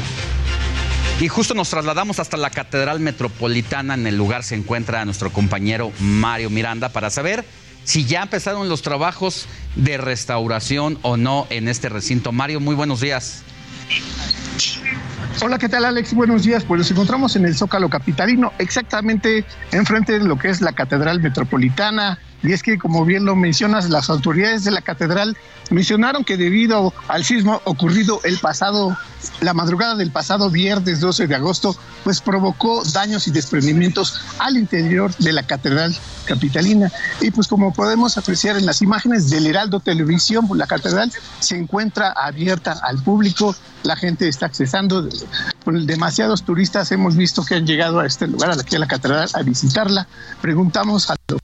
[1.20, 3.94] Y justo nos trasladamos hasta la Catedral Metropolitana.
[3.94, 7.44] En el lugar se encuentra nuestro compañero Mario Miranda para saber
[7.84, 9.46] si ya empezaron los trabajos
[9.76, 12.32] de restauración o no en este recinto.
[12.32, 13.42] Mario, muy buenos días.
[15.40, 16.14] Hola, ¿qué tal Alex?
[16.14, 16.64] Buenos días.
[16.64, 21.20] Pues nos encontramos en el Zócalo Capitalino, exactamente enfrente de lo que es la Catedral
[21.20, 22.18] Metropolitana.
[22.42, 25.36] Y es que, como bien lo mencionas, las autoridades de la catedral
[25.70, 28.96] mencionaron que debido al sismo ocurrido el pasado,
[29.40, 35.14] la madrugada del pasado viernes 12 de agosto, pues provocó daños y desprendimientos al interior
[35.16, 36.90] de la catedral capitalina.
[37.20, 42.10] Y pues como podemos apreciar en las imágenes del Heraldo Televisión, la catedral se encuentra
[42.10, 43.54] abierta al público,
[43.84, 45.08] la gente está accesando,
[45.66, 49.42] demasiados turistas hemos visto que han llegado a este lugar, aquí a la catedral, a
[49.42, 50.06] visitarla.
[50.40, 51.40] Preguntamos a los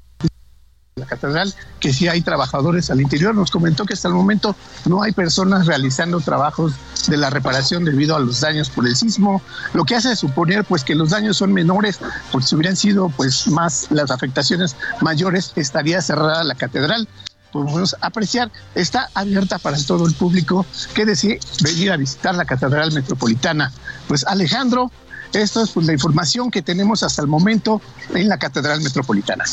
[0.98, 3.34] la catedral, que sí hay trabajadores al interior.
[3.34, 4.54] Nos comentó que hasta el momento
[4.86, 6.74] no hay personas realizando trabajos
[7.06, 9.42] de la reparación debido a los daños por el sismo,
[9.72, 11.98] lo que hace suponer pues que los daños son menores,
[12.32, 17.08] porque si hubieran sido pues más las afectaciones mayores, estaría cerrada la catedral.
[17.52, 22.92] Podemos apreciar, está abierta para todo el público que desee venir a visitar la Catedral
[22.92, 23.72] Metropolitana.
[24.06, 24.92] Pues Alejandro,
[25.32, 27.80] esto es pues, la información que tenemos hasta el momento
[28.14, 29.44] en la Catedral Metropolitana.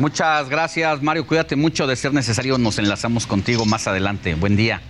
[0.00, 1.26] Muchas gracias, Mario.
[1.26, 1.86] Cuídate mucho.
[1.86, 4.34] De ser necesario, nos enlazamos contigo más adelante.
[4.34, 4.80] Buen día.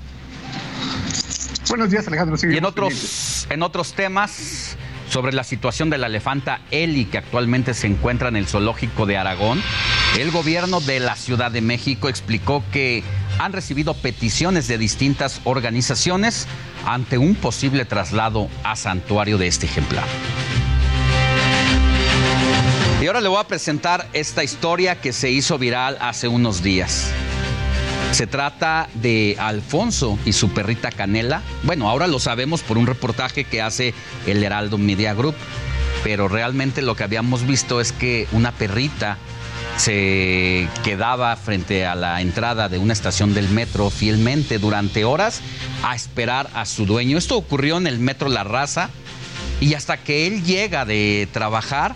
[1.69, 2.37] Buenos días, Alejandro.
[2.49, 4.77] y en otros, en otros temas,
[5.09, 9.17] sobre la situación de la elefanta Eli, que actualmente se encuentra en el zoológico de
[9.17, 9.61] Aragón,
[10.17, 13.03] el gobierno de la Ciudad de México explicó que
[13.41, 16.47] han recibido peticiones de distintas organizaciones
[16.87, 20.07] ante un posible traslado a santuario de este ejemplar.
[23.01, 27.11] Y ahora le voy a presentar esta historia que se hizo viral hace unos días.
[28.13, 31.41] Se trata de Alfonso y su perrita Canela.
[31.63, 33.95] Bueno, ahora lo sabemos por un reportaje que hace
[34.27, 35.35] el Heraldo Media Group,
[36.05, 39.17] pero realmente lo que habíamos visto es que una perrita
[39.79, 45.41] se quedaba frente a la entrada de una estación del metro fielmente durante horas
[45.83, 47.17] a esperar a su dueño.
[47.17, 48.91] Esto ocurrió en el metro La Raza
[49.59, 51.95] y hasta que él llega de trabajar,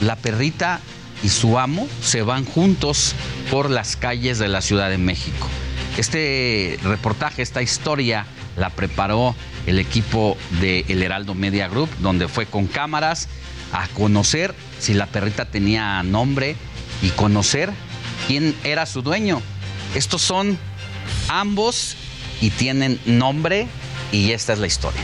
[0.00, 0.80] la perrita
[1.22, 3.14] y su amo se van juntos
[3.50, 5.48] por las calles de la Ciudad de México.
[5.96, 8.26] Este reportaje, esta historia,
[8.56, 9.34] la preparó
[9.66, 13.28] el equipo de El Heraldo Media Group, donde fue con cámaras
[13.72, 16.56] a conocer si la perrita tenía nombre
[17.02, 17.70] y conocer
[18.26, 19.42] quién era su dueño.
[19.94, 20.58] Estos son
[21.28, 21.96] ambos
[22.40, 23.66] y tienen nombre
[24.12, 25.02] y esta es la historia.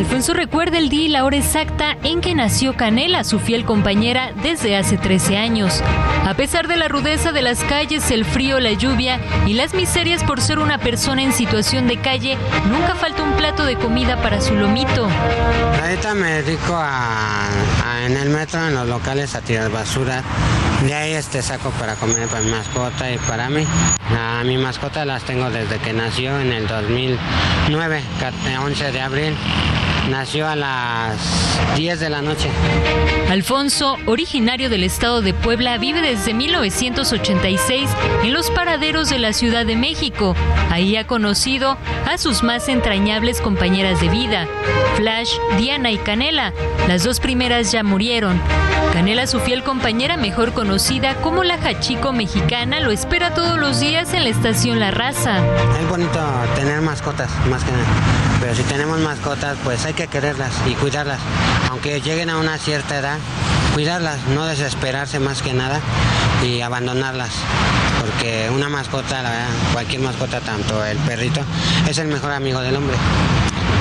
[0.00, 4.32] Alfonso recuerda el día y la hora exacta en que nació Canela, su fiel compañera,
[4.42, 5.82] desde hace 13 años.
[6.24, 10.24] A pesar de la rudeza de las calles, el frío, la lluvia y las miserias
[10.24, 12.38] por ser una persona en situación de calle,
[12.70, 15.06] nunca falta un plato de comida para su lomito.
[15.82, 17.50] Ahorita me dedico a,
[18.06, 20.22] en el metro, en los locales, a tirar basura.
[20.82, 23.66] De ahí este saco para comer para mi mascota y para mí.
[24.18, 28.02] A mi mascota las tengo desde que nació en el 2009,
[28.64, 29.36] 11 de abril.
[30.08, 31.18] Nació a las
[31.76, 32.48] 10 de la noche.
[33.28, 37.88] Alfonso, originario del estado de Puebla, vive desde 1986
[38.24, 40.34] en los paraderos de la Ciudad de México.
[40.70, 41.76] Ahí ha conocido
[42.10, 44.48] a sus más entrañables compañeras de vida,
[44.96, 46.52] Flash, Diana y Canela.
[46.88, 48.40] Las dos primeras ya murieron.
[48.92, 54.12] Canela, su fiel compañera, mejor conocida como la Hachico mexicana, lo espera todos los días
[54.14, 55.38] en la estación La Raza.
[55.80, 56.20] Es bonito
[56.56, 57.86] tener mascotas, más que nada.
[58.40, 61.20] Pero si tenemos mascotas, pues hay que quererlas y cuidarlas.
[61.70, 63.18] Aunque lleguen a una cierta edad,
[63.74, 65.80] cuidarlas, no desesperarse más que nada
[66.42, 67.30] y abandonarlas.
[68.00, 71.42] Porque una mascota, la verdad, cualquier mascota, tanto el perrito,
[71.88, 72.96] es el mejor amigo del hombre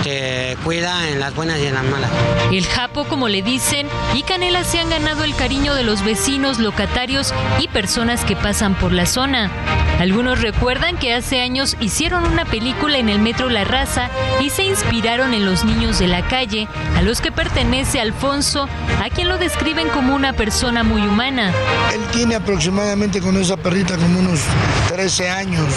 [0.03, 2.09] te cuida en las buenas y en las malas.
[2.51, 6.59] El Japo, como le dicen, y Canela se han ganado el cariño de los vecinos,
[6.59, 9.51] locatarios y personas que pasan por la zona.
[9.99, 14.09] Algunos recuerdan que hace años hicieron una película en el metro La Raza
[14.39, 18.69] y se inspiraron en los niños de la calle, a los que pertenece Alfonso,
[19.03, 21.51] a quien lo describen como una persona muy humana.
[21.93, 24.39] Él tiene aproximadamente con esa perrita como unos
[24.87, 25.67] 13 años,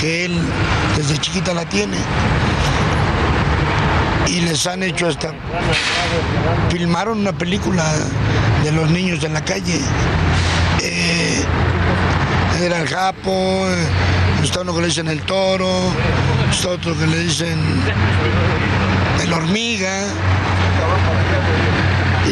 [0.00, 0.38] que él
[0.96, 1.98] desde chiquita la tiene
[4.30, 5.32] y les han hecho hasta...
[6.70, 7.84] Filmaron una película
[8.62, 9.80] de los niños en la calle.
[10.82, 11.44] Eh,
[12.62, 13.66] era el Japo,
[14.42, 15.68] está uno que le dicen el toro,
[16.50, 17.58] está otro que le dicen
[19.22, 20.04] el hormiga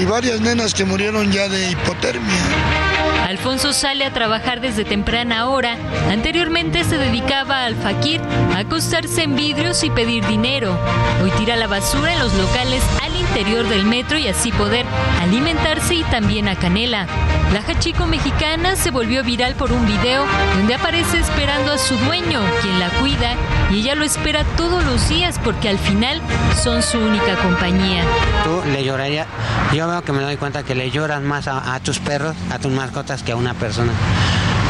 [0.01, 2.88] y varias nenas que murieron ya de hipotermia.
[3.29, 5.77] Alfonso sale a trabajar desde temprana hora.
[6.11, 8.23] Anteriormente se dedicaba al faquir,
[8.55, 10.75] a acostarse en vidrios y pedir dinero.
[11.23, 14.87] Hoy tira la basura en los locales al interior del metro y así poder
[15.21, 17.07] alimentarse y también a Canela.
[17.53, 20.25] La hachico mexicana se volvió viral por un video
[20.57, 23.35] donde aparece esperando a su dueño, quien la cuida,
[23.71, 26.21] y ella lo espera todos los días porque al final
[26.63, 28.03] son su única compañía.
[28.45, 29.27] Tú le llorarías,
[29.75, 32.59] yo veo que me doy cuenta que le lloras más a, a tus perros, a
[32.59, 33.93] tus mascotas que a una persona.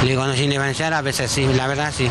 [0.02, 2.09] Le digo, no, sin diferenciar, a veces sí, la verdad sí.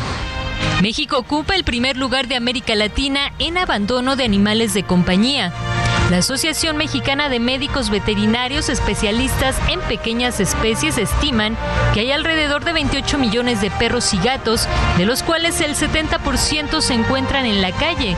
[0.81, 5.53] México ocupa el primer lugar de América Latina en abandono de animales de compañía.
[6.09, 11.57] La Asociación Mexicana de Médicos Veterinarios Especialistas en Pequeñas Especies estiman
[11.93, 16.79] que hay alrededor de 28 millones de perros y gatos, de los cuales el 70%
[16.79, 18.15] se encuentran en la calle,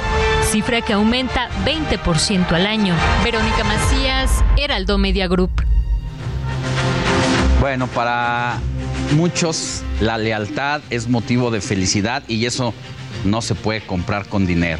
[0.52, 2.94] cifra que aumenta 20% al año.
[3.24, 5.50] Verónica Macías, Heraldo Media Group.
[7.60, 8.60] Bueno, para
[9.16, 12.76] muchos la lealtad es motivo de felicidad y eso
[13.26, 14.80] no se puede comprar con dinero.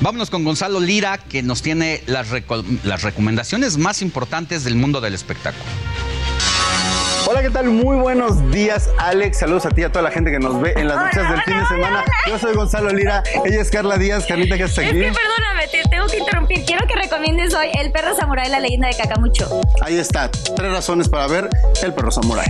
[0.00, 2.28] Vámonos con Gonzalo Lira, que nos tiene las,
[2.84, 5.64] las recomendaciones más importantes del mundo del espectáculo.
[7.28, 7.70] Hola, ¿qué tal?
[7.70, 9.38] Muy buenos días, Alex.
[9.38, 11.42] Saludos a ti y a toda la gente que nos ve en las noticias del
[11.42, 12.04] fin de semana.
[12.28, 14.26] Yo soy Gonzalo Lira, ella es Carla Díaz.
[14.28, 15.00] Carlita, ¿qué estás aquí?
[15.00, 16.64] Es que perdóname, te tengo que interrumpir.
[16.64, 19.60] Quiero que recomiendes hoy El perro samurái, la leyenda de Cacamucho.
[19.82, 21.48] Ahí está, tres razones para ver
[21.82, 22.46] El perro samurái.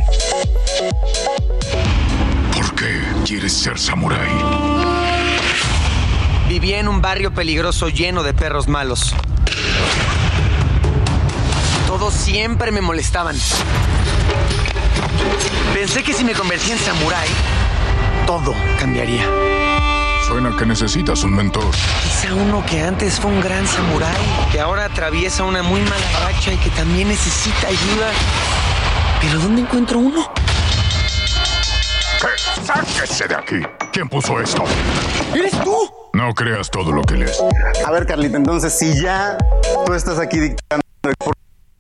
[2.55, 4.66] ¿Por qué quieres ser samurái?
[6.59, 9.15] Vivía en un barrio peligroso lleno de perros malos.
[11.87, 13.37] Todos siempre me molestaban.
[15.75, 17.29] Pensé que si me convertía en samurái,
[18.27, 19.27] todo cambiaría.
[20.27, 21.75] Suena que necesitas un mentor.
[22.03, 24.17] Quizá uno que antes fue un gran samurái,
[24.51, 28.11] que ahora atraviesa una muy mala racha y que también necesita ayuda.
[29.21, 30.33] Pero ¿dónde encuentro uno?
[32.67, 33.63] ¡Sáquese de aquí!
[33.93, 34.65] ¿Quién puso esto?
[35.33, 35.89] ¡Eres tú!
[36.15, 37.41] No creas todo lo que lees.
[37.87, 39.39] A ver, Carlita, entonces si ya
[39.87, 40.83] tú estás aquí dictando
[41.19, 41.36] por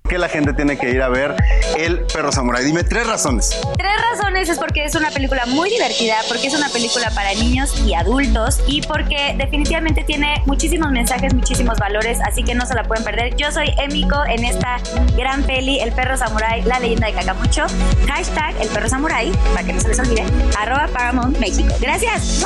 [0.06, 1.34] qué la gente tiene que ir a ver
[1.76, 2.64] El Perro Samurai.
[2.64, 3.58] Dime tres razones.
[3.76, 7.80] Tres razones es porque es una película muy divertida, porque es una película para niños
[7.80, 12.84] y adultos y porque definitivamente tiene muchísimos mensajes, muchísimos valores, así que no se la
[12.84, 13.36] pueden perder.
[13.36, 14.78] Yo soy Emiko en esta
[15.16, 17.66] gran peli, El Perro Samurai, la leyenda de Kakamucho.
[18.06, 20.24] Hashtag El Perro Samurai, para que no se les olvide,
[20.58, 21.74] arroba Paramount México.
[21.80, 22.44] Gracias.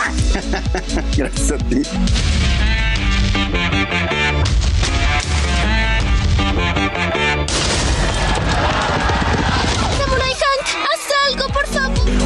[1.16, 1.82] Gracias a ti.
[6.92, 7.59] Thank you.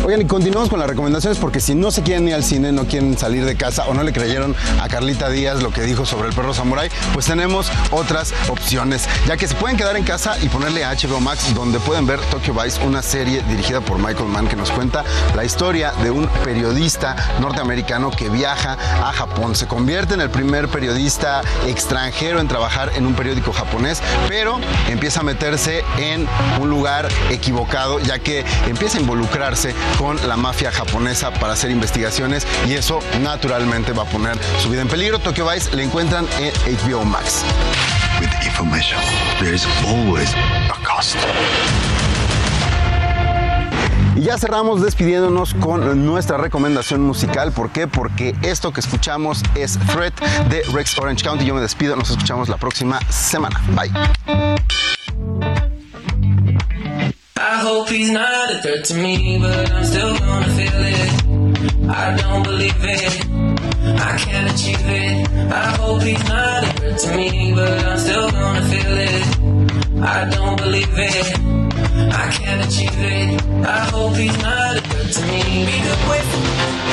[0.04, 2.84] Oigan, y continuamos con las recomendaciones porque si no se quieren ir al cine, no
[2.84, 6.28] quieren salir de casa o no le creyeron a Carlita Díaz lo que dijo sobre
[6.28, 10.50] el perro samurai, pues tenemos otras opciones, ya que se pueden quedar en casa y
[10.50, 14.46] ponerle a HBO Max donde pueden ver Tokyo Vice, una serie dirigida por Michael Mann
[14.46, 15.04] que nos cuenta
[15.34, 19.56] la historia de un periodista norteamericano que viaja a Japón.
[19.56, 24.60] Se convierte en el primer periodista extranjero en trabajar en un periódico japonés, pero
[24.90, 26.28] empieza a meterse en
[26.60, 32.46] un lugar equivocado, ya que empieza a involucrarse con la mafia japonesa para hacer investigaciones
[32.66, 35.18] y eso naturalmente va a poner su vida en peligro.
[35.18, 37.44] Tokyo Vice le encuentran en HBO Max.
[38.20, 39.00] With information,
[39.40, 41.16] there is always a cost.
[44.16, 47.50] Y ya cerramos despidiéndonos con nuestra recomendación musical.
[47.50, 47.88] ¿Por qué?
[47.88, 50.14] Porque esto que escuchamos es Threat
[50.48, 51.44] de Rex Orange County.
[51.44, 53.60] Yo me despido, nos escuchamos la próxima semana.
[53.74, 53.90] Bye.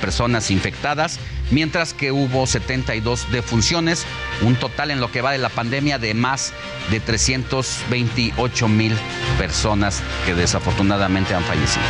[0.00, 1.18] personas infectadas,
[1.50, 4.06] mientras que hubo 72 defunciones,
[4.42, 6.52] un total en lo que va de la pandemia de más
[6.92, 8.92] de 328 mil
[9.38, 11.82] personas que desafortunadamente han fallecido.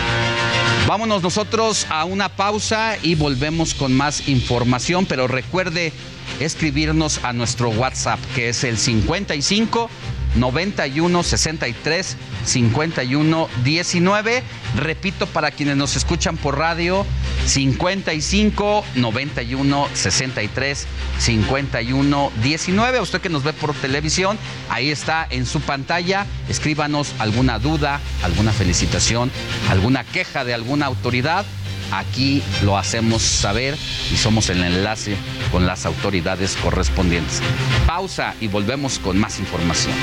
[0.86, 5.94] Vámonos nosotros a una pausa y volvemos con más información, pero recuerde
[6.40, 9.89] escribirnos a nuestro WhatsApp que es el 55
[10.36, 14.43] 91 63 51 19.
[14.77, 17.06] Repito para quienes nos escuchan por radio,
[17.47, 20.86] 55 91 63
[21.19, 22.98] 51 19.
[22.98, 24.39] A usted que nos ve por televisión,
[24.69, 26.27] ahí está en su pantalla.
[26.48, 29.31] Escríbanos alguna duda, alguna felicitación,
[29.70, 31.44] alguna queja de alguna autoridad.
[31.93, 33.77] Aquí lo hacemos saber
[34.12, 35.16] y somos el enlace
[35.51, 37.40] con las autoridades correspondientes.
[37.86, 39.94] Pausa y volvemos con más información.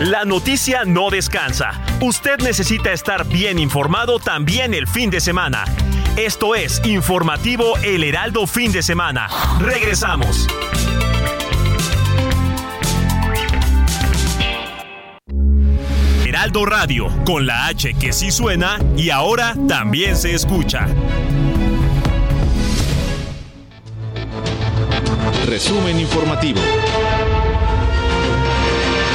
[0.00, 1.82] La noticia no descansa.
[2.00, 5.64] Usted necesita estar bien informado también el fin de semana.
[6.18, 9.28] Esto es Informativo El Heraldo Fin de Semana.
[9.60, 10.48] Regresamos.
[16.26, 20.88] Heraldo Radio, con la H que sí suena y ahora también se escucha.
[25.46, 26.58] Resumen informativo.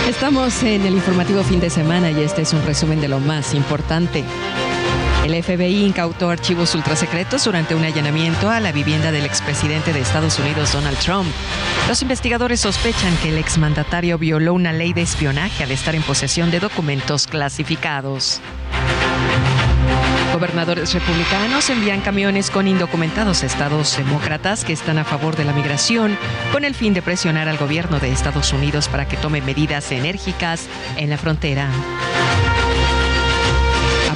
[0.08, 3.54] Estamos en el informativo fin de semana y este es un resumen de lo más
[3.54, 4.24] importante.
[5.24, 10.38] El FBI incautó archivos ultrasecretos durante un allanamiento a la vivienda del expresidente de Estados
[10.38, 11.30] Unidos, Donald Trump.
[11.88, 16.52] Los investigadores sospechan que el exmandatario violó una ley de espionaje al estar en posesión
[16.52, 18.42] de documentos clasificados.
[20.34, 26.18] Gobernadores republicanos envían camiones con indocumentados estados demócratas que están a favor de la migración
[26.52, 30.68] con el fin de presionar al gobierno de Estados Unidos para que tome medidas enérgicas
[30.98, 31.70] en la frontera.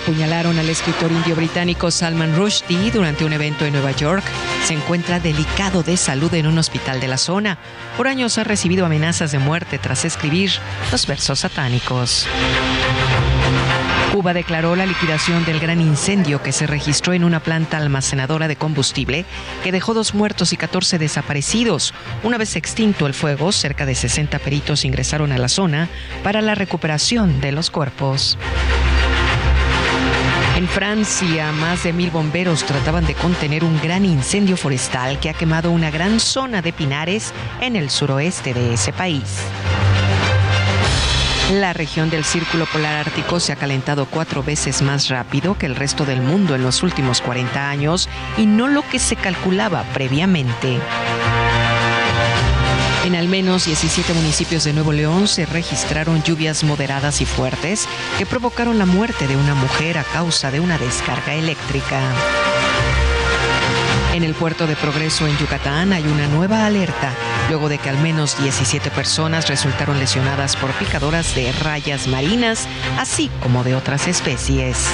[0.07, 4.23] Apuñalaron al escritor indio británico Salman Rushdie durante un evento en Nueva York.
[4.63, 7.57] Se encuentra delicado de salud en un hospital de la zona.
[7.97, 10.49] Por años ha recibido amenazas de muerte tras escribir
[10.93, 12.25] los versos satánicos.
[14.13, 18.55] Cuba declaró la liquidación del gran incendio que se registró en una planta almacenadora de
[18.55, 19.25] combustible
[19.61, 21.93] que dejó dos muertos y 14 desaparecidos.
[22.23, 25.89] Una vez extinto el fuego, cerca de 60 peritos ingresaron a la zona
[26.23, 28.37] para la recuperación de los cuerpos.
[30.57, 35.35] En Francia, más de mil bomberos trataban de contener un gran incendio forestal que ha
[35.35, 37.31] quemado una gran zona de pinares
[37.61, 39.37] en el suroeste de ese país.
[41.53, 45.75] La región del Círculo Polar Ártico se ha calentado cuatro veces más rápido que el
[45.75, 50.79] resto del mundo en los últimos 40 años y no lo que se calculaba previamente.
[53.07, 58.25] En al menos 17 municipios de Nuevo León se registraron lluvias moderadas y fuertes que
[58.25, 62.01] provocaron la muerte de una mujer a causa de una descarga eléctrica.
[64.13, 67.13] En el puerto de Progreso en Yucatán hay una nueva alerta,
[67.47, 72.67] luego de que al menos 17 personas resultaron lesionadas por picadoras de rayas marinas,
[72.99, 74.89] así como de otras especies.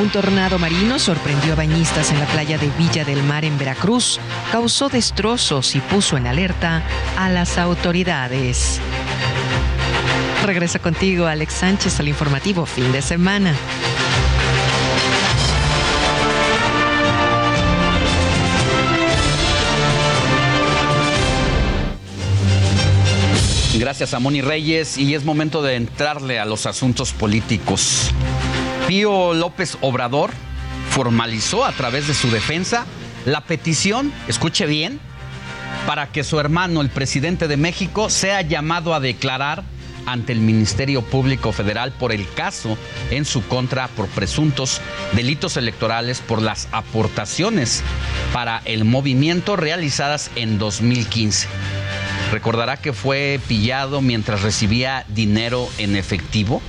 [0.00, 4.18] Un tornado marino sorprendió a bañistas en la playa de Villa del Mar en Veracruz,
[4.50, 6.82] causó destrozos y puso en alerta
[7.18, 8.80] a las autoridades.
[10.46, 13.54] Regresa contigo Alex Sánchez al informativo fin de semana.
[23.78, 28.10] Gracias a Moni Reyes y es momento de entrarle a los asuntos políticos.
[28.90, 30.30] Pío López Obrador
[30.88, 32.86] formalizó a través de su defensa
[33.24, 34.98] la petición, escuche bien,
[35.86, 39.62] para que su hermano, el presidente de México, sea llamado a declarar
[40.06, 42.76] ante el Ministerio Público Federal por el caso
[43.12, 44.80] en su contra por presuntos
[45.12, 47.84] delitos electorales por las aportaciones
[48.32, 51.46] para el movimiento realizadas en 2015.
[52.32, 56.60] Recordará que fue pillado mientras recibía dinero en efectivo.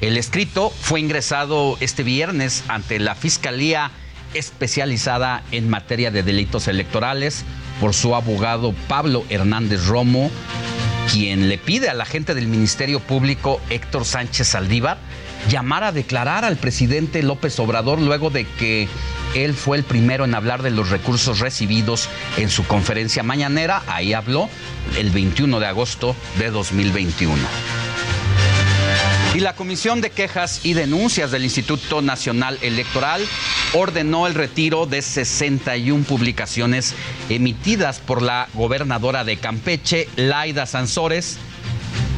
[0.00, 3.90] El escrito fue ingresado este viernes ante la Fiscalía
[4.32, 7.44] especializada en materia de delitos electorales
[7.80, 10.30] por su abogado Pablo Hernández Romo,
[11.12, 14.98] quien le pide a la gente del Ministerio Público Héctor Sánchez Saldívar
[15.48, 18.88] llamar a declarar al presidente López Obrador luego de que
[19.34, 23.82] él fue el primero en hablar de los recursos recibidos en su conferencia mañanera.
[23.86, 24.48] Ahí habló
[24.98, 27.36] el 21 de agosto de 2021.
[29.34, 33.24] Y la Comisión de Quejas y Denuncias del Instituto Nacional Electoral
[33.74, 36.94] ordenó el retiro de 61 publicaciones
[37.28, 41.38] emitidas por la gobernadora de Campeche, Laida Sansores,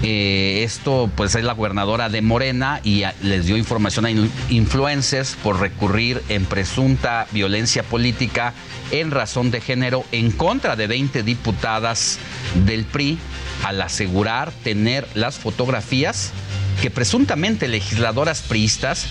[0.03, 4.11] eh, esto pues es la gobernadora de Morena y les dio información a
[4.51, 8.53] influencers por recurrir en presunta violencia política
[8.91, 12.19] en razón de género en contra de 20 diputadas
[12.67, 13.17] del PRI
[13.65, 16.33] al asegurar tener las fotografías
[16.81, 19.07] que presuntamente legisladoras priistas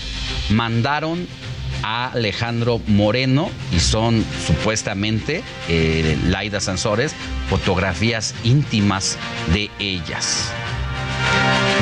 [0.50, 1.26] mandaron
[1.82, 7.14] a Alejandro Moreno y son supuestamente eh, Laida Sansores
[7.48, 9.18] fotografías íntimas
[9.52, 10.52] de ellas.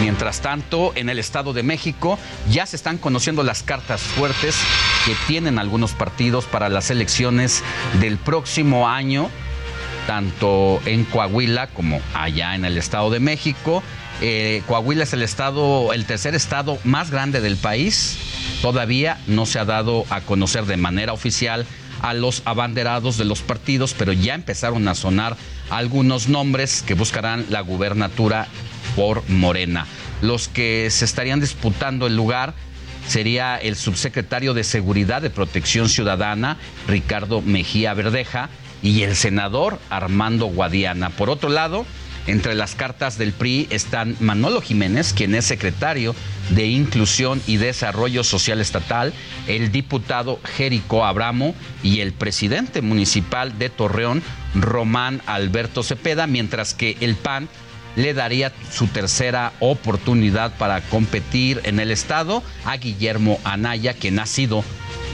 [0.01, 2.19] Mientras tanto, en el Estado de México
[2.51, 4.57] ya se están conociendo las cartas fuertes
[5.05, 7.63] que tienen algunos partidos para las elecciones
[8.01, 9.31] del próximo año,
[10.07, 13.83] tanto en Coahuila como allá en el Estado de México.
[14.23, 18.19] Eh, Coahuila es el estado, el tercer estado más grande del país.
[18.61, 21.67] Todavía no se ha dado a conocer de manera oficial
[22.03, 25.37] a los abanderados de los partidos, pero ya empezaron a sonar
[25.71, 28.47] algunos nombres que buscarán la gubernatura
[28.97, 29.87] por Morena.
[30.21, 32.55] Los que se estarían disputando el lugar
[33.07, 38.51] sería el subsecretario de Seguridad de Protección Ciudadana, Ricardo Mejía Verdeja,
[38.83, 41.11] y el senador Armando Guadiana.
[41.11, 41.87] Por otro lado,
[42.27, 46.15] entre las cartas del PRI están Manolo Jiménez, quien es secretario
[46.51, 49.13] de Inclusión y Desarrollo Social Estatal,
[49.47, 54.23] el diputado Jerico Abramo y el presidente municipal de Torreón,
[54.55, 57.49] Román Alberto Cepeda, mientras que el PAN
[57.97, 64.27] le daría su tercera oportunidad para competir en el Estado a Guillermo Anaya, quien ha
[64.27, 64.65] sido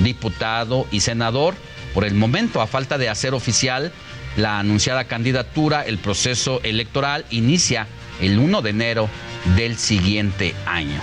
[0.01, 1.55] diputado y senador.
[1.95, 3.93] Por el momento, a falta de hacer oficial
[4.37, 7.87] la anunciada candidatura, el proceso electoral inicia
[8.21, 9.09] el 1 de enero
[9.57, 11.01] del siguiente año.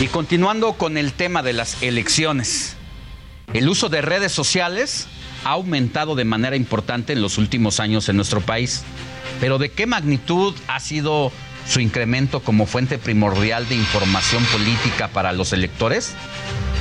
[0.00, 2.76] Y continuando con el tema de las elecciones,
[3.54, 5.06] el uso de redes sociales
[5.44, 8.82] ha aumentado de manera importante en los últimos años en nuestro país.
[9.40, 11.32] Pero ¿de qué magnitud ha sido
[11.68, 16.14] su incremento como fuente primordial de información política para los electores?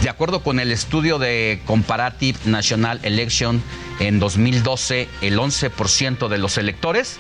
[0.02, 3.61] De acuerdo con el estudio de Comparative National Election
[3.99, 7.19] en 2012, el 11% de los electores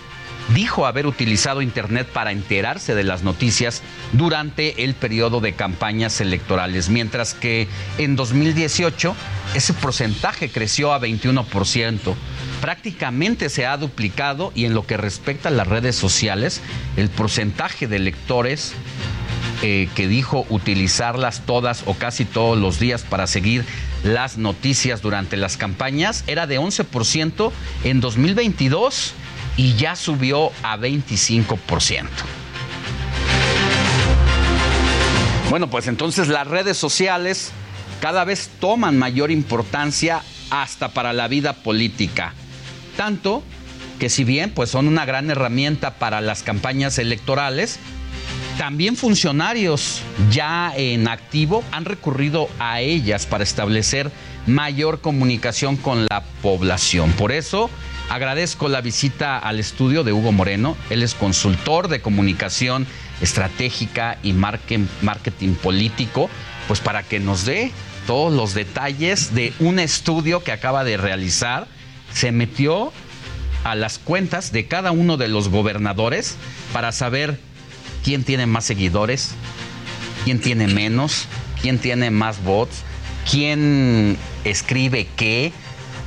[0.55, 3.83] dijo haber utilizado Internet para enterarse de las noticias
[4.13, 7.67] durante el periodo de campañas electorales, mientras que
[7.99, 9.15] en 2018
[9.53, 12.15] ese porcentaje creció a 21%.
[12.61, 16.61] Prácticamente se ha duplicado y en lo que respecta a las redes sociales,
[16.97, 18.73] el porcentaje de lectores
[19.61, 23.65] eh, que dijo utilizarlas todas o casi todos los días para seguir
[24.03, 27.51] las noticias durante las campañas era de 11%
[27.83, 29.13] en 2022
[29.57, 32.07] y ya subió a 25%.
[35.49, 37.51] Bueno, pues entonces las redes sociales
[37.99, 42.33] cada vez toman mayor importancia hasta para la vida política.
[42.97, 43.43] Tanto
[43.99, 47.79] que si bien pues son una gran herramienta para las campañas electorales,
[48.61, 54.11] también funcionarios ya en activo han recurrido a ellas para establecer
[54.45, 57.11] mayor comunicación con la población.
[57.13, 57.71] Por eso
[58.07, 60.77] agradezco la visita al estudio de Hugo Moreno.
[60.91, 62.85] Él es consultor de comunicación
[63.19, 66.29] estratégica y marketing político,
[66.67, 67.71] pues para que nos dé
[68.05, 71.65] todos los detalles de un estudio que acaba de realizar.
[72.13, 72.93] Se metió
[73.63, 76.35] a las cuentas de cada uno de los gobernadores
[76.73, 77.39] para saber
[78.03, 79.31] quién tiene más seguidores,
[80.23, 81.27] quién tiene menos,
[81.61, 82.83] quién tiene más bots,
[83.29, 85.51] quién escribe qué,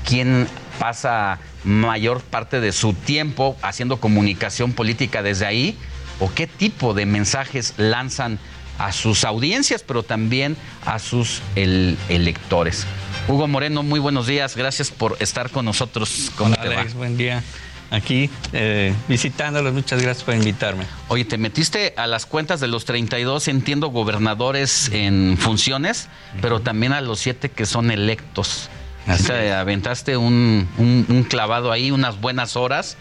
[0.05, 0.49] quién
[0.79, 5.79] pasa mayor parte de su tiempo haciendo comunicación política desde ahí,
[6.21, 8.39] o qué tipo de mensajes lanzan
[8.79, 12.87] a sus audiencias, pero también a sus electores.
[13.29, 16.31] Hugo Moreno, muy buenos días, gracias por estar con nosotros.
[16.37, 17.43] ¿Cómo Alex, buen día
[17.91, 19.73] aquí eh, visitándolos.
[19.73, 20.85] Muchas gracias por invitarme.
[21.09, 26.09] Oye, te metiste a las cuentas de los 32, entiendo, gobernadores en funciones,
[26.41, 28.69] pero también a los siete que son electos.
[29.07, 32.97] Así aventaste un, clavado ahí, unas buenas horas.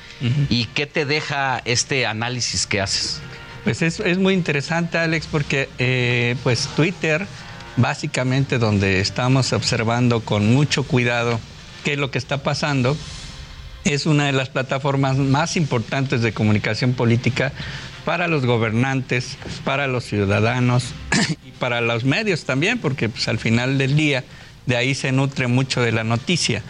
[0.49, 3.21] ¿Y qué te deja este análisis que haces?
[3.63, 7.25] Pues es, es muy interesante, Alex, porque eh, pues Twitter,
[7.77, 11.39] básicamente donde estamos observando con mucho cuidado
[11.85, 12.97] qué es lo que está pasando,
[13.83, 17.51] es una de las plataformas más importantes de comunicación política
[18.05, 20.93] para los gobernantes, para los ciudadanos
[21.45, 24.23] y para los medios también, porque pues, al final del día
[24.65, 26.61] de ahí se nutre mucho de la noticia.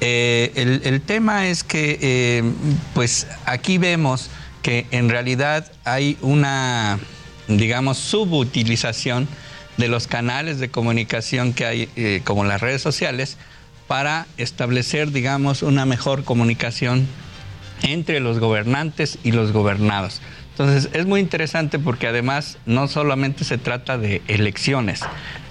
[0.00, 2.42] Eh, el, tema es que eh,
[2.94, 4.30] pues aquí vemos
[4.62, 6.98] que en realidad hay una,
[7.48, 9.28] digamos, subutilización
[9.76, 13.36] de los canales de comunicación que hay, eh, como las redes sociales,
[13.90, 17.08] para establecer, digamos, una mejor comunicación
[17.82, 20.22] entre los gobernantes y los gobernados.
[20.52, 25.00] Entonces, es muy interesante porque además no solamente se trata de elecciones,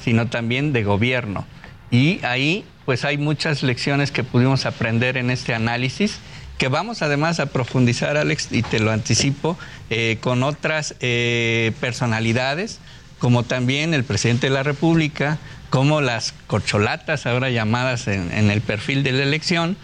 [0.01, 1.45] sino también de gobierno.
[1.91, 6.19] Y ahí, pues hay muchas lecciones que pudimos aprender en este análisis
[6.57, 9.57] que vamos además a profundizar, Alex, y te lo anticipo,
[9.89, 12.79] eh, con otras eh, personalidades,
[13.17, 15.39] como también el presidente de la República,
[15.69, 19.77] como las corcholatas ahora llamadas en, el perfil de la elección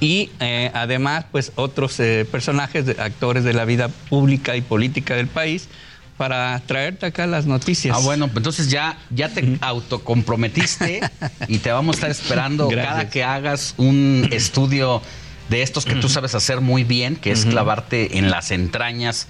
[0.00, 5.26] y eh, además pues otros eh, personajes, actores de la vida pública y política del
[5.26, 5.68] país
[6.16, 7.96] para traerte acá las noticias.
[7.96, 11.00] Ah, bueno, pues entonces ya, ya te autocomprometiste
[11.48, 15.02] y te vamos a estar esperando cada que hagas un estudio
[15.48, 19.28] de estos que tú sabes hacer muy bien, que es clavarte en las entrañas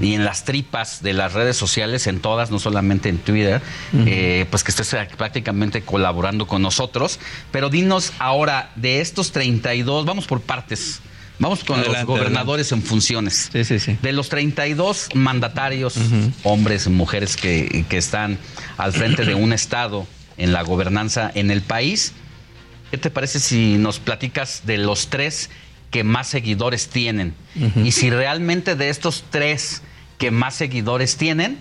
[0.00, 3.60] y en las tripas de las redes sociales, en todas, no solamente en Twitter,
[4.06, 7.20] eh, pues que estés prácticamente colaborando con nosotros.
[7.50, 11.00] Pero dinos ahora, de estos 32, vamos por partes.
[11.40, 13.48] Vamos con los gobernadores en funciones.
[13.52, 13.96] Sí, sí, sí.
[14.02, 15.94] De los 32 mandatarios,
[16.42, 18.38] hombres y mujeres que, que están
[18.76, 22.12] al frente de un Estado en la gobernanza en el país,
[22.90, 25.50] ¿Qué te parece si nos platicas de los tres
[25.90, 27.34] que más seguidores tienen?
[27.84, 29.82] Y si realmente de estos tres
[30.18, 31.58] que más seguidores tienen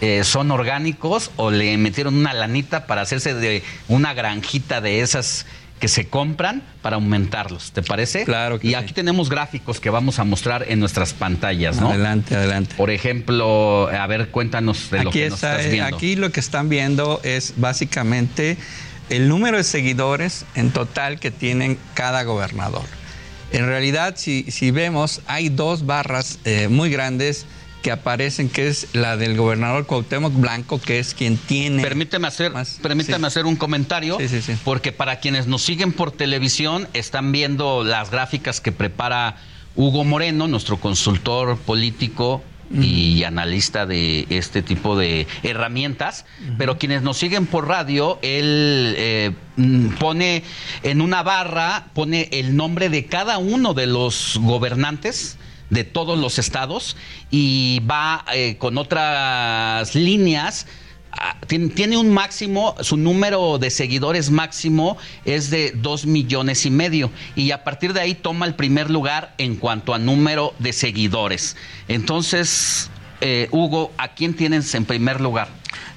[0.00, 5.46] eh, son orgánicos o le metieron una lanita para hacerse de una granjita de esas
[5.80, 8.24] que se compran para aumentarlos, ¿te parece?
[8.24, 8.58] Claro.
[8.62, 11.88] y aquí tenemos gráficos que vamos a mostrar en nuestras pantallas, ¿no?
[11.88, 12.74] Adelante, adelante.
[12.76, 15.96] Por ejemplo, a ver, cuéntanos de lo que nos estás viendo.
[15.96, 18.58] Aquí lo que están viendo es básicamente
[19.10, 22.84] el número de seguidores en total que tienen cada gobernador.
[23.52, 27.46] En realidad, si, vemos, hay dos barras eh, muy grandes
[27.82, 31.82] que aparecen, que es la del gobernador Cuauhtémoc Blanco, que es quien tiene...
[31.82, 34.18] Permíteme hacer, permíteme hacer un comentario,
[34.64, 39.36] porque para quienes nos siguen por televisión, están viendo las gráficas que prepara
[39.74, 42.42] Hugo Moreno, nuestro consultor político
[42.72, 46.24] y analista de este tipo de herramientas,
[46.56, 50.44] pero quienes nos siguen por radio, él eh, mm, pone
[50.82, 55.36] en una barra, pone el nombre de cada uno de los gobernantes
[55.70, 56.96] de todos los estados
[57.30, 60.66] y va eh, con otras líneas.
[61.46, 67.10] Tiene, un máximo, su número de seguidores máximo es de dos millones y medio.
[67.34, 71.56] Y a partir de ahí toma el primer lugar en cuanto a número de seguidores.
[71.88, 75.48] Entonces, eh, Hugo, ¿a quién tienes en primer lugar?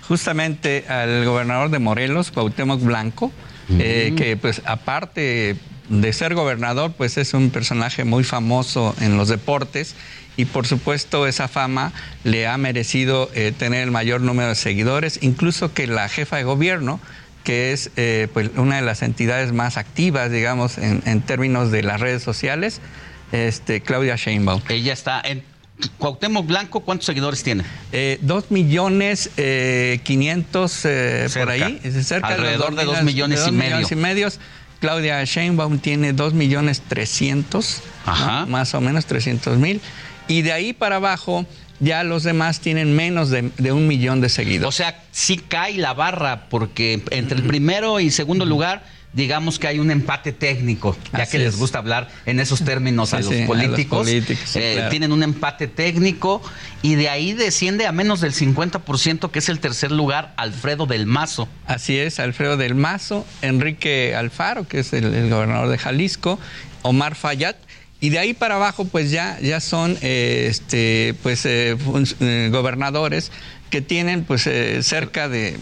[0.08, 3.32] Justamente al gobernador de Morelos, Cuauhtémoc Blanco,
[3.70, 5.56] eh, que pues aparte
[5.90, 9.96] de ser gobernador, pues es un personaje muy famoso en los deportes
[10.38, 11.92] y por supuesto esa fama
[12.24, 16.44] le ha merecido eh, tener el mayor número de seguidores, incluso que la jefa de
[16.44, 17.00] gobierno,
[17.44, 21.84] que es eh, pues una de las entidades más activas, digamos, en, en términos de
[21.84, 22.80] las redes sociales,
[23.32, 24.62] este, Claudia Sheinbaum.
[24.70, 25.44] Ella está en
[25.98, 27.64] Cuauhtémoc Blanco, ¿cuántos seguidores tiene?
[27.92, 33.44] Eh, dos millones eh, quinientos eh, por ahí, cerca Alrededor los de dos millones y
[33.44, 33.76] dos medio.
[33.78, 34.40] millones y medios.
[34.80, 37.82] Claudia Sheinbaum tiene dos millones trescientos.
[38.06, 38.48] ¿no?
[38.48, 39.82] más o menos trescientos mil.
[40.28, 41.46] Y de ahí para abajo
[41.80, 44.68] ya los demás tienen menos de, de un millón de seguidores.
[44.68, 49.68] O sea, sí cae la barra, porque entre el primero y segundo lugar, digamos que
[49.68, 51.60] hay un empate técnico, ya Así que les es.
[51.60, 54.00] gusta hablar en esos términos Sí, a, los sí, a los políticos.
[54.08, 54.90] políticos, sí, Eh, claro.
[54.92, 56.42] Tienen un empate técnico
[56.82, 61.06] y de ahí desciende a menos del 50%, que es el tercer lugar, Alfredo del
[61.06, 61.48] Mazo.
[61.68, 66.40] Así es, Alfredo del Mazo, Enrique Alfaro, que es el, el gobernador de Jalisco,
[66.82, 67.56] Omar Fayad.
[68.04, 71.78] Y de ahí para abajo, pues ya, ya son eh, este, pues, eh,
[72.20, 73.32] eh, gobernadores
[73.70, 75.56] que tienen pues eh, cerca de,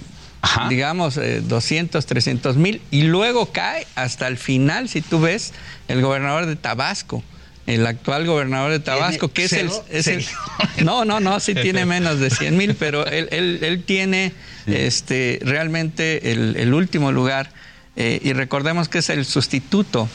[0.68, 2.82] digamos, eh, 200, 300 mil.
[2.90, 5.54] Y luego cae hasta el final, si tú ves,
[5.88, 7.24] el gobernador de Tabasco.
[7.68, 10.26] El actual gobernador de Tabasco, que es el, es el-
[10.84, 14.34] No, no, no, sí tiene menos de 100 mil, pero él, él- él tiene
[14.66, 17.52] este, realmente el, el último lugar.
[17.96, 20.10] eh, y recordemos que es el sustituto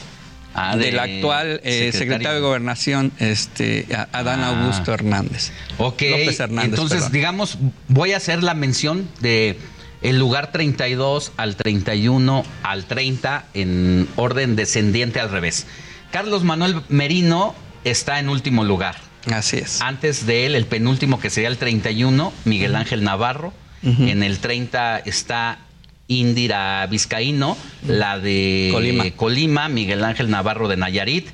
[0.59, 2.33] Ah, del de actual eh, secretario.
[2.33, 4.47] de Gobernación, este, Adán Ah.
[4.49, 5.51] Augusto Hernández.
[5.77, 6.69] Ok, López Hernández.
[6.71, 7.11] entonces perdón.
[7.13, 7.57] digamos,
[7.87, 9.59] voy a hacer la mención de
[10.01, 15.67] el lugar 32 al 31 al 30 en orden descendiente al revés.
[16.11, 17.53] Carlos Manuel Merino
[17.83, 18.95] está en último lugar.
[19.31, 19.81] Así es.
[19.81, 23.53] Antes de él, el penúltimo que sería el 31, Miguel Ángel Navarro.
[23.83, 25.59] En el 30 está
[26.07, 29.11] Indira Vizcaíno, la de Colima.
[29.15, 31.27] Colima, Miguel Ángel Navarro de Nayarit.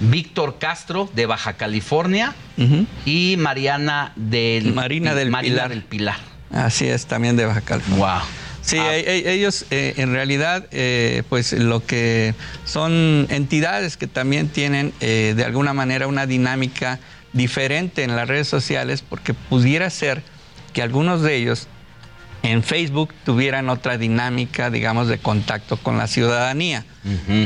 [0.00, 2.34] Víctor Castro de Baja California
[3.06, 5.68] y Mariana del Marina del Marina Pilar.
[5.70, 6.16] del Pilar.
[6.50, 8.04] Así es, también de Baja California.
[8.04, 8.22] Wow.
[8.60, 12.34] Sí, e- e- ellos eh, en realidad, eh, pues lo que
[12.64, 16.98] son entidades que también tienen eh, de alguna manera una dinámica
[17.32, 20.22] diferente en las redes sociales, porque pudiera ser
[20.74, 21.66] que algunos de ellos
[22.42, 26.84] en Facebook tuvieran otra dinámica, digamos, de contacto con la ciudadanía.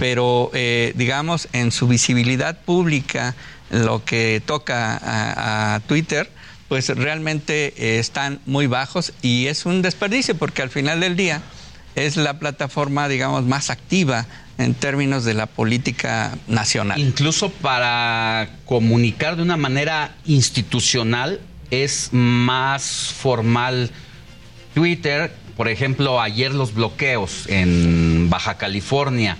[0.01, 3.36] Pero, eh, digamos, en su visibilidad pública,
[3.70, 6.28] lo que toca a, a Twitter,
[6.69, 11.43] pues realmente eh, están muy bajos y es un desperdicio porque al final del día
[11.94, 14.27] es la plataforma, digamos, más activa
[14.59, 16.98] en términos de la política nacional.
[17.01, 21.40] Incluso para comunicar de una manera institucional
[21.70, 23.90] es más formal
[24.74, 25.35] Twitter.
[25.57, 29.36] Por ejemplo, ayer los bloqueos en Baja California.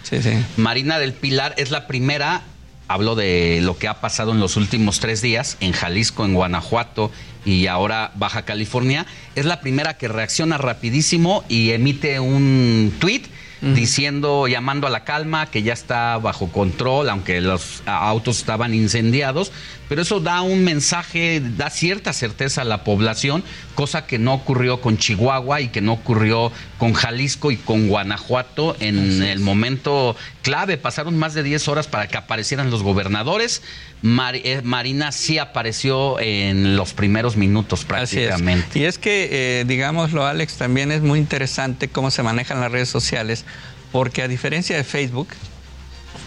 [0.57, 2.43] Marina del Pilar es la primera,
[2.87, 7.11] hablo de lo que ha pasado en los últimos tres días en Jalisco, en Guanajuato
[7.45, 9.07] y ahora Baja California.
[9.35, 13.23] Es la primera que reacciona rapidísimo y emite un tweet
[13.63, 19.53] diciendo, llamando a la calma, que ya está bajo control, aunque los autos estaban incendiados,
[19.93, 23.45] pero eso da un mensaje, da cierta certeza a la población,
[23.75, 28.75] cosa que no ocurrió con Chihuahua y que no ocurrió con Jalisco y con Guanajuato
[28.81, 30.79] en el momento clave.
[30.79, 33.61] Pasaron más de 10 horas para que aparecieran los gobernadores.
[34.01, 38.29] Mar- eh, Marina sí apareció en los primeros minutos Así es.
[38.29, 38.79] prácticamente.
[38.79, 39.29] Y es que,
[39.61, 43.45] eh, digámoslo, Alex, también es muy interesante cómo se manejan las redes sociales,
[43.93, 45.29] porque a diferencia de Facebook,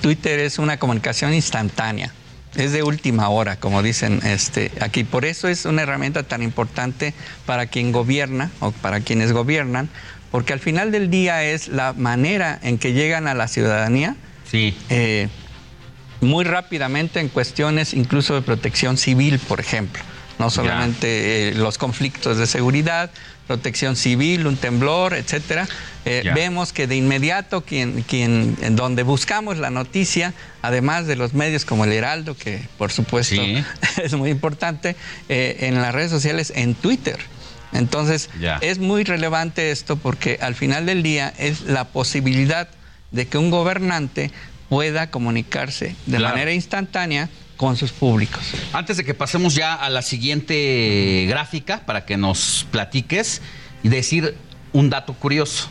[0.02, 2.14] Twitter es una comunicación instantánea.
[2.56, 5.04] Es de última hora, como dicen este, aquí.
[5.04, 7.14] Por eso es una herramienta tan importante
[7.46, 9.90] para quien gobierna o para quienes gobiernan,
[10.32, 14.16] porque al final del día es la manera en que llegan a la ciudadanía
[14.50, 14.78] Sí.
[14.90, 15.28] eh,
[16.22, 20.02] muy rápidamente en cuestiones incluso de protección civil, por ejemplo.
[20.40, 23.10] No solamente eh, los conflictos de seguridad,
[23.48, 25.68] protección civil, un temblor, etcétera.
[26.06, 31.34] Eh, vemos que de inmediato quien, quien, en donde buscamos la noticia, además de los
[31.34, 33.42] medios como el Heraldo, que por supuesto
[34.04, 34.96] es muy importante,
[35.30, 37.18] eh, en las redes sociales, en Twitter.
[37.74, 38.30] Entonces,
[38.62, 42.70] es muy relevante esto porque al final del día es la posibilidad
[43.12, 44.32] de que un gobernante
[44.70, 46.34] pueda comunicarse de Claro.
[46.36, 48.44] manera instantánea con sus públicos.
[48.74, 53.42] Antes de que pasemos ya a la siguiente gráfica para que nos platiques
[53.84, 54.36] y decir
[54.74, 55.70] un dato curioso.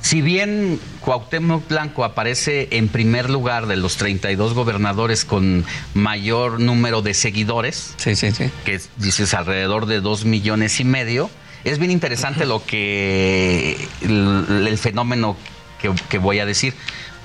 [0.00, 7.02] Si bien Cuauhtémoc Blanco aparece en primer lugar de los 32 gobernadores con mayor número
[7.02, 8.50] de seguidores, sí, sí, sí.
[8.64, 11.28] que dices alrededor de 2 millones y medio,
[11.64, 15.36] es bien interesante lo que el, el fenómeno
[15.80, 16.74] que, que voy a decir,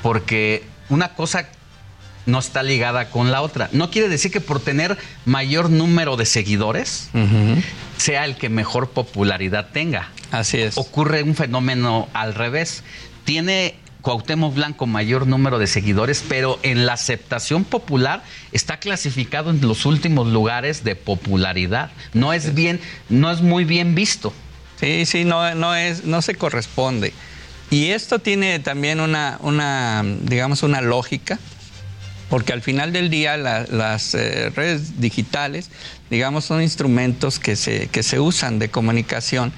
[0.01, 1.49] porque una cosa
[2.25, 3.69] no está ligada con la otra.
[3.71, 7.09] No quiere decir que por tener mayor número de seguidores
[7.97, 10.09] sea el que mejor popularidad tenga.
[10.31, 10.77] Así es.
[10.77, 12.83] Ocurre un fenómeno al revés.
[13.25, 19.61] Tiene Cuauhtémoc Blanco mayor número de seguidores, pero en la aceptación popular está clasificado en
[19.61, 21.91] los últimos lugares de popularidad.
[22.13, 22.79] No es bien,
[23.09, 24.33] no es muy bien visto.
[24.79, 27.13] Sí, sí, no, no es, no se corresponde.
[27.69, 31.39] Y esto tiene también una, una digamos, una lógica
[32.31, 35.69] porque al final del día la, las eh, redes digitales,
[36.09, 39.51] digamos, son instrumentos que se, que se usan de comunicación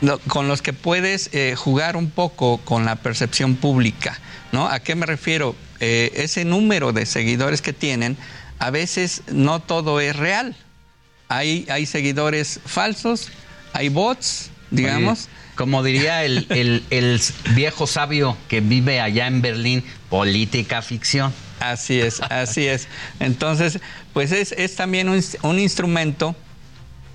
[0.00, 4.20] lo, con los que puedes eh, jugar un poco con la percepción pública,
[4.52, 4.68] ¿no?
[4.68, 5.56] ¿A qué me refiero?
[5.80, 8.16] Eh, ese número de seguidores que tienen,
[8.60, 10.54] a veces no todo es real.
[11.28, 13.30] Hay, hay seguidores falsos,
[13.72, 15.24] hay bots, digamos.
[15.24, 17.20] Oye, como diría el, el, el
[17.56, 21.32] viejo sabio que vive allá en Berlín, política ficción.
[21.70, 22.88] Así es, así es.
[23.20, 23.78] Entonces,
[24.12, 26.36] pues es, es también un, un, instrumento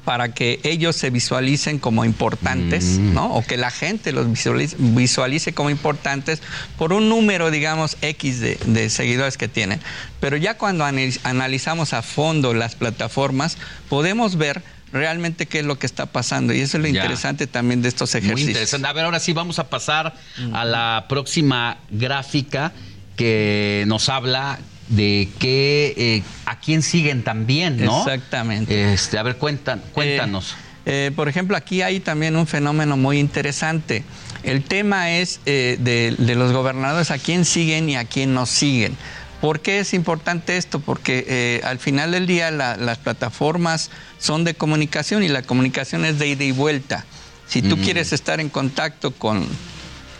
[0.05, 3.13] para que ellos se visualicen como importantes, mm.
[3.13, 3.33] ¿no?
[3.33, 6.41] O que la gente los visualice, visualice, como importantes
[6.77, 9.79] por un número, digamos, X de, de seguidores que tienen.
[10.19, 13.57] Pero ya cuando analizamos a fondo las plataformas,
[13.87, 16.53] podemos ver realmente qué es lo que está pasando.
[16.53, 17.01] Y eso es lo ya.
[17.01, 18.41] interesante también de estos ejercicios.
[18.41, 18.87] Muy interesante.
[18.87, 20.55] A ver, ahora sí vamos a pasar mm.
[20.55, 22.71] a la próxima gráfica
[23.19, 27.99] que nos habla de que eh, a quién siguen también, ¿no?
[27.99, 28.93] Exactamente.
[28.93, 30.53] Este, a ver, cuentan, cuéntanos.
[30.85, 34.05] Eh, eh, por ejemplo, aquí hay también un fenómeno muy interesante.
[34.43, 38.45] El tema es eh, de, de, los gobernadores a quién siguen y a quién no
[38.45, 38.95] siguen.
[39.41, 40.79] ¿Por qué es importante esto?
[40.79, 46.05] Porque eh, al final del día la, las plataformas son de comunicación y la comunicación
[46.05, 47.03] es de ida y vuelta.
[47.49, 47.81] Si tú mm.
[47.81, 49.45] quieres estar en contacto con,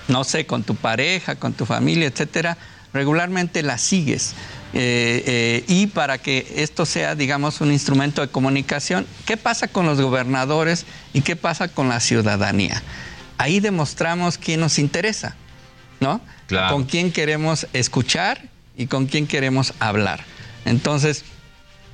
[0.10, 2.58] no sé, con tu pareja, con tu familia, etcétera,
[2.94, 4.34] regularmente la sigues.
[4.74, 9.86] Eh, eh, y para que esto sea, digamos, un instrumento de comunicación, ¿qué pasa con
[9.86, 12.82] los gobernadores y qué pasa con la ciudadanía?
[13.38, 15.36] Ahí demostramos quién nos interesa,
[16.00, 16.22] ¿no?
[16.48, 16.76] Claro.
[16.76, 18.44] Con quién queremos escuchar
[18.78, 20.24] y con quién queremos hablar.
[20.66, 21.24] Entonces,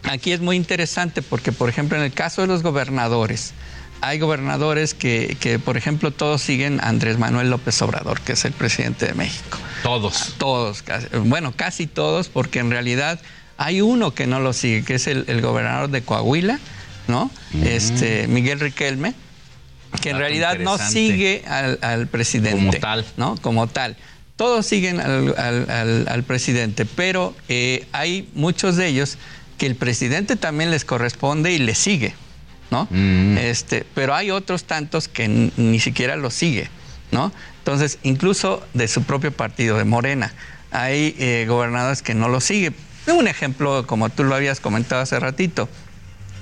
[0.04, 3.54] aquí es muy interesante porque, por ejemplo, en el caso de los gobernadores,
[4.02, 8.46] hay gobernadores que, que, por ejemplo, todos siguen a Andrés Manuel López Obrador, que es
[8.46, 9.58] el presidente de México.
[9.84, 10.36] Todos.
[10.38, 13.20] Todos, casi, bueno, casi todos, porque en realidad
[13.58, 16.60] hay uno que no lo sigue, que es el, el gobernador de Coahuila,
[17.08, 17.32] ¿no?
[17.52, 17.64] Mm.
[17.64, 19.14] Este, Miguel Riquelme,
[20.02, 22.58] que en realidad no sigue al, al, presidente.
[22.58, 23.06] Como tal.
[23.18, 23.36] ¿No?
[23.42, 23.96] Como tal.
[24.36, 29.18] Todos siguen al, al, al presidente, pero eh, hay muchos de ellos
[29.58, 32.14] que el presidente también les corresponde y les sigue.
[32.72, 32.88] ¿No?
[32.90, 33.38] Mm.
[33.38, 36.70] Este, pero hay otros tantos que ni siquiera lo sigue,
[37.12, 37.32] ¿no?
[37.60, 40.34] Entonces, incluso de su propio partido, de Morena,
[40.72, 42.76] hay eh, gobernadores que no lo siguen.
[43.08, 45.70] Un ejemplo, como tú lo habías comentado hace ratito,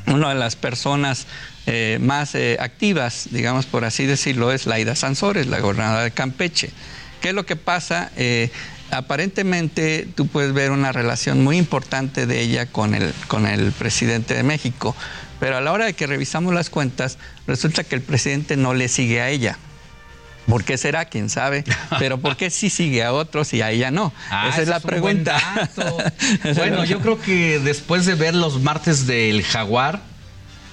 [0.08, 1.28] una de las personas
[1.66, 6.72] eh, más eh, activas, digamos por así decirlo, es Laida Sansores, la gobernadora de Campeche.
[7.22, 8.12] ¿Qué es lo que pasa?
[8.92, 14.34] Aparentemente tú puedes ver una relación muy importante de ella con el, con el presidente
[14.34, 14.94] de México,
[15.44, 17.18] pero a la hora de que revisamos las cuentas,
[17.48, 19.58] resulta que el presidente no le sigue a ella.
[20.48, 21.04] ¿Por qué será?
[21.04, 21.66] ¿Quién sabe?
[22.00, 24.14] Pero ¿por qué sí sigue a otros y a ella no?
[24.30, 25.38] Ah, Esa es la pregunta.
[26.56, 30.00] bueno, yo creo que después de ver los martes del jaguar,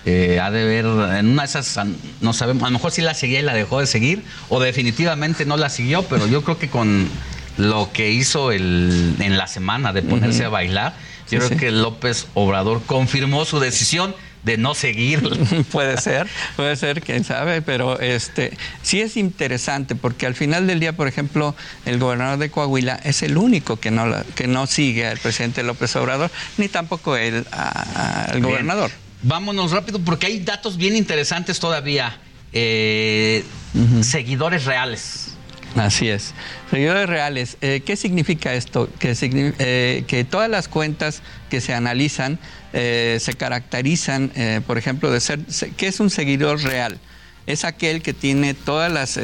[0.07, 1.81] eh, ha de ver, en una de esas,
[2.21, 5.47] no sabemos, a lo mejor sí la seguía y la dejó de seguir, o definitivamente
[5.47, 7.09] no la siguió, pero yo creo que con
[7.57, 10.47] lo que hizo el, en la semana de ponerse uh -huh.
[10.47, 10.95] a bailar,
[11.29, 11.57] yo sí, creo sí.
[11.57, 15.21] que López Obrador confirmó su decisión de no seguir.
[15.73, 16.27] puede ser,
[16.57, 21.09] puede ser, quién sabe, pero este sí es interesante porque al final del día, por
[21.09, 21.55] ejemplo,
[21.85, 24.05] el gobernador de Coahuila es el único que no,
[24.35, 28.91] que no sigue al presidente López Obrador, ni tampoco él al gobernador.
[29.23, 32.19] Vámonos rápido porque hay datos bien interesantes todavía.
[32.53, 33.45] Eh,
[33.75, 34.03] uh -huh.
[34.03, 35.30] Seguidores reales.
[35.77, 36.35] Así es.
[36.71, 37.57] Seguidores reales.
[37.61, 38.89] Eh, ¿Qué significa esto?
[38.99, 42.39] Que, eh, que, todas las cuentas que se analizan
[42.73, 44.33] eh, se caracterizan,
[44.67, 45.41] por ejemplo, de ser.
[45.77, 46.99] ¿Qué es un seguidor real?
[47.47, 49.19] Es aquel que tiene todas las,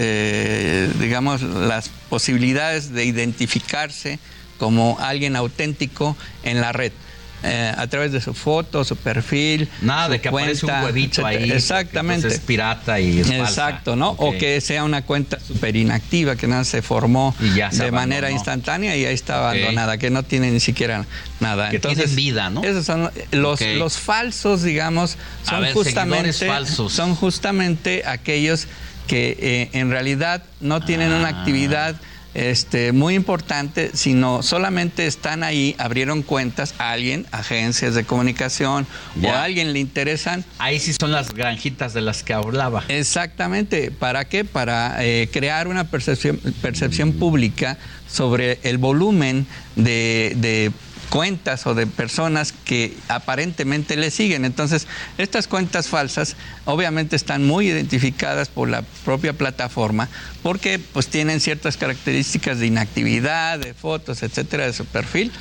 [0.98, 4.18] digamos, las posibilidades de identificarse
[4.58, 6.92] como alguien auténtico en la red.
[7.46, 9.68] Eh, a través de su foto, su perfil.
[9.80, 11.44] Nada su de que aparece un cuenta, huevito etcétera.
[11.44, 11.50] ahí.
[11.52, 12.28] Exactamente.
[12.28, 13.42] Es pirata y es falsa.
[13.44, 14.10] Exacto, ¿no?
[14.18, 17.90] O que sea una cuenta súper inactiva, que nada se formó Y ya se de
[17.92, 19.42] manera instantánea y ahí está Ok.
[19.44, 21.04] abandonada, que no tiene ni siquiera
[21.40, 21.70] nada.
[21.70, 22.62] Que tienen vida, ¿no?
[22.64, 25.16] Esos son los, los falsos, digamos,
[25.48, 26.92] son ver, justamente falsos.
[26.92, 28.66] son justamente aquellos
[29.06, 31.38] que eh, en realidad no tienen una Ah.
[31.38, 31.94] actividad
[32.36, 38.86] este, muy importante, sino solamente están ahí, abrieron cuentas a alguien, agencias de comunicación
[39.22, 40.44] o a alguien le interesan.
[40.58, 42.84] Ahí sí son las granjitas de las que hablaba.
[42.88, 43.90] Exactamente.
[43.90, 44.44] ¿Para qué?
[44.44, 50.72] Para eh, crear una percepción, percepción pública sobre el volumen de, de
[51.10, 54.44] cuentas o de personas que aparentemente le siguen.
[54.44, 54.86] Entonces,
[55.18, 60.08] estas cuentas falsas obviamente están muy identificadas por la propia plataforma
[60.42, 65.32] porque pues tienen ciertas características de inactividad, de fotos, etcétera, de su perfil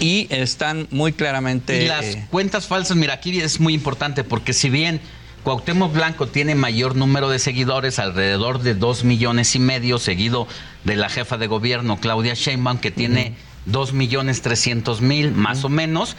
[0.00, 4.52] y están muy claramente Y las eh, cuentas falsas, mira, aquí es muy importante porque
[4.52, 5.00] si bien
[5.44, 10.48] Cuauhtémoc Blanco tiene mayor número de seguidores, alrededor de dos millones y medio, seguido
[10.84, 13.34] de la jefa de gobierno Claudia Sheinbaum, que tiene
[13.66, 16.16] dos millones trescientos mil, más o menos,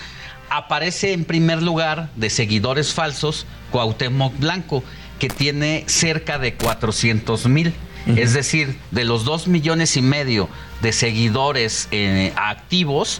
[0.49, 4.83] aparece en primer lugar de seguidores falsos Cuauhtémoc Blanco,
[5.19, 7.73] que tiene cerca de 400 mil.
[8.07, 10.47] Es decir, de los dos millones y medio
[10.83, 13.19] de seguidores eh, activos,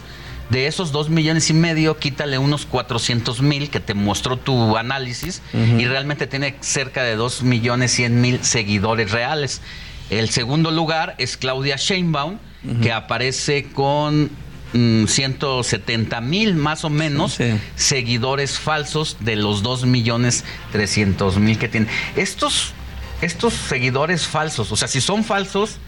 [0.50, 5.42] de esos dos millones y medio, quítale unos 400 mil que te mostró tu análisis
[5.52, 9.60] y realmente tiene cerca de dos millones cien mil seguidores reales.
[10.08, 12.38] El segundo lugar es Claudia Sheinbaum,
[12.82, 14.30] que aparece con
[14.72, 17.38] mm, 170 mil más o menos
[17.74, 21.86] seguidores falsos de los 2 millones 300 mil que tiene.
[22.16, 22.72] Estos,
[23.20, 25.78] estos seguidores falsos, o sea, si son falsos,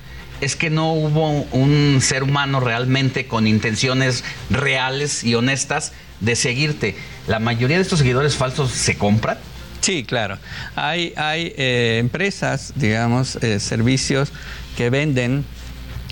[0.40, 6.96] es que no hubo un ser humano realmente con intenciones reales y honestas de seguirte.
[7.26, 9.38] La mayoría de estos seguidores falsos se compran.
[9.80, 10.38] Sí, claro.
[10.74, 14.32] Hay, hay eh, empresas, digamos, eh, servicios
[14.76, 15.44] que venden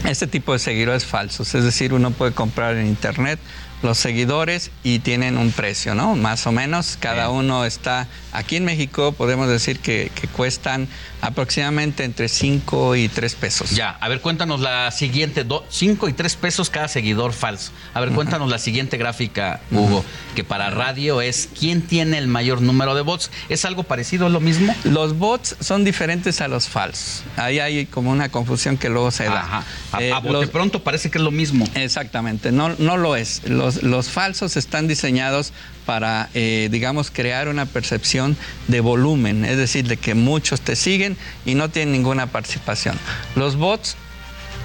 [0.05, 1.55] este tipo de seguidores falsos.
[1.55, 3.39] Es decir, uno puede comprar en internet
[3.83, 6.17] los seguidores y tienen un precio, ¿no?
[6.17, 10.89] Más o menos, cada uno está, aquí en México podemos decir que, que cuestan
[11.21, 13.71] aproximadamente entre 5 y 3 pesos.
[13.71, 17.73] Ya, a ver, cuéntanos la siguiente, 5 y 3 pesos cada seguidor falso.
[17.95, 20.05] A ver, cuéntanos la siguiente gráfica, Hugo,
[20.35, 23.31] que para radio es ¿quién tiene el mayor número de bots?
[23.49, 24.75] ¿Es algo parecido, lo mismo?
[24.85, 27.25] Los bots son diferentes a los falsos.
[27.37, 29.41] Ahí hay como una confusión que luego se da.
[29.41, 29.65] Ajá.
[29.93, 30.23] A, Eh, a
[30.53, 31.67] pronto parece que es lo mismo.
[31.75, 33.43] Exactamente, no, no lo es.
[33.49, 35.53] Los, los falsos están diseñados
[35.85, 38.37] para, eh, digamos, crear una percepción
[38.69, 42.99] de volumen, es decir, de que muchos te siguen y no tienen ninguna participación.
[43.35, 43.97] Los bots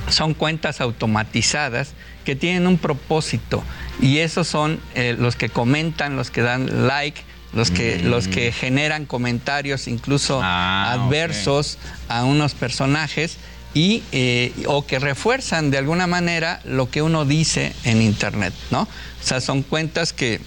[0.10, 1.94] son cuentas automatizadas
[2.26, 3.64] que tienen un propósito
[4.02, 7.22] y esos son eh, los que comentan, los que dan like,
[7.54, 8.08] los que, Mm.
[8.08, 13.38] los que generan comentarios incluso Ah, adversos a unos personajes
[13.74, 18.82] y eh, o que refuerzan de alguna manera lo que uno dice en internet, ¿no?
[18.82, 20.42] O sea, son cuentas que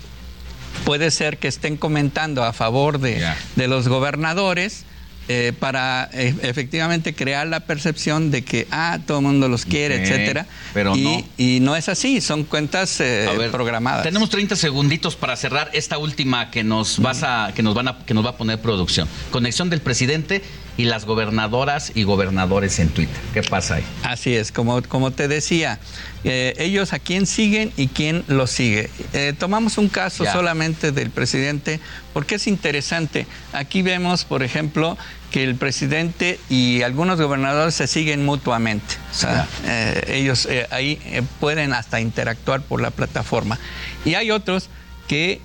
[0.84, 3.24] puede ser que estén comentando a favor de,
[3.56, 4.84] de los gobernadores
[5.26, 9.96] eh, para eh, efectivamente crear la percepción de que ah todo el mundo los quiere,
[9.96, 10.46] Ok, etcétera.
[10.74, 11.24] pero y, no.
[11.38, 14.02] y no es así, son cuentas eh, ver, programadas.
[14.02, 17.98] Tenemos 30 segunditos para cerrar esta última que nos vas a que nos van a
[18.04, 19.08] que nos va a poner producción.
[19.30, 20.42] Conexión del presidente
[20.76, 23.16] y las gobernadoras y gobernadores en Twitter.
[23.32, 23.84] ¿Qué pasa ahí?
[24.02, 25.78] Así es, como, como te decía,
[26.24, 28.90] eh, ellos a quién siguen y quién los sigue.
[29.12, 30.32] Eh, tomamos un caso Ya.
[30.32, 31.80] solamente del presidente
[32.12, 33.26] porque es interesante.
[33.52, 34.98] Aquí vemos, por ejemplo,
[35.30, 38.96] que el presidente y algunos gobernadores se siguen mutuamente.
[39.10, 40.98] O sea, eh, ellos ahí
[41.40, 43.58] pueden hasta interactuar por la plataforma.
[44.04, 44.68] Y hay otros
[45.08, 45.40] que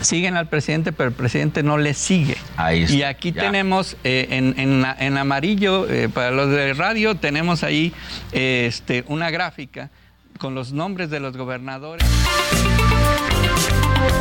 [0.00, 2.36] siguen al presidente, pero el presidente no les sigue.
[2.56, 3.42] Ahí está, y aquí ya.
[3.42, 7.92] tenemos eh, en, en amarillo, eh, para los de radio, tenemos ahí
[8.32, 9.90] eh, este, una gráfica
[10.38, 12.06] con los nombres de los gobernadores.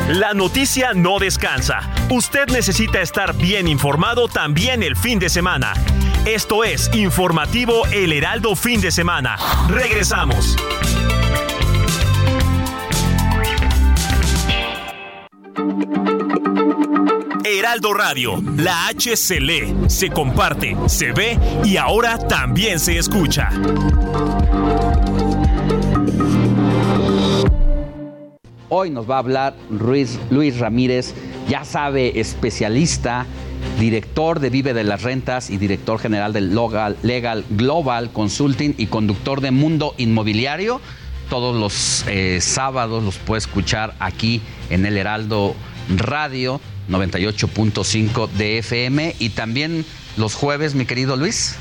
[0.10, 1.82] La noticia no descansa.
[2.10, 5.74] Usted necesita estar bien informado también el fin de semana.
[6.26, 9.38] Esto es Informativo El Heraldo Fin de Semana.
[9.70, 10.58] Regresamos.
[17.44, 23.50] Heraldo Radio, la H se lee, se comparte, se ve y ahora también se escucha.
[28.70, 31.14] Hoy nos va a hablar Luis, Luis Ramírez,
[31.48, 33.26] ya sabe, especialista,
[33.80, 36.56] director de Vive de las Rentas y director general del
[37.04, 40.82] Legal Global Consulting y conductor de Mundo Inmobiliario.
[41.30, 45.69] todos los eh, sábados, los puede escuchar aquí en el Heraldo Radio
[46.90, 49.86] 98.5 de FM y también
[50.18, 51.56] los jueves, mi querido Luis.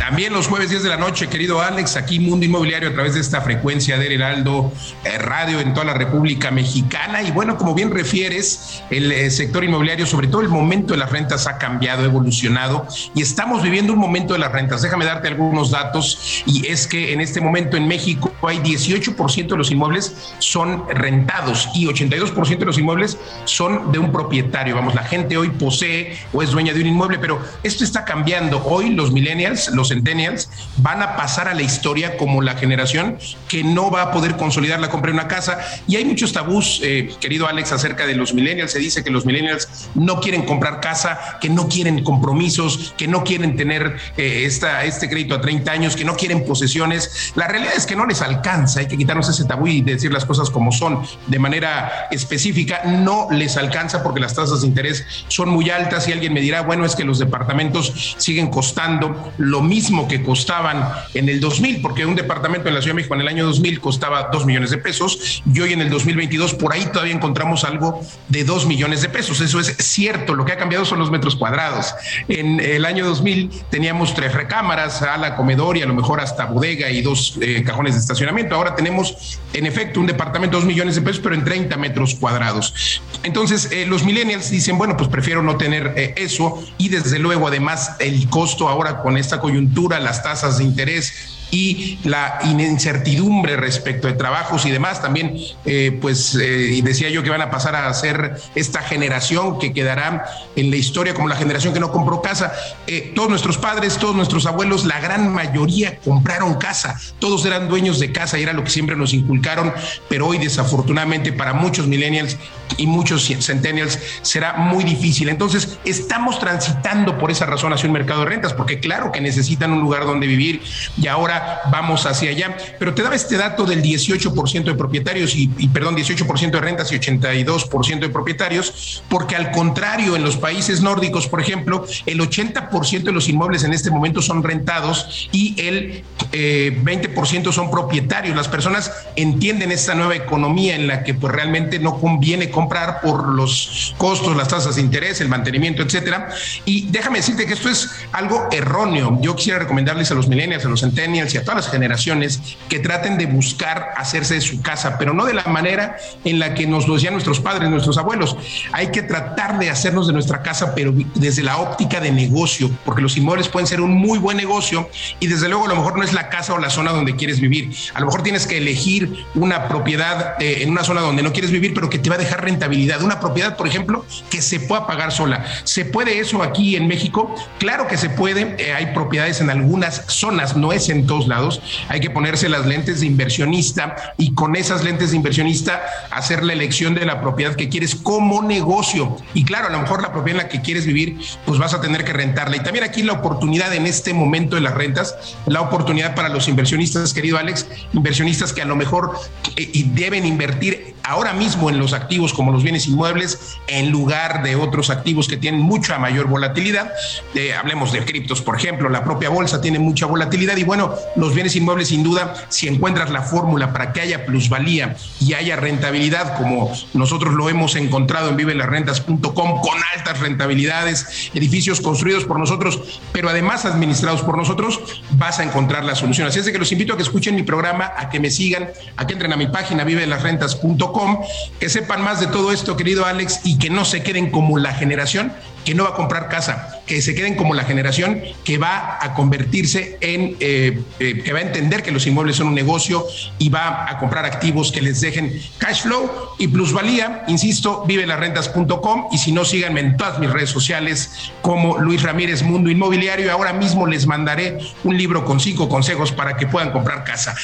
[0.00, 3.20] También los jueves 10 de la noche, querido Alex, aquí Mundo Inmobiliario a través de
[3.20, 4.72] esta frecuencia del Heraldo
[5.04, 7.22] eh, Radio en toda la República Mexicana.
[7.22, 11.12] Y bueno, como bien refieres, el eh, sector inmobiliario, sobre todo el momento de las
[11.12, 14.80] rentas, ha cambiado, evolucionado y estamos viviendo un momento de las rentas.
[14.80, 19.56] Déjame darte algunos datos y es que en este momento en México hay 18% de
[19.56, 24.74] los inmuebles son rentados y 82% de los inmuebles son de un propietario.
[24.74, 28.64] Vamos, la gente hoy posee o es dueña de un inmueble, pero esto está cambiando.
[28.64, 30.48] Hoy los millennials, los centennials
[30.78, 33.18] van a pasar a la historia como la generación
[33.48, 35.58] que no va a poder consolidar la compra de una casa.
[35.86, 38.72] Y hay muchos tabús, eh, querido Alex, acerca de los millennials.
[38.72, 43.24] Se dice que los millennials no quieren comprar casa, que no quieren compromisos, que no
[43.24, 47.32] quieren tener eh, esta, este crédito a 30 años, que no quieren posesiones.
[47.34, 48.80] La realidad es que no les alcanza.
[48.80, 52.82] Hay que quitarnos ese tabú y decir las cosas como son de manera específica.
[52.84, 56.62] No les alcanza porque las tasas de interés son muy altas y alguien me dirá,
[56.62, 61.80] bueno, es que los departamentos siguen costando lo mismo mismo que costaban en el 2000,
[61.80, 64.68] porque un departamento en la Ciudad de México en el año 2000 costaba 2 millones
[64.68, 69.00] de pesos y hoy en el 2022 por ahí todavía encontramos algo de 2 millones
[69.00, 69.40] de pesos.
[69.40, 71.94] Eso es cierto, lo que ha cambiado son los metros cuadrados.
[72.28, 76.90] En el año 2000 teníamos tres recámaras, sala, comedor y a lo mejor hasta bodega
[76.90, 78.56] y dos eh, cajones de estacionamiento.
[78.56, 82.16] Ahora tenemos en efecto un departamento de 2 millones de pesos, pero en 30 metros
[82.16, 83.00] cuadrados.
[83.22, 87.48] Entonces eh, los millennials dicen, bueno, pues prefiero no tener eh, eso y desde luego
[87.48, 89.59] además el costo ahora con esta coyuntura
[90.00, 95.02] las tasas de interés y la incertidumbre respecto de trabajos y demás.
[95.02, 99.72] También, eh, pues, eh, decía yo que van a pasar a ser esta generación que
[99.72, 100.24] quedará
[100.56, 102.52] en la historia como la generación que no compró casa.
[102.86, 106.98] Eh, todos nuestros padres, todos nuestros abuelos, la gran mayoría compraron casa.
[107.18, 109.72] Todos eran dueños de casa y era lo que siempre nos inculcaron,
[110.08, 112.36] pero hoy desafortunadamente para muchos millennials
[112.76, 115.28] y muchos centennials será muy difícil.
[115.28, 119.72] Entonces, estamos transitando por esa razón hacia un mercado de rentas, porque claro que necesitan
[119.72, 120.62] un lugar donde vivir
[121.00, 121.39] y ahora
[121.70, 122.56] vamos hacia allá.
[122.78, 126.96] Pero te daba este dato del 18% de propietarios y, perdón, 18% de rentas y
[126.96, 133.12] 82% de propietarios, porque al contrario, en los países nórdicos, por ejemplo, el 80% de
[133.12, 138.36] los inmuebles en este momento son rentados y el 20% eh, son propietarios.
[138.36, 143.28] Las personas entienden esta nueva economía en la que pues realmente no conviene comprar por
[143.28, 146.28] los costos, las tasas de interés, el mantenimiento, etcétera.
[146.64, 149.18] Y déjame decirte que esto es algo erróneo.
[149.20, 153.18] Yo quisiera recomendarles a los millennials, a los centennials, a todas las generaciones que traten
[153.18, 156.88] de buscar hacerse de su casa, pero no de la manera en la que nos
[156.88, 158.36] lo decían nuestros padres, nuestros abuelos.
[158.72, 163.02] Hay que tratar de hacernos de nuestra casa, pero desde la óptica de negocio, porque
[163.02, 164.88] los inmuebles pueden ser un muy buen negocio
[165.18, 167.40] y desde luego a lo mejor no es la casa o la zona donde quieres
[167.40, 167.70] vivir.
[167.94, 171.50] A lo mejor tienes que elegir una propiedad eh, en una zona donde no quieres
[171.50, 173.02] vivir, pero que te va a dejar rentabilidad.
[173.02, 175.44] Una propiedad, por ejemplo, que se pueda pagar sola.
[175.64, 177.34] ¿Se puede eso aquí en México?
[177.58, 178.56] Claro que se puede.
[178.58, 183.00] Eh, hay propiedades en algunas zonas, no es en lados, hay que ponerse las lentes
[183.00, 187.68] de inversionista y con esas lentes de inversionista hacer la elección de la propiedad que
[187.68, 189.16] quieres como negocio.
[189.34, 191.80] Y claro, a lo mejor la propiedad en la que quieres vivir, pues vas a
[191.80, 192.56] tener que rentarla.
[192.56, 195.14] Y también aquí la oportunidad en este momento de las rentas,
[195.46, 199.18] la oportunidad para los inversionistas, querido Alex, inversionistas que a lo mejor
[199.56, 204.56] eh, deben invertir ahora mismo en los activos como los bienes inmuebles en lugar de
[204.56, 206.92] otros activos que tienen mucha mayor volatilidad.
[207.34, 211.34] Eh, hablemos de criptos, por ejemplo, la propia bolsa tiene mucha volatilidad y bueno, los
[211.34, 216.36] bienes inmuebles sin duda, si encuentras la fórmula para que haya plusvalía y haya rentabilidad,
[216.36, 223.28] como nosotros lo hemos encontrado en vivelasrentas.com, con altas rentabilidades, edificios construidos por nosotros, pero
[223.28, 224.80] además administrados por nosotros,
[225.12, 226.28] vas a encontrar la solución.
[226.28, 229.06] Así es que los invito a que escuchen mi programa, a que me sigan, a
[229.06, 231.20] que entren a mi página vivelasrentas.com,
[231.58, 234.74] que sepan más de todo esto, querido Alex, y que no se queden como la
[234.74, 235.32] generación
[235.64, 239.14] que no va a comprar casa, que se queden como la generación que va a
[239.14, 243.06] convertirse en, eh, eh, que va a entender que los inmuebles son un negocio
[243.38, 247.24] y va a comprar activos que les dejen cash flow y plusvalía.
[247.28, 252.70] Insisto, vivelasrentas.com y si no, síganme en todas mis redes sociales como Luis Ramírez Mundo
[252.70, 253.30] Inmobiliario.
[253.30, 257.34] Ahora mismo les mandaré un libro con cinco consejos para que puedan comprar casa.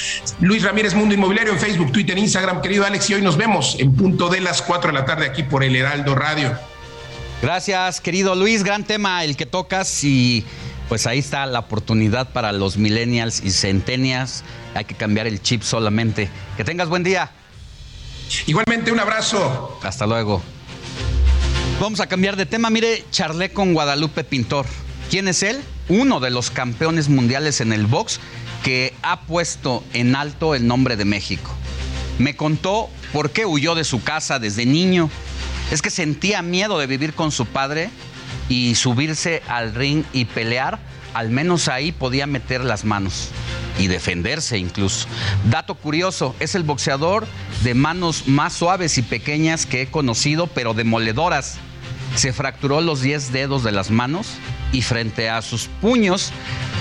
[0.40, 3.94] Luis Ramírez Mundo Inmobiliario en Facebook, Twitter, Instagram, querido Alex, y hoy nos vemos en
[3.94, 6.56] punto de las 4 de la tarde aquí por el Heraldo Radio.
[7.42, 8.64] Gracias, querido Luis.
[8.64, 10.44] Gran tema el que tocas y
[10.88, 14.42] pues ahí está la oportunidad para los millennials y centennials.
[14.74, 16.30] Hay que cambiar el chip solamente.
[16.56, 17.30] Que tengas buen día.
[18.46, 19.78] Igualmente, un abrazo.
[19.82, 20.42] Hasta luego.
[21.80, 22.70] Vamos a cambiar de tema.
[22.70, 24.66] Mire, charlé con Guadalupe Pintor.
[25.10, 25.60] ¿Quién es él?
[25.88, 28.18] Uno de los campeones mundiales en el box
[28.64, 31.50] que ha puesto en alto el nombre de México.
[32.18, 35.10] Me contó por qué huyó de su casa desde niño.
[35.70, 37.90] Es que sentía miedo de vivir con su padre
[38.48, 40.78] y subirse al ring y pelear.
[41.14, 43.30] Al menos ahí podía meter las manos
[43.78, 45.06] y defenderse incluso.
[45.50, 47.26] Dato curioso, es el boxeador
[47.62, 51.58] de manos más suaves y pequeñas que he conocido, pero demoledoras.
[52.14, 54.28] Se fracturó los 10 dedos de las manos
[54.72, 56.32] y frente a sus puños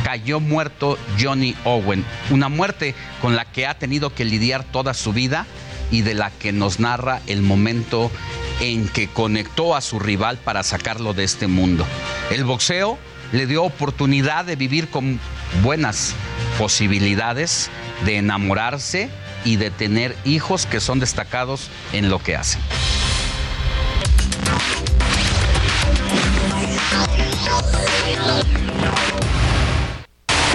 [0.03, 5.14] cayó muerto Johnny Owen, una muerte con la que ha tenido que lidiar toda su
[5.14, 5.45] vida
[5.91, 8.12] y de la que nos narra el momento
[8.60, 11.86] en que conectó a su rival para sacarlo de este mundo.
[12.32, 12.98] El boxeo
[13.32, 15.19] le dio oportunidad de vivir con
[15.64, 16.14] buenas
[16.57, 17.69] posibilidades,
[18.06, 19.10] de enamorarse
[19.44, 22.61] y de tener hijos que son destacados en lo que hacen.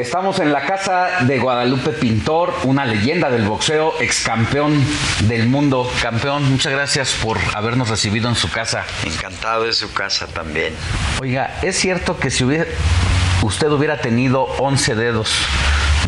[0.00, 4.82] Estamos en la casa de Guadalupe Pintor, una leyenda del boxeo, ex campeón
[5.28, 5.86] del mundo.
[6.00, 8.86] Campeón, muchas gracias por habernos recibido en su casa.
[9.04, 10.72] Encantado de su casa también.
[11.20, 12.64] Oiga, ¿es cierto que si hubiera,
[13.42, 15.34] usted hubiera tenido 11 dedos,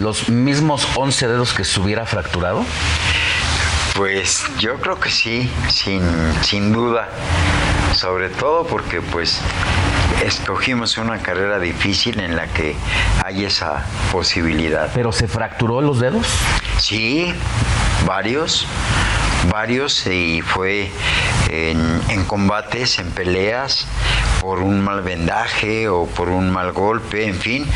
[0.00, 2.64] los mismos 11 dedos que se hubiera fracturado?
[3.94, 6.02] Pues yo creo que sí, sin,
[6.42, 7.10] sin duda.
[7.94, 9.38] Sobre todo porque pues
[10.22, 12.76] escogimos una carrera difícil en la que
[13.24, 14.90] hay esa posibilidad.
[14.94, 16.26] ¿Pero se fracturó los dedos?
[16.78, 17.32] Sí,
[18.06, 18.66] varios,
[19.50, 20.90] varios y fue
[21.50, 23.86] en, en combates, en peleas,
[24.40, 27.66] por un mal vendaje o por un mal golpe, en fin,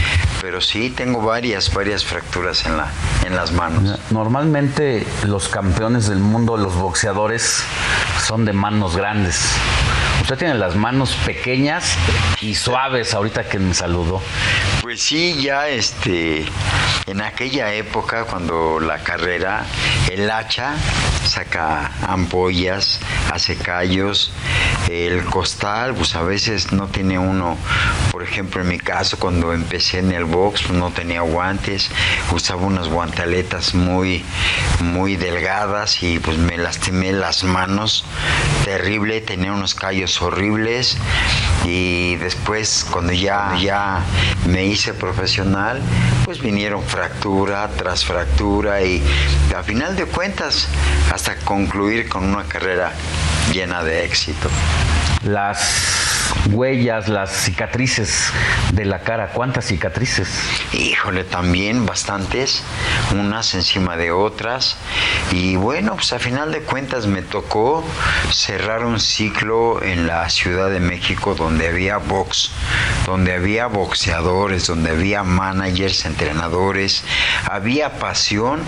[0.40, 2.89] pero sí tengo varias, varias fracturas en, la,
[3.24, 4.01] en las manos.
[4.10, 7.62] Normalmente los campeones del mundo, los boxeadores,
[8.27, 9.56] son de manos grandes.
[10.26, 11.96] Usted tiene las manos pequeñas
[12.40, 14.20] y suaves ahorita que me saludó.
[14.82, 16.44] Pues sí, ya este,
[17.06, 19.64] en aquella época cuando la carrera,
[20.10, 20.74] el hacha
[21.26, 23.00] saca ampollas,
[23.32, 24.32] hace callos,
[24.88, 27.56] el costal, pues a veces no tiene uno,
[28.12, 31.90] por ejemplo en mi caso cuando empecé en el box pues no tenía guantes,
[32.32, 34.24] usaba unas guantaletas muy,
[34.80, 38.04] muy delgadas y pues me lastimé las manos,
[38.64, 40.96] terrible, tenía unos callos horribles.
[41.64, 44.04] Y después cuando ya, ya
[44.46, 45.82] me hice profesional,
[46.24, 49.02] pues vinieron fractura tras fractura y
[49.56, 50.68] a final de cuentas
[51.16, 52.93] hasta concluir con una carrera
[53.51, 54.51] llena de éxito.
[55.24, 56.05] Las
[56.50, 58.32] huellas, las cicatrices
[58.72, 60.28] de la cara, ¿cuántas cicatrices?
[60.72, 62.62] Híjole, también bastantes,
[63.12, 64.76] unas encima de otras.
[65.32, 67.84] Y bueno, pues a final de cuentas me tocó
[68.30, 72.50] cerrar un ciclo en la Ciudad de México donde había box,
[73.06, 77.02] donde había boxeadores, donde había managers, entrenadores,
[77.50, 78.60] había pasión,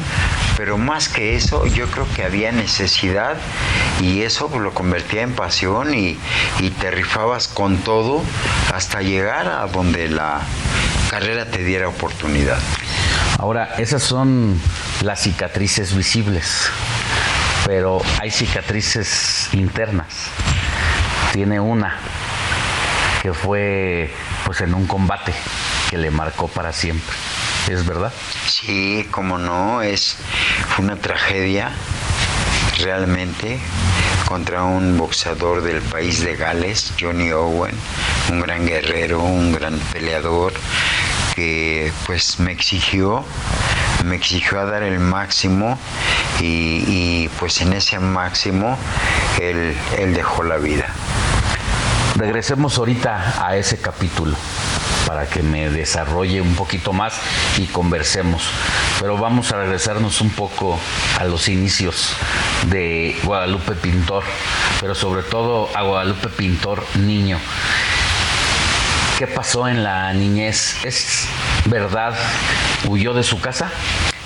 [0.57, 3.37] pero más que eso, yo creo que había necesidad
[4.01, 6.19] y eso lo convertía en pasión y,
[6.61, 8.23] y te rifabas con todo
[8.73, 10.43] hasta llegar a donde la
[11.11, 12.61] carrera te diera oportunidad.
[13.37, 14.61] Ahora, esas son
[15.03, 16.71] las cicatrices visibles,
[17.67, 20.07] pero hay cicatrices internas.
[21.33, 21.97] Tiene una
[23.23, 24.15] que fue
[24.47, 25.35] pues en un combate
[25.91, 27.17] que le marcó para siempre.
[27.69, 28.13] ¿Es verdad?
[28.47, 30.17] Sí, como no, es
[30.69, 31.73] fue una tragedia
[32.83, 33.59] realmente
[34.27, 37.75] contra un boxeador del país de Gales, Johnny Owen,
[38.31, 40.53] un gran guerrero, un gran peleador
[41.35, 43.25] que pues me exigió,
[44.05, 45.79] me exigió a dar el máximo
[46.41, 48.77] y, y pues en ese máximo
[49.41, 50.87] él, él dejó la vida.
[52.17, 54.37] Regresemos ahorita a ese capítulo
[55.09, 57.15] para que me desarrolle un poquito más
[57.57, 58.43] y conversemos.
[59.01, 60.79] Pero vamos a regresarnos un poco
[61.19, 62.15] a los inicios
[62.67, 64.23] de Guadalupe Pintor,
[64.83, 67.39] pero sobre todo a Guadalupe Pintor niño.
[69.17, 70.85] ¿Qué pasó en la niñez?
[70.85, 71.27] ¿Es
[71.65, 72.15] verdad?
[72.87, 73.73] ¿Huyó de su casa?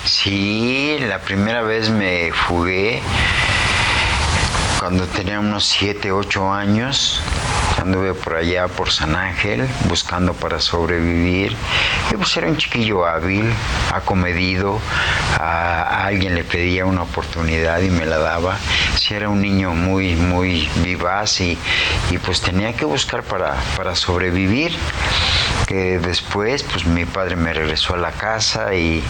[0.04, 3.00] Sí, la primera vez me fugué
[4.80, 7.22] cuando tenía unos 7, 8 años.
[7.80, 11.56] Anduve por allá, por San Ángel, buscando para sobrevivir.
[12.10, 13.50] Y pues era un chiquillo hábil,
[13.92, 14.78] acomedido.
[15.38, 18.56] A, alguien le pedía una oportunidad y me la daba.
[18.96, 21.58] Sí, era un niño muy, muy vivaz y,
[22.10, 24.76] y pues tenía que buscar para, para sobrevivir.
[25.66, 29.02] Que después, pues mi padre me regresó a la casa y,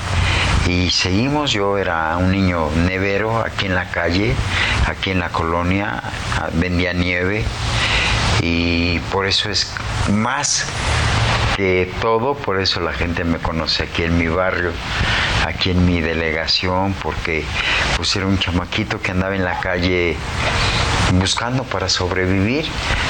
[0.67, 1.53] y seguimos.
[1.53, 4.35] Yo era un niño nevero aquí en la calle,
[4.87, 6.03] aquí en la colonia,
[6.55, 7.45] vendía nieve
[8.43, 9.73] y por eso es
[10.11, 10.67] más
[11.57, 14.73] que todo, por eso la gente me conoce aquí en mi barrio.
[15.47, 17.45] aquí en mi delegación porque
[17.97, 20.17] pues era un chamaquito que andaba en la calle
[21.15, 22.65] buscando para sobrevivir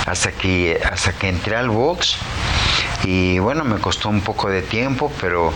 [0.07, 2.17] hasta que hasta que entré al box
[3.05, 5.53] y bueno me costó un poco de tiempo pero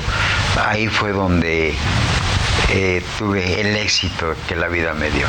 [0.67, 1.75] ahí fue donde
[2.71, 5.27] eh, tuve el éxito que la vida me dio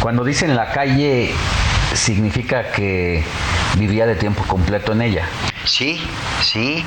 [0.00, 1.32] Cuando dicen la calle,
[1.96, 3.24] significa que
[3.78, 5.26] vivía de tiempo completo en ella.
[5.64, 6.00] Sí,
[6.42, 6.84] sí.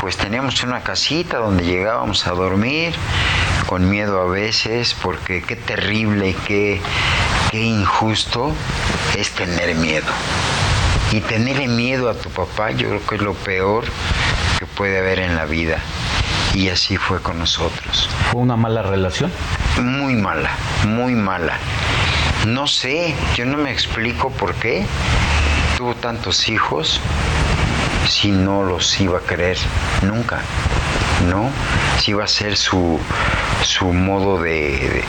[0.00, 2.94] Pues teníamos una casita donde llegábamos a dormir,
[3.66, 6.80] con miedo a veces, porque qué terrible, qué,
[7.50, 8.54] qué injusto
[9.16, 10.06] es tener miedo.
[11.10, 13.84] Y tenerle miedo a tu papá, yo creo que es lo peor
[14.58, 15.78] que puede haber en la vida.
[16.54, 18.08] Y así fue con nosotros.
[18.30, 19.32] ¿Fue una mala relación?
[19.80, 20.50] Muy mala,
[20.86, 21.58] muy mala.
[22.48, 24.86] No sé, yo no me explico por qué
[25.76, 27.00] tuvo tantos hijos
[28.08, 29.58] si no los iba a querer
[30.02, 30.40] nunca,
[31.28, 31.50] ¿no?
[32.00, 32.98] Si iba a ser su,
[33.62, 35.04] su modo de, de-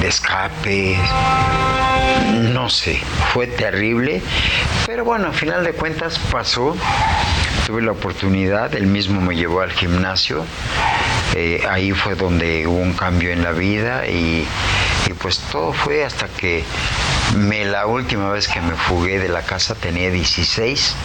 [0.00, 0.96] de escape,
[2.54, 3.00] no sé,
[3.34, 4.22] fue terrible,
[4.86, 6.76] pero bueno, al final de cuentas pasó,
[7.66, 10.44] tuve la oportunidad, él mismo me llevó al gimnasio,
[11.34, 14.46] eh, ahí fue donde hubo un cambio en la vida y,
[15.06, 16.64] y pues todo fue hasta que
[17.36, 20.96] me, la última vez que me fugué de la casa tenía 16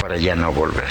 [0.00, 0.90] para ya no volver.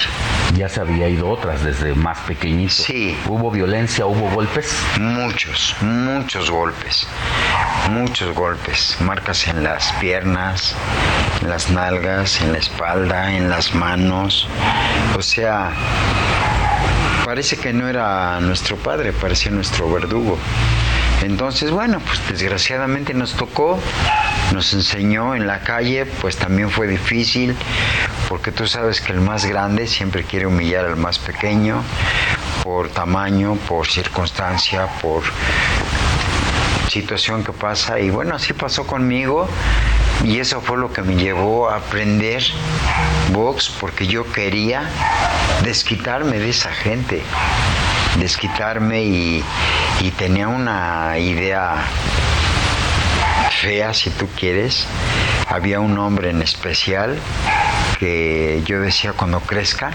[0.55, 2.73] Ya se había ido otras desde más pequeñito.
[2.73, 3.15] Sí.
[3.27, 4.75] ¿Hubo violencia, hubo golpes?
[4.99, 7.07] Muchos, muchos golpes,
[7.89, 10.75] muchos golpes, marcas en las piernas,
[11.41, 14.47] en las nalgas, en la espalda, en las manos,
[15.17, 15.71] o sea,
[17.31, 20.37] parece que no era nuestro padre, parecía nuestro verdugo.
[21.21, 23.79] Entonces, bueno, pues desgraciadamente nos tocó,
[24.51, 27.55] nos enseñó en la calle, pues también fue difícil,
[28.27, 31.81] porque tú sabes que el más grande siempre quiere humillar al más pequeño,
[32.65, 35.23] por tamaño, por circunstancia, por
[36.89, 37.97] situación que pasa.
[38.01, 39.47] Y bueno, así pasó conmigo,
[40.25, 42.43] y eso fue lo que me llevó a aprender
[43.31, 44.89] box, porque yo quería
[45.63, 47.21] desquitarme de esa gente
[48.19, 49.43] desquitarme y,
[50.17, 51.75] tenía una idea
[53.61, 54.87] fea, si tú quieres.
[55.47, 57.17] Había un hombre en especial
[57.99, 59.91] que yo decía cuando crezca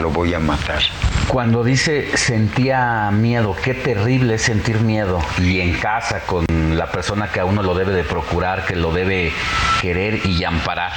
[0.00, 0.82] lo voy a matar.
[1.28, 5.20] Cuando dice sentía miedo, qué terrible es sentir miedo.
[5.38, 6.46] Y en casa con
[6.76, 9.32] la persona que a uno lo debe de procurar, que lo debe
[9.80, 10.92] querer y amparar.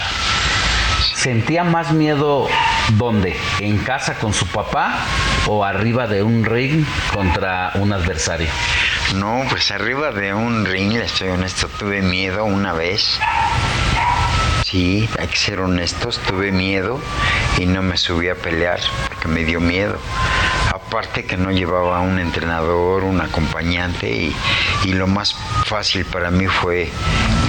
[1.24, 2.50] ¿Sentía más miedo
[2.98, 3.34] dónde?
[3.62, 4.94] ¿En casa con su papá
[5.48, 8.50] o arriba de un ring contra un adversario?
[9.16, 13.22] No, pues arriba de un ring, le estoy honesto, tuve miedo una vez.
[14.66, 17.00] Sí, hay que ser honestos, tuve miedo
[17.58, 19.98] y no me subí a pelear porque me dio miedo.
[20.74, 24.36] Aparte que no llevaba un entrenador, un acompañante y,
[24.84, 26.92] y lo más fácil para mí fue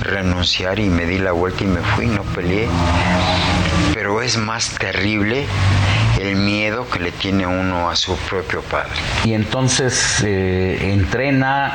[0.01, 2.69] renunciar y me di la vuelta y me fui, no peleé.
[4.05, 5.47] Pero es más terrible
[6.21, 8.93] el miedo que le tiene uno a su propio padre.
[9.25, 11.73] Y entonces eh, entrena,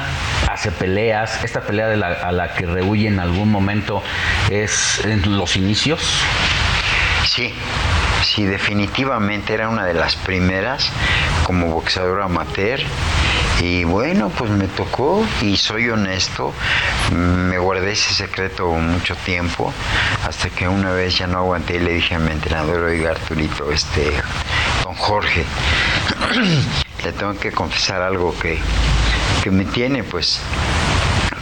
[0.48, 1.43] hace peleas.
[1.43, 4.03] Esta pelea de la, a la que rehuye en algún momento
[4.51, 6.01] es en los inicios.
[7.25, 7.51] Sí,
[8.22, 10.91] sí, definitivamente era una de las primeras
[11.45, 12.80] como boxeador amateur.
[13.61, 16.53] Y bueno, pues me tocó y soy honesto,
[17.11, 19.73] me guardé ese secreto mucho tiempo,
[20.25, 23.69] hasta que una vez ya no aguanté y le dije a mi entrenador, oiga Arturito,
[23.71, 24.13] este,
[24.83, 25.43] don Jorge,
[27.03, 28.59] le tengo que confesar algo que,
[29.43, 30.41] que me tiene pues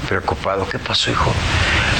[0.07, 0.67] preocupado.
[0.67, 1.31] ¿Qué pasó, hijo?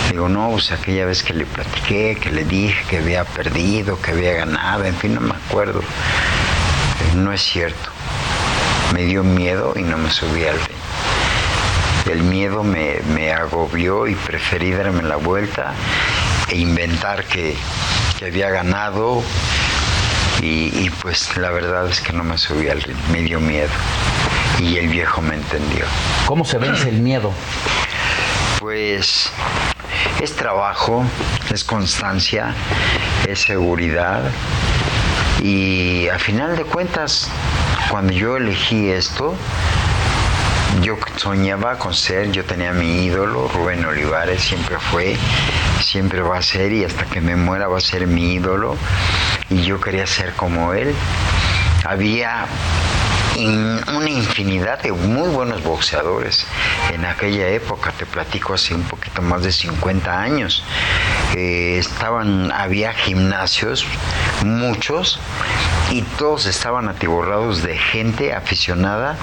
[0.10, 4.12] Digo, no, pues aquella vez que le platiqué, que le dije que había perdido, que
[4.12, 5.82] había ganado, en fin, no me acuerdo.
[7.16, 7.97] No es cierto.
[8.94, 10.78] Me dio miedo y no me subí al ring.
[12.12, 15.74] El miedo me, me agobió y preferí darme la vuelta
[16.50, 17.56] e inventar que,
[18.18, 19.22] que había ganado
[20.42, 23.70] y, y pues la verdad es que no me subí al ring, me dio miedo
[24.60, 25.86] y el viejo me entendió.
[26.26, 27.34] ¿Cómo se vence el miedo?
[28.60, 29.30] Pues
[30.22, 31.04] es trabajo,
[31.54, 32.54] es constancia,
[33.28, 34.22] es seguridad
[35.42, 37.30] y a final de cuentas
[37.90, 39.36] cuando yo elegí esto
[40.82, 45.16] yo soñaba con ser, yo tenía mi ídolo, Rubén Olivares, siempre fue,
[45.82, 48.78] siempre va a ser y hasta que me muera va a ser mi ídolo
[49.50, 50.94] y yo quería ser como él.
[51.84, 52.46] Había
[53.46, 56.46] una infinidad de muy buenos boxeadores
[56.94, 60.64] en aquella época, te platico hace un poquito más de 50 años.
[61.36, 63.86] Eh, estaban, había gimnasios,
[64.44, 65.20] muchos,
[65.92, 69.18] y todos estaban atiborrados de gente aficionada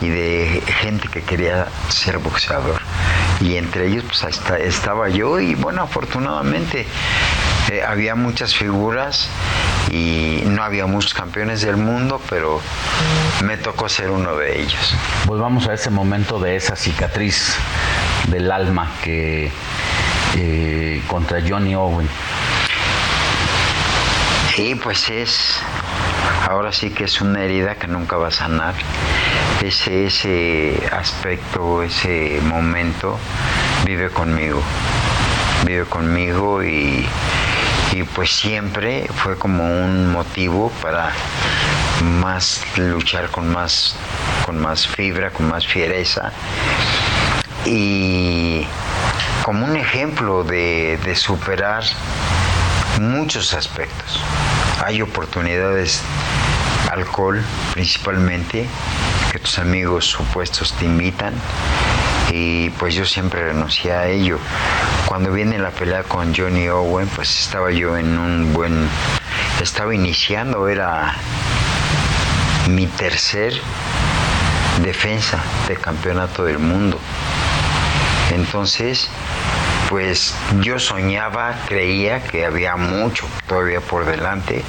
[0.00, 2.80] y de gente que quería ser boxeador.
[3.40, 6.86] Y entre ellos pues hasta estaba yo y bueno, afortunadamente
[7.70, 9.28] eh, había muchas figuras
[9.90, 12.60] y no había muchos campeones del mundo, pero
[13.44, 14.94] me tocó ser uno de ellos.
[15.26, 17.56] Volvamos a ese momento de esa cicatriz
[18.28, 19.50] del alma que
[20.36, 22.08] eh, contra Johnny Owen.
[24.54, 25.60] Sí, pues es,
[26.48, 28.74] ahora sí que es una herida que nunca va a sanar.
[29.62, 33.18] Ese, ese aspecto, ese momento
[33.84, 34.62] vive conmigo,
[35.66, 37.06] vive conmigo y,
[37.92, 41.12] y pues siempre fue como un motivo para
[42.20, 43.96] más luchar con más,
[44.46, 46.32] con más fibra, con más fiereza
[47.66, 48.66] y
[49.44, 51.84] como un ejemplo de, de superar
[52.98, 54.20] muchos aspectos.
[54.84, 56.02] Hay oportunidades,
[56.90, 57.42] alcohol
[57.74, 58.66] principalmente,
[59.30, 61.34] que tus amigos supuestos te invitan
[62.32, 64.38] y pues yo siempre renuncié a ello.
[65.06, 68.88] Cuando viene la pelea con Johnny Owen, pues estaba yo en un buen,
[69.60, 71.14] estaba iniciando, era
[72.68, 73.52] mi tercer
[74.82, 76.98] defensa de campeonato del mundo.
[78.32, 79.10] Entonces,
[79.90, 84.62] pues yo soñaba, creía que había mucho todavía por delante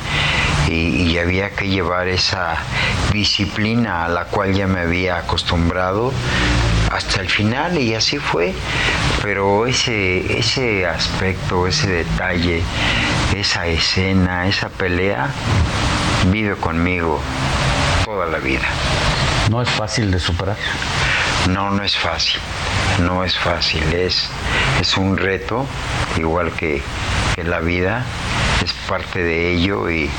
[0.68, 2.56] y, había que llevar esa
[3.14, 6.12] disciplina a la cual ya me había acostumbrado
[6.92, 8.54] hasta el final y así fue.
[9.22, 12.64] Pero ese, ese aspecto, ese detalle,
[13.36, 15.30] esa escena, esa pelea,
[16.32, 17.22] vive conmigo
[18.06, 18.68] toda la vida.
[19.52, 20.58] ¿No es fácil de superar?
[21.50, 22.40] No, no es fácil.
[23.00, 23.84] No es fácil.
[23.94, 24.30] Es,
[24.80, 25.66] es un reto,
[26.18, 26.82] igual que,
[27.36, 28.06] que la vida.
[28.64, 30.10] Es parte de ello y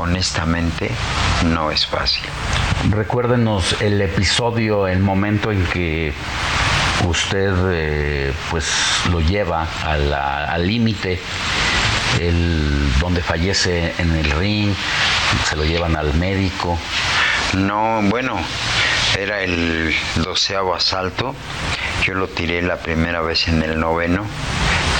[0.00, 0.90] honestamente
[1.44, 2.24] no es fácil.
[2.90, 6.12] Recuérdenos el episodio, el momento en que
[7.06, 8.66] usted eh, pues
[9.10, 11.20] lo lleva al límite,
[13.00, 14.74] donde fallece en el ring,
[15.48, 16.78] se lo llevan al médico.
[17.54, 18.36] No, bueno,
[19.18, 21.34] era el doceavo asalto.
[22.04, 24.24] Yo lo tiré la primera vez en el noveno.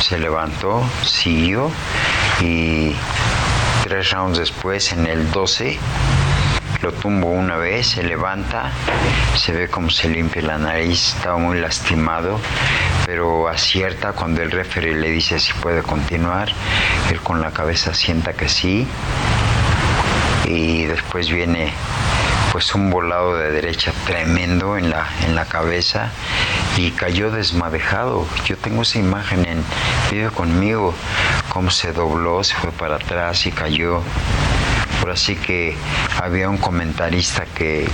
[0.00, 1.70] Se levantó, siguió
[2.40, 2.94] y
[3.84, 5.78] tres rounds después, en el 12,
[6.82, 8.70] lo tumbo una vez, se levanta,
[9.36, 12.38] se ve como se limpia la nariz, estaba muy lastimado,
[13.06, 16.52] pero acierta cuando el referee le dice si puede continuar,
[17.10, 18.86] él con la cabeza sienta que sí,
[20.46, 21.72] y después viene
[22.54, 26.12] pues un volado de derecha tremendo en la, en la cabeza
[26.76, 28.28] y cayó desmadejado.
[28.46, 29.64] Yo tengo esa imagen en
[30.08, 30.94] vive conmigo,
[31.48, 34.02] cómo se dobló, se fue para atrás y cayó.
[35.00, 35.76] Por así que
[36.22, 37.88] había un comentarista que,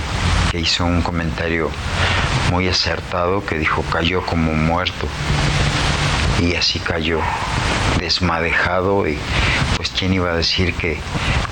[0.51, 1.71] que hizo un comentario
[2.51, 5.07] muy acertado que dijo cayó como muerto
[6.39, 7.19] y así cayó
[7.99, 9.17] desmadejado y
[9.77, 10.99] pues quién iba a decir que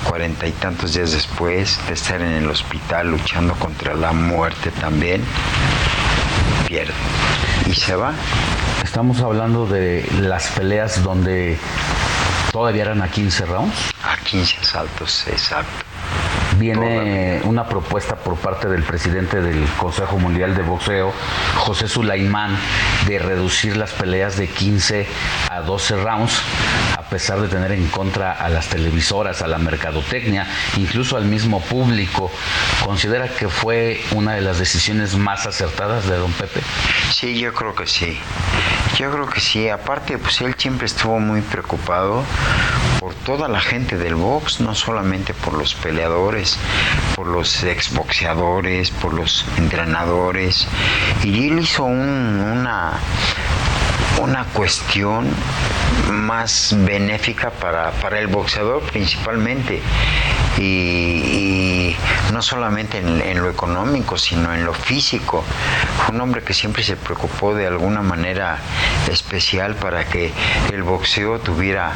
[0.03, 5.23] cuarenta y tantos días después de estar en el hospital luchando contra la muerte también,
[6.67, 6.93] pierde
[7.67, 8.13] y se va.
[8.83, 11.57] Estamos hablando de las peleas donde
[12.51, 13.75] todavía eran a 15 rounds.
[14.03, 15.88] A 15 asaltos, exacto
[16.59, 21.13] viene una propuesta por parte del presidente del Consejo Mundial de Boxeo,
[21.57, 22.57] José Sulaimán,
[23.07, 25.07] de reducir las peleas de 15
[25.49, 26.41] a 12 rounds,
[26.97, 30.47] a pesar de tener en contra a las televisoras, a la mercadotecnia,
[30.77, 32.31] incluso al mismo público.
[32.85, 36.61] ¿Considera que fue una de las decisiones más acertadas de don Pepe?
[37.11, 38.19] Sí, yo creo que sí.
[38.97, 39.69] Yo creo que sí.
[39.69, 42.23] Aparte, pues él siempre estuvo muy preocupado
[42.99, 46.48] por toda la gente del box, no solamente por los peleadores,
[47.15, 50.67] por los exboxeadores, por los entrenadores.
[51.23, 52.93] Y él hizo un, una,
[54.21, 55.29] una cuestión
[56.11, 59.81] más benéfica para, para el boxeador principalmente.
[60.57, 61.95] Y, y
[62.33, 65.43] no solamente en, en, lo económico, sino en lo físico.
[65.97, 68.57] Fue un hombre que siempre se preocupó de alguna manera
[69.09, 70.33] especial para que
[70.73, 71.93] el boxeo tuviera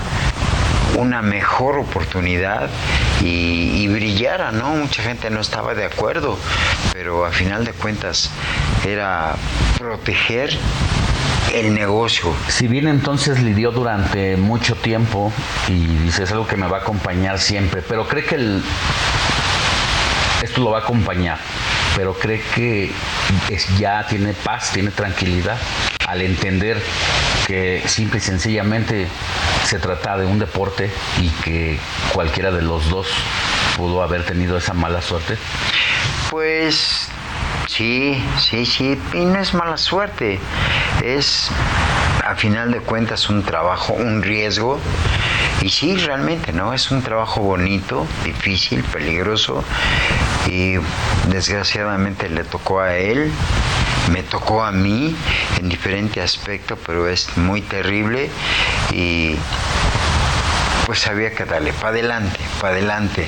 [0.97, 2.69] una mejor oportunidad
[3.21, 4.69] y, y, brillara, ¿no?
[4.75, 6.37] Mucha gente no estaba de acuerdo,
[6.93, 8.29] pero a final de cuentas
[8.85, 9.35] era
[9.77, 10.57] proteger
[11.53, 12.33] el negocio.
[12.47, 15.31] Si bien entonces lidió durante mucho tiempo
[15.67, 18.59] y dice es algo que me va a acompañar siempre, pero cree que
[20.41, 21.37] esto lo va a acompañar,
[21.95, 22.91] pero cree que
[23.77, 25.57] ya tiene paz, tiene tranquilidad
[26.07, 26.81] al entender
[27.47, 29.07] que simple y sencillamente
[29.65, 30.91] se trata de un deporte
[31.21, 31.79] y que
[32.13, 33.07] cualquiera de los dos
[33.77, 35.37] pudo haber tenido esa mala suerte?
[36.29, 37.09] Pues
[37.67, 40.39] Sí, sí, sí, y no es mala suerte,
[41.01, 41.49] es
[42.35, 44.79] final de cuentas un trabajo, un riesgo,
[45.61, 46.73] y sí, realmente, ¿no?
[46.73, 49.63] Es un trabajo bonito, difícil, peligroso,
[50.47, 50.75] y
[51.29, 53.31] desgraciadamente le tocó a él,
[54.11, 55.15] me tocó a mí
[55.59, 58.29] en diferente aspecto, pero es muy terrible.
[58.91, 59.35] Y
[60.85, 63.27] pues había que darle para adelante, para adelante.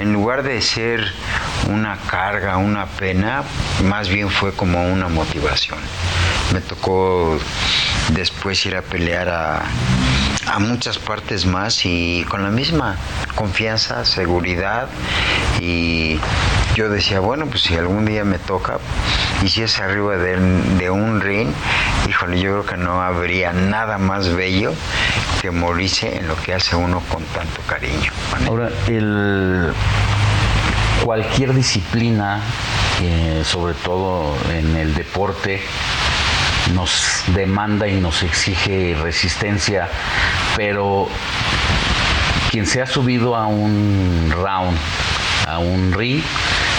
[0.00, 1.12] En lugar de ser
[1.68, 3.44] una carga, una pena,
[3.84, 5.78] más bien fue como una motivación.
[6.52, 7.38] Me tocó
[8.10, 9.62] después ir a pelear a,
[10.50, 12.96] a muchas partes más y con la misma
[13.34, 14.88] confianza, seguridad
[15.60, 16.18] y
[16.74, 18.78] yo decía, bueno, pues si algún día me toca
[19.42, 20.36] y si es arriba de,
[20.78, 21.50] de un ring,
[22.08, 24.72] híjole, yo creo que no habría nada más bello
[25.40, 28.10] que morirse en lo que hace uno con tanto cariño.
[28.46, 29.72] Ahora, el,
[31.04, 32.40] cualquier disciplina,
[33.02, 35.60] eh, sobre todo en el deporte,
[36.74, 39.88] nos demanda y nos exige resistencia,
[40.56, 41.08] pero
[42.50, 44.78] quien se ha subido a un round,
[45.46, 46.22] a un ring,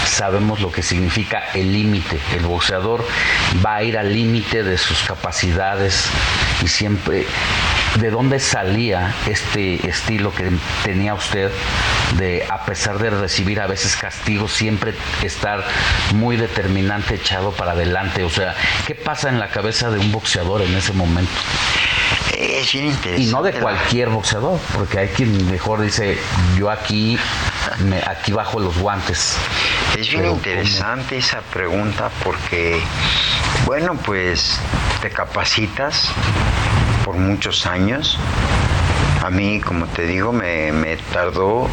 [0.06, 2.20] sabemos lo que significa el límite.
[2.34, 3.06] El boxeador
[3.64, 6.06] va a ir al límite de sus capacidades
[6.62, 7.26] y siempre
[8.00, 10.50] de dónde salía este estilo que
[10.84, 11.50] tenía usted
[12.18, 15.64] de, a pesar de recibir a veces castigos, siempre estar
[16.14, 18.24] muy determinante, echado para adelante.
[18.24, 18.54] O sea,
[18.86, 21.32] ¿qué pasa en la cabeza de un boxeador en ese momento?
[22.36, 23.22] Es bien interesante.
[23.22, 26.18] Y no de cualquier boxeador, porque hay quien mejor dice,
[26.56, 27.18] yo aquí,
[27.84, 29.36] me, aquí bajo los guantes.
[29.98, 32.80] Es bien Pero, interesante esa pregunta porque,
[33.66, 34.58] bueno, pues
[35.02, 36.08] te capacitas
[37.04, 38.18] por muchos años.
[39.22, 41.68] A mí, como te digo, me, me, tardó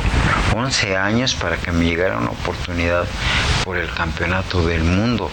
[0.56, 3.06] 11 años para que me llegara una oportunidad
[3.64, 5.32] por el campeonato del mundo.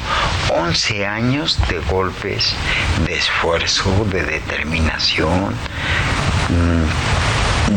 [0.50, 2.54] 11 años de golpes,
[3.04, 5.54] de esfuerzo, de determinación,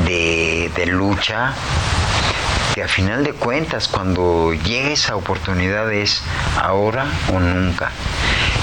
[0.06, 1.53] de, de lucha
[2.75, 6.22] que a final de cuentas cuando llegue esa oportunidad es
[6.61, 7.90] ahora o nunca.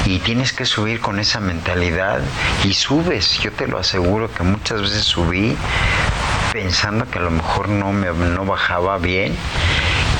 [0.06, 2.20] Y tienes que subir con esa mentalidad
[2.64, 3.38] y subes.
[3.40, 5.56] Yo te lo aseguro que muchas veces subí
[6.52, 9.36] pensando que a lo mejor no me no bajaba bien,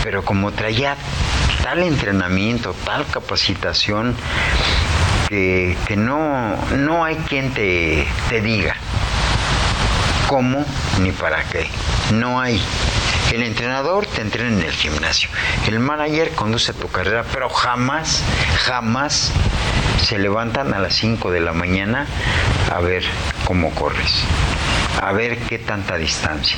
[0.02, 0.96] pero como traía
[1.62, 4.16] tal entrenamiento, tal capacitación,
[5.28, 8.76] que, que no, no hay quien te, te diga
[10.26, 10.64] cómo
[11.00, 11.68] ni para qué.
[12.12, 12.60] No hay.
[13.32, 15.28] El entrenador te entrena en el gimnasio.
[15.66, 18.22] El manager conduce tu carrera, pero jamás,
[18.64, 19.32] jamás
[20.02, 22.06] se levantan a las 5 de la mañana
[22.72, 23.04] a ver
[23.44, 24.24] cómo corres,
[25.02, 26.56] a ver qué tanta distancia,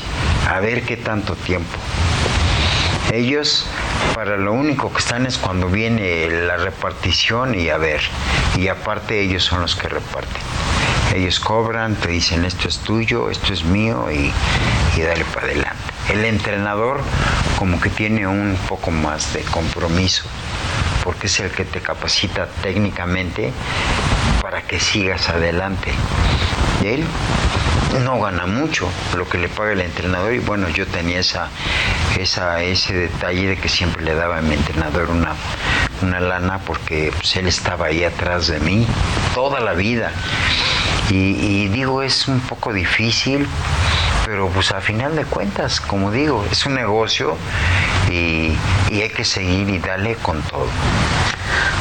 [0.49, 1.79] a ver qué tanto tiempo.
[3.13, 3.67] Ellos
[4.15, 8.01] para lo único que están es cuando viene la repartición y a ver,
[8.57, 10.43] y aparte ellos son los que reparten.
[11.15, 14.33] Ellos cobran, te dicen esto es tuyo, esto es mío y,
[14.97, 15.77] y dale para adelante.
[16.13, 17.01] El entrenador
[17.59, 20.25] como que tiene un poco más de compromiso
[21.07, 23.52] porque es el que te capacita técnicamente
[24.43, 25.93] para que sigas adelante.
[26.85, 27.05] Él
[28.05, 31.49] no gana mucho lo que le paga el entrenador y bueno, yo tenía esa,
[32.18, 35.36] esa, ese detalle de que siempre le daba a mi entrenador una,
[36.02, 38.85] una lana porque pues, él estaba ahí atrás de mí
[39.33, 40.10] toda la vida.
[41.10, 43.47] Y, y digo, es un poco difícil,
[44.25, 47.36] pero pues a final de cuentas, como digo, es un negocio
[48.10, 48.57] y,
[48.91, 50.67] y hay que seguir y darle con todo.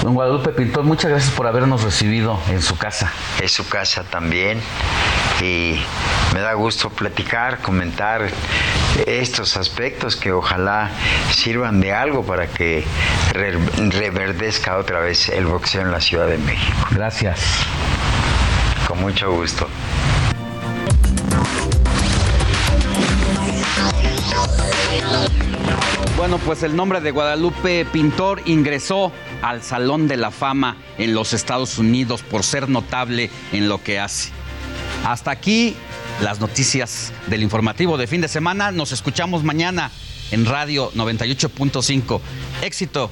[0.03, 3.11] Don Guadalupe Pintor, muchas gracias por habernos recibido en su casa.
[3.41, 4.59] Es su casa también
[5.41, 5.79] y
[6.33, 8.29] me da gusto platicar, comentar
[9.05, 10.89] estos aspectos que ojalá
[11.31, 12.85] sirvan de algo para que
[13.33, 13.57] re
[13.89, 16.87] reverdezca otra vez el boxeo en la Ciudad de México.
[16.91, 17.65] Gracias.
[18.87, 19.67] Con mucho gusto.
[26.17, 31.33] Bueno, pues el nombre de Guadalupe Pintor ingresó al Salón de la Fama en los
[31.33, 34.31] Estados Unidos por ser notable en lo que hace.
[35.05, 35.75] Hasta aquí
[36.21, 38.71] las noticias del informativo de fin de semana.
[38.71, 39.91] Nos escuchamos mañana
[40.31, 42.21] en Radio 98.5.
[42.61, 43.11] Éxito.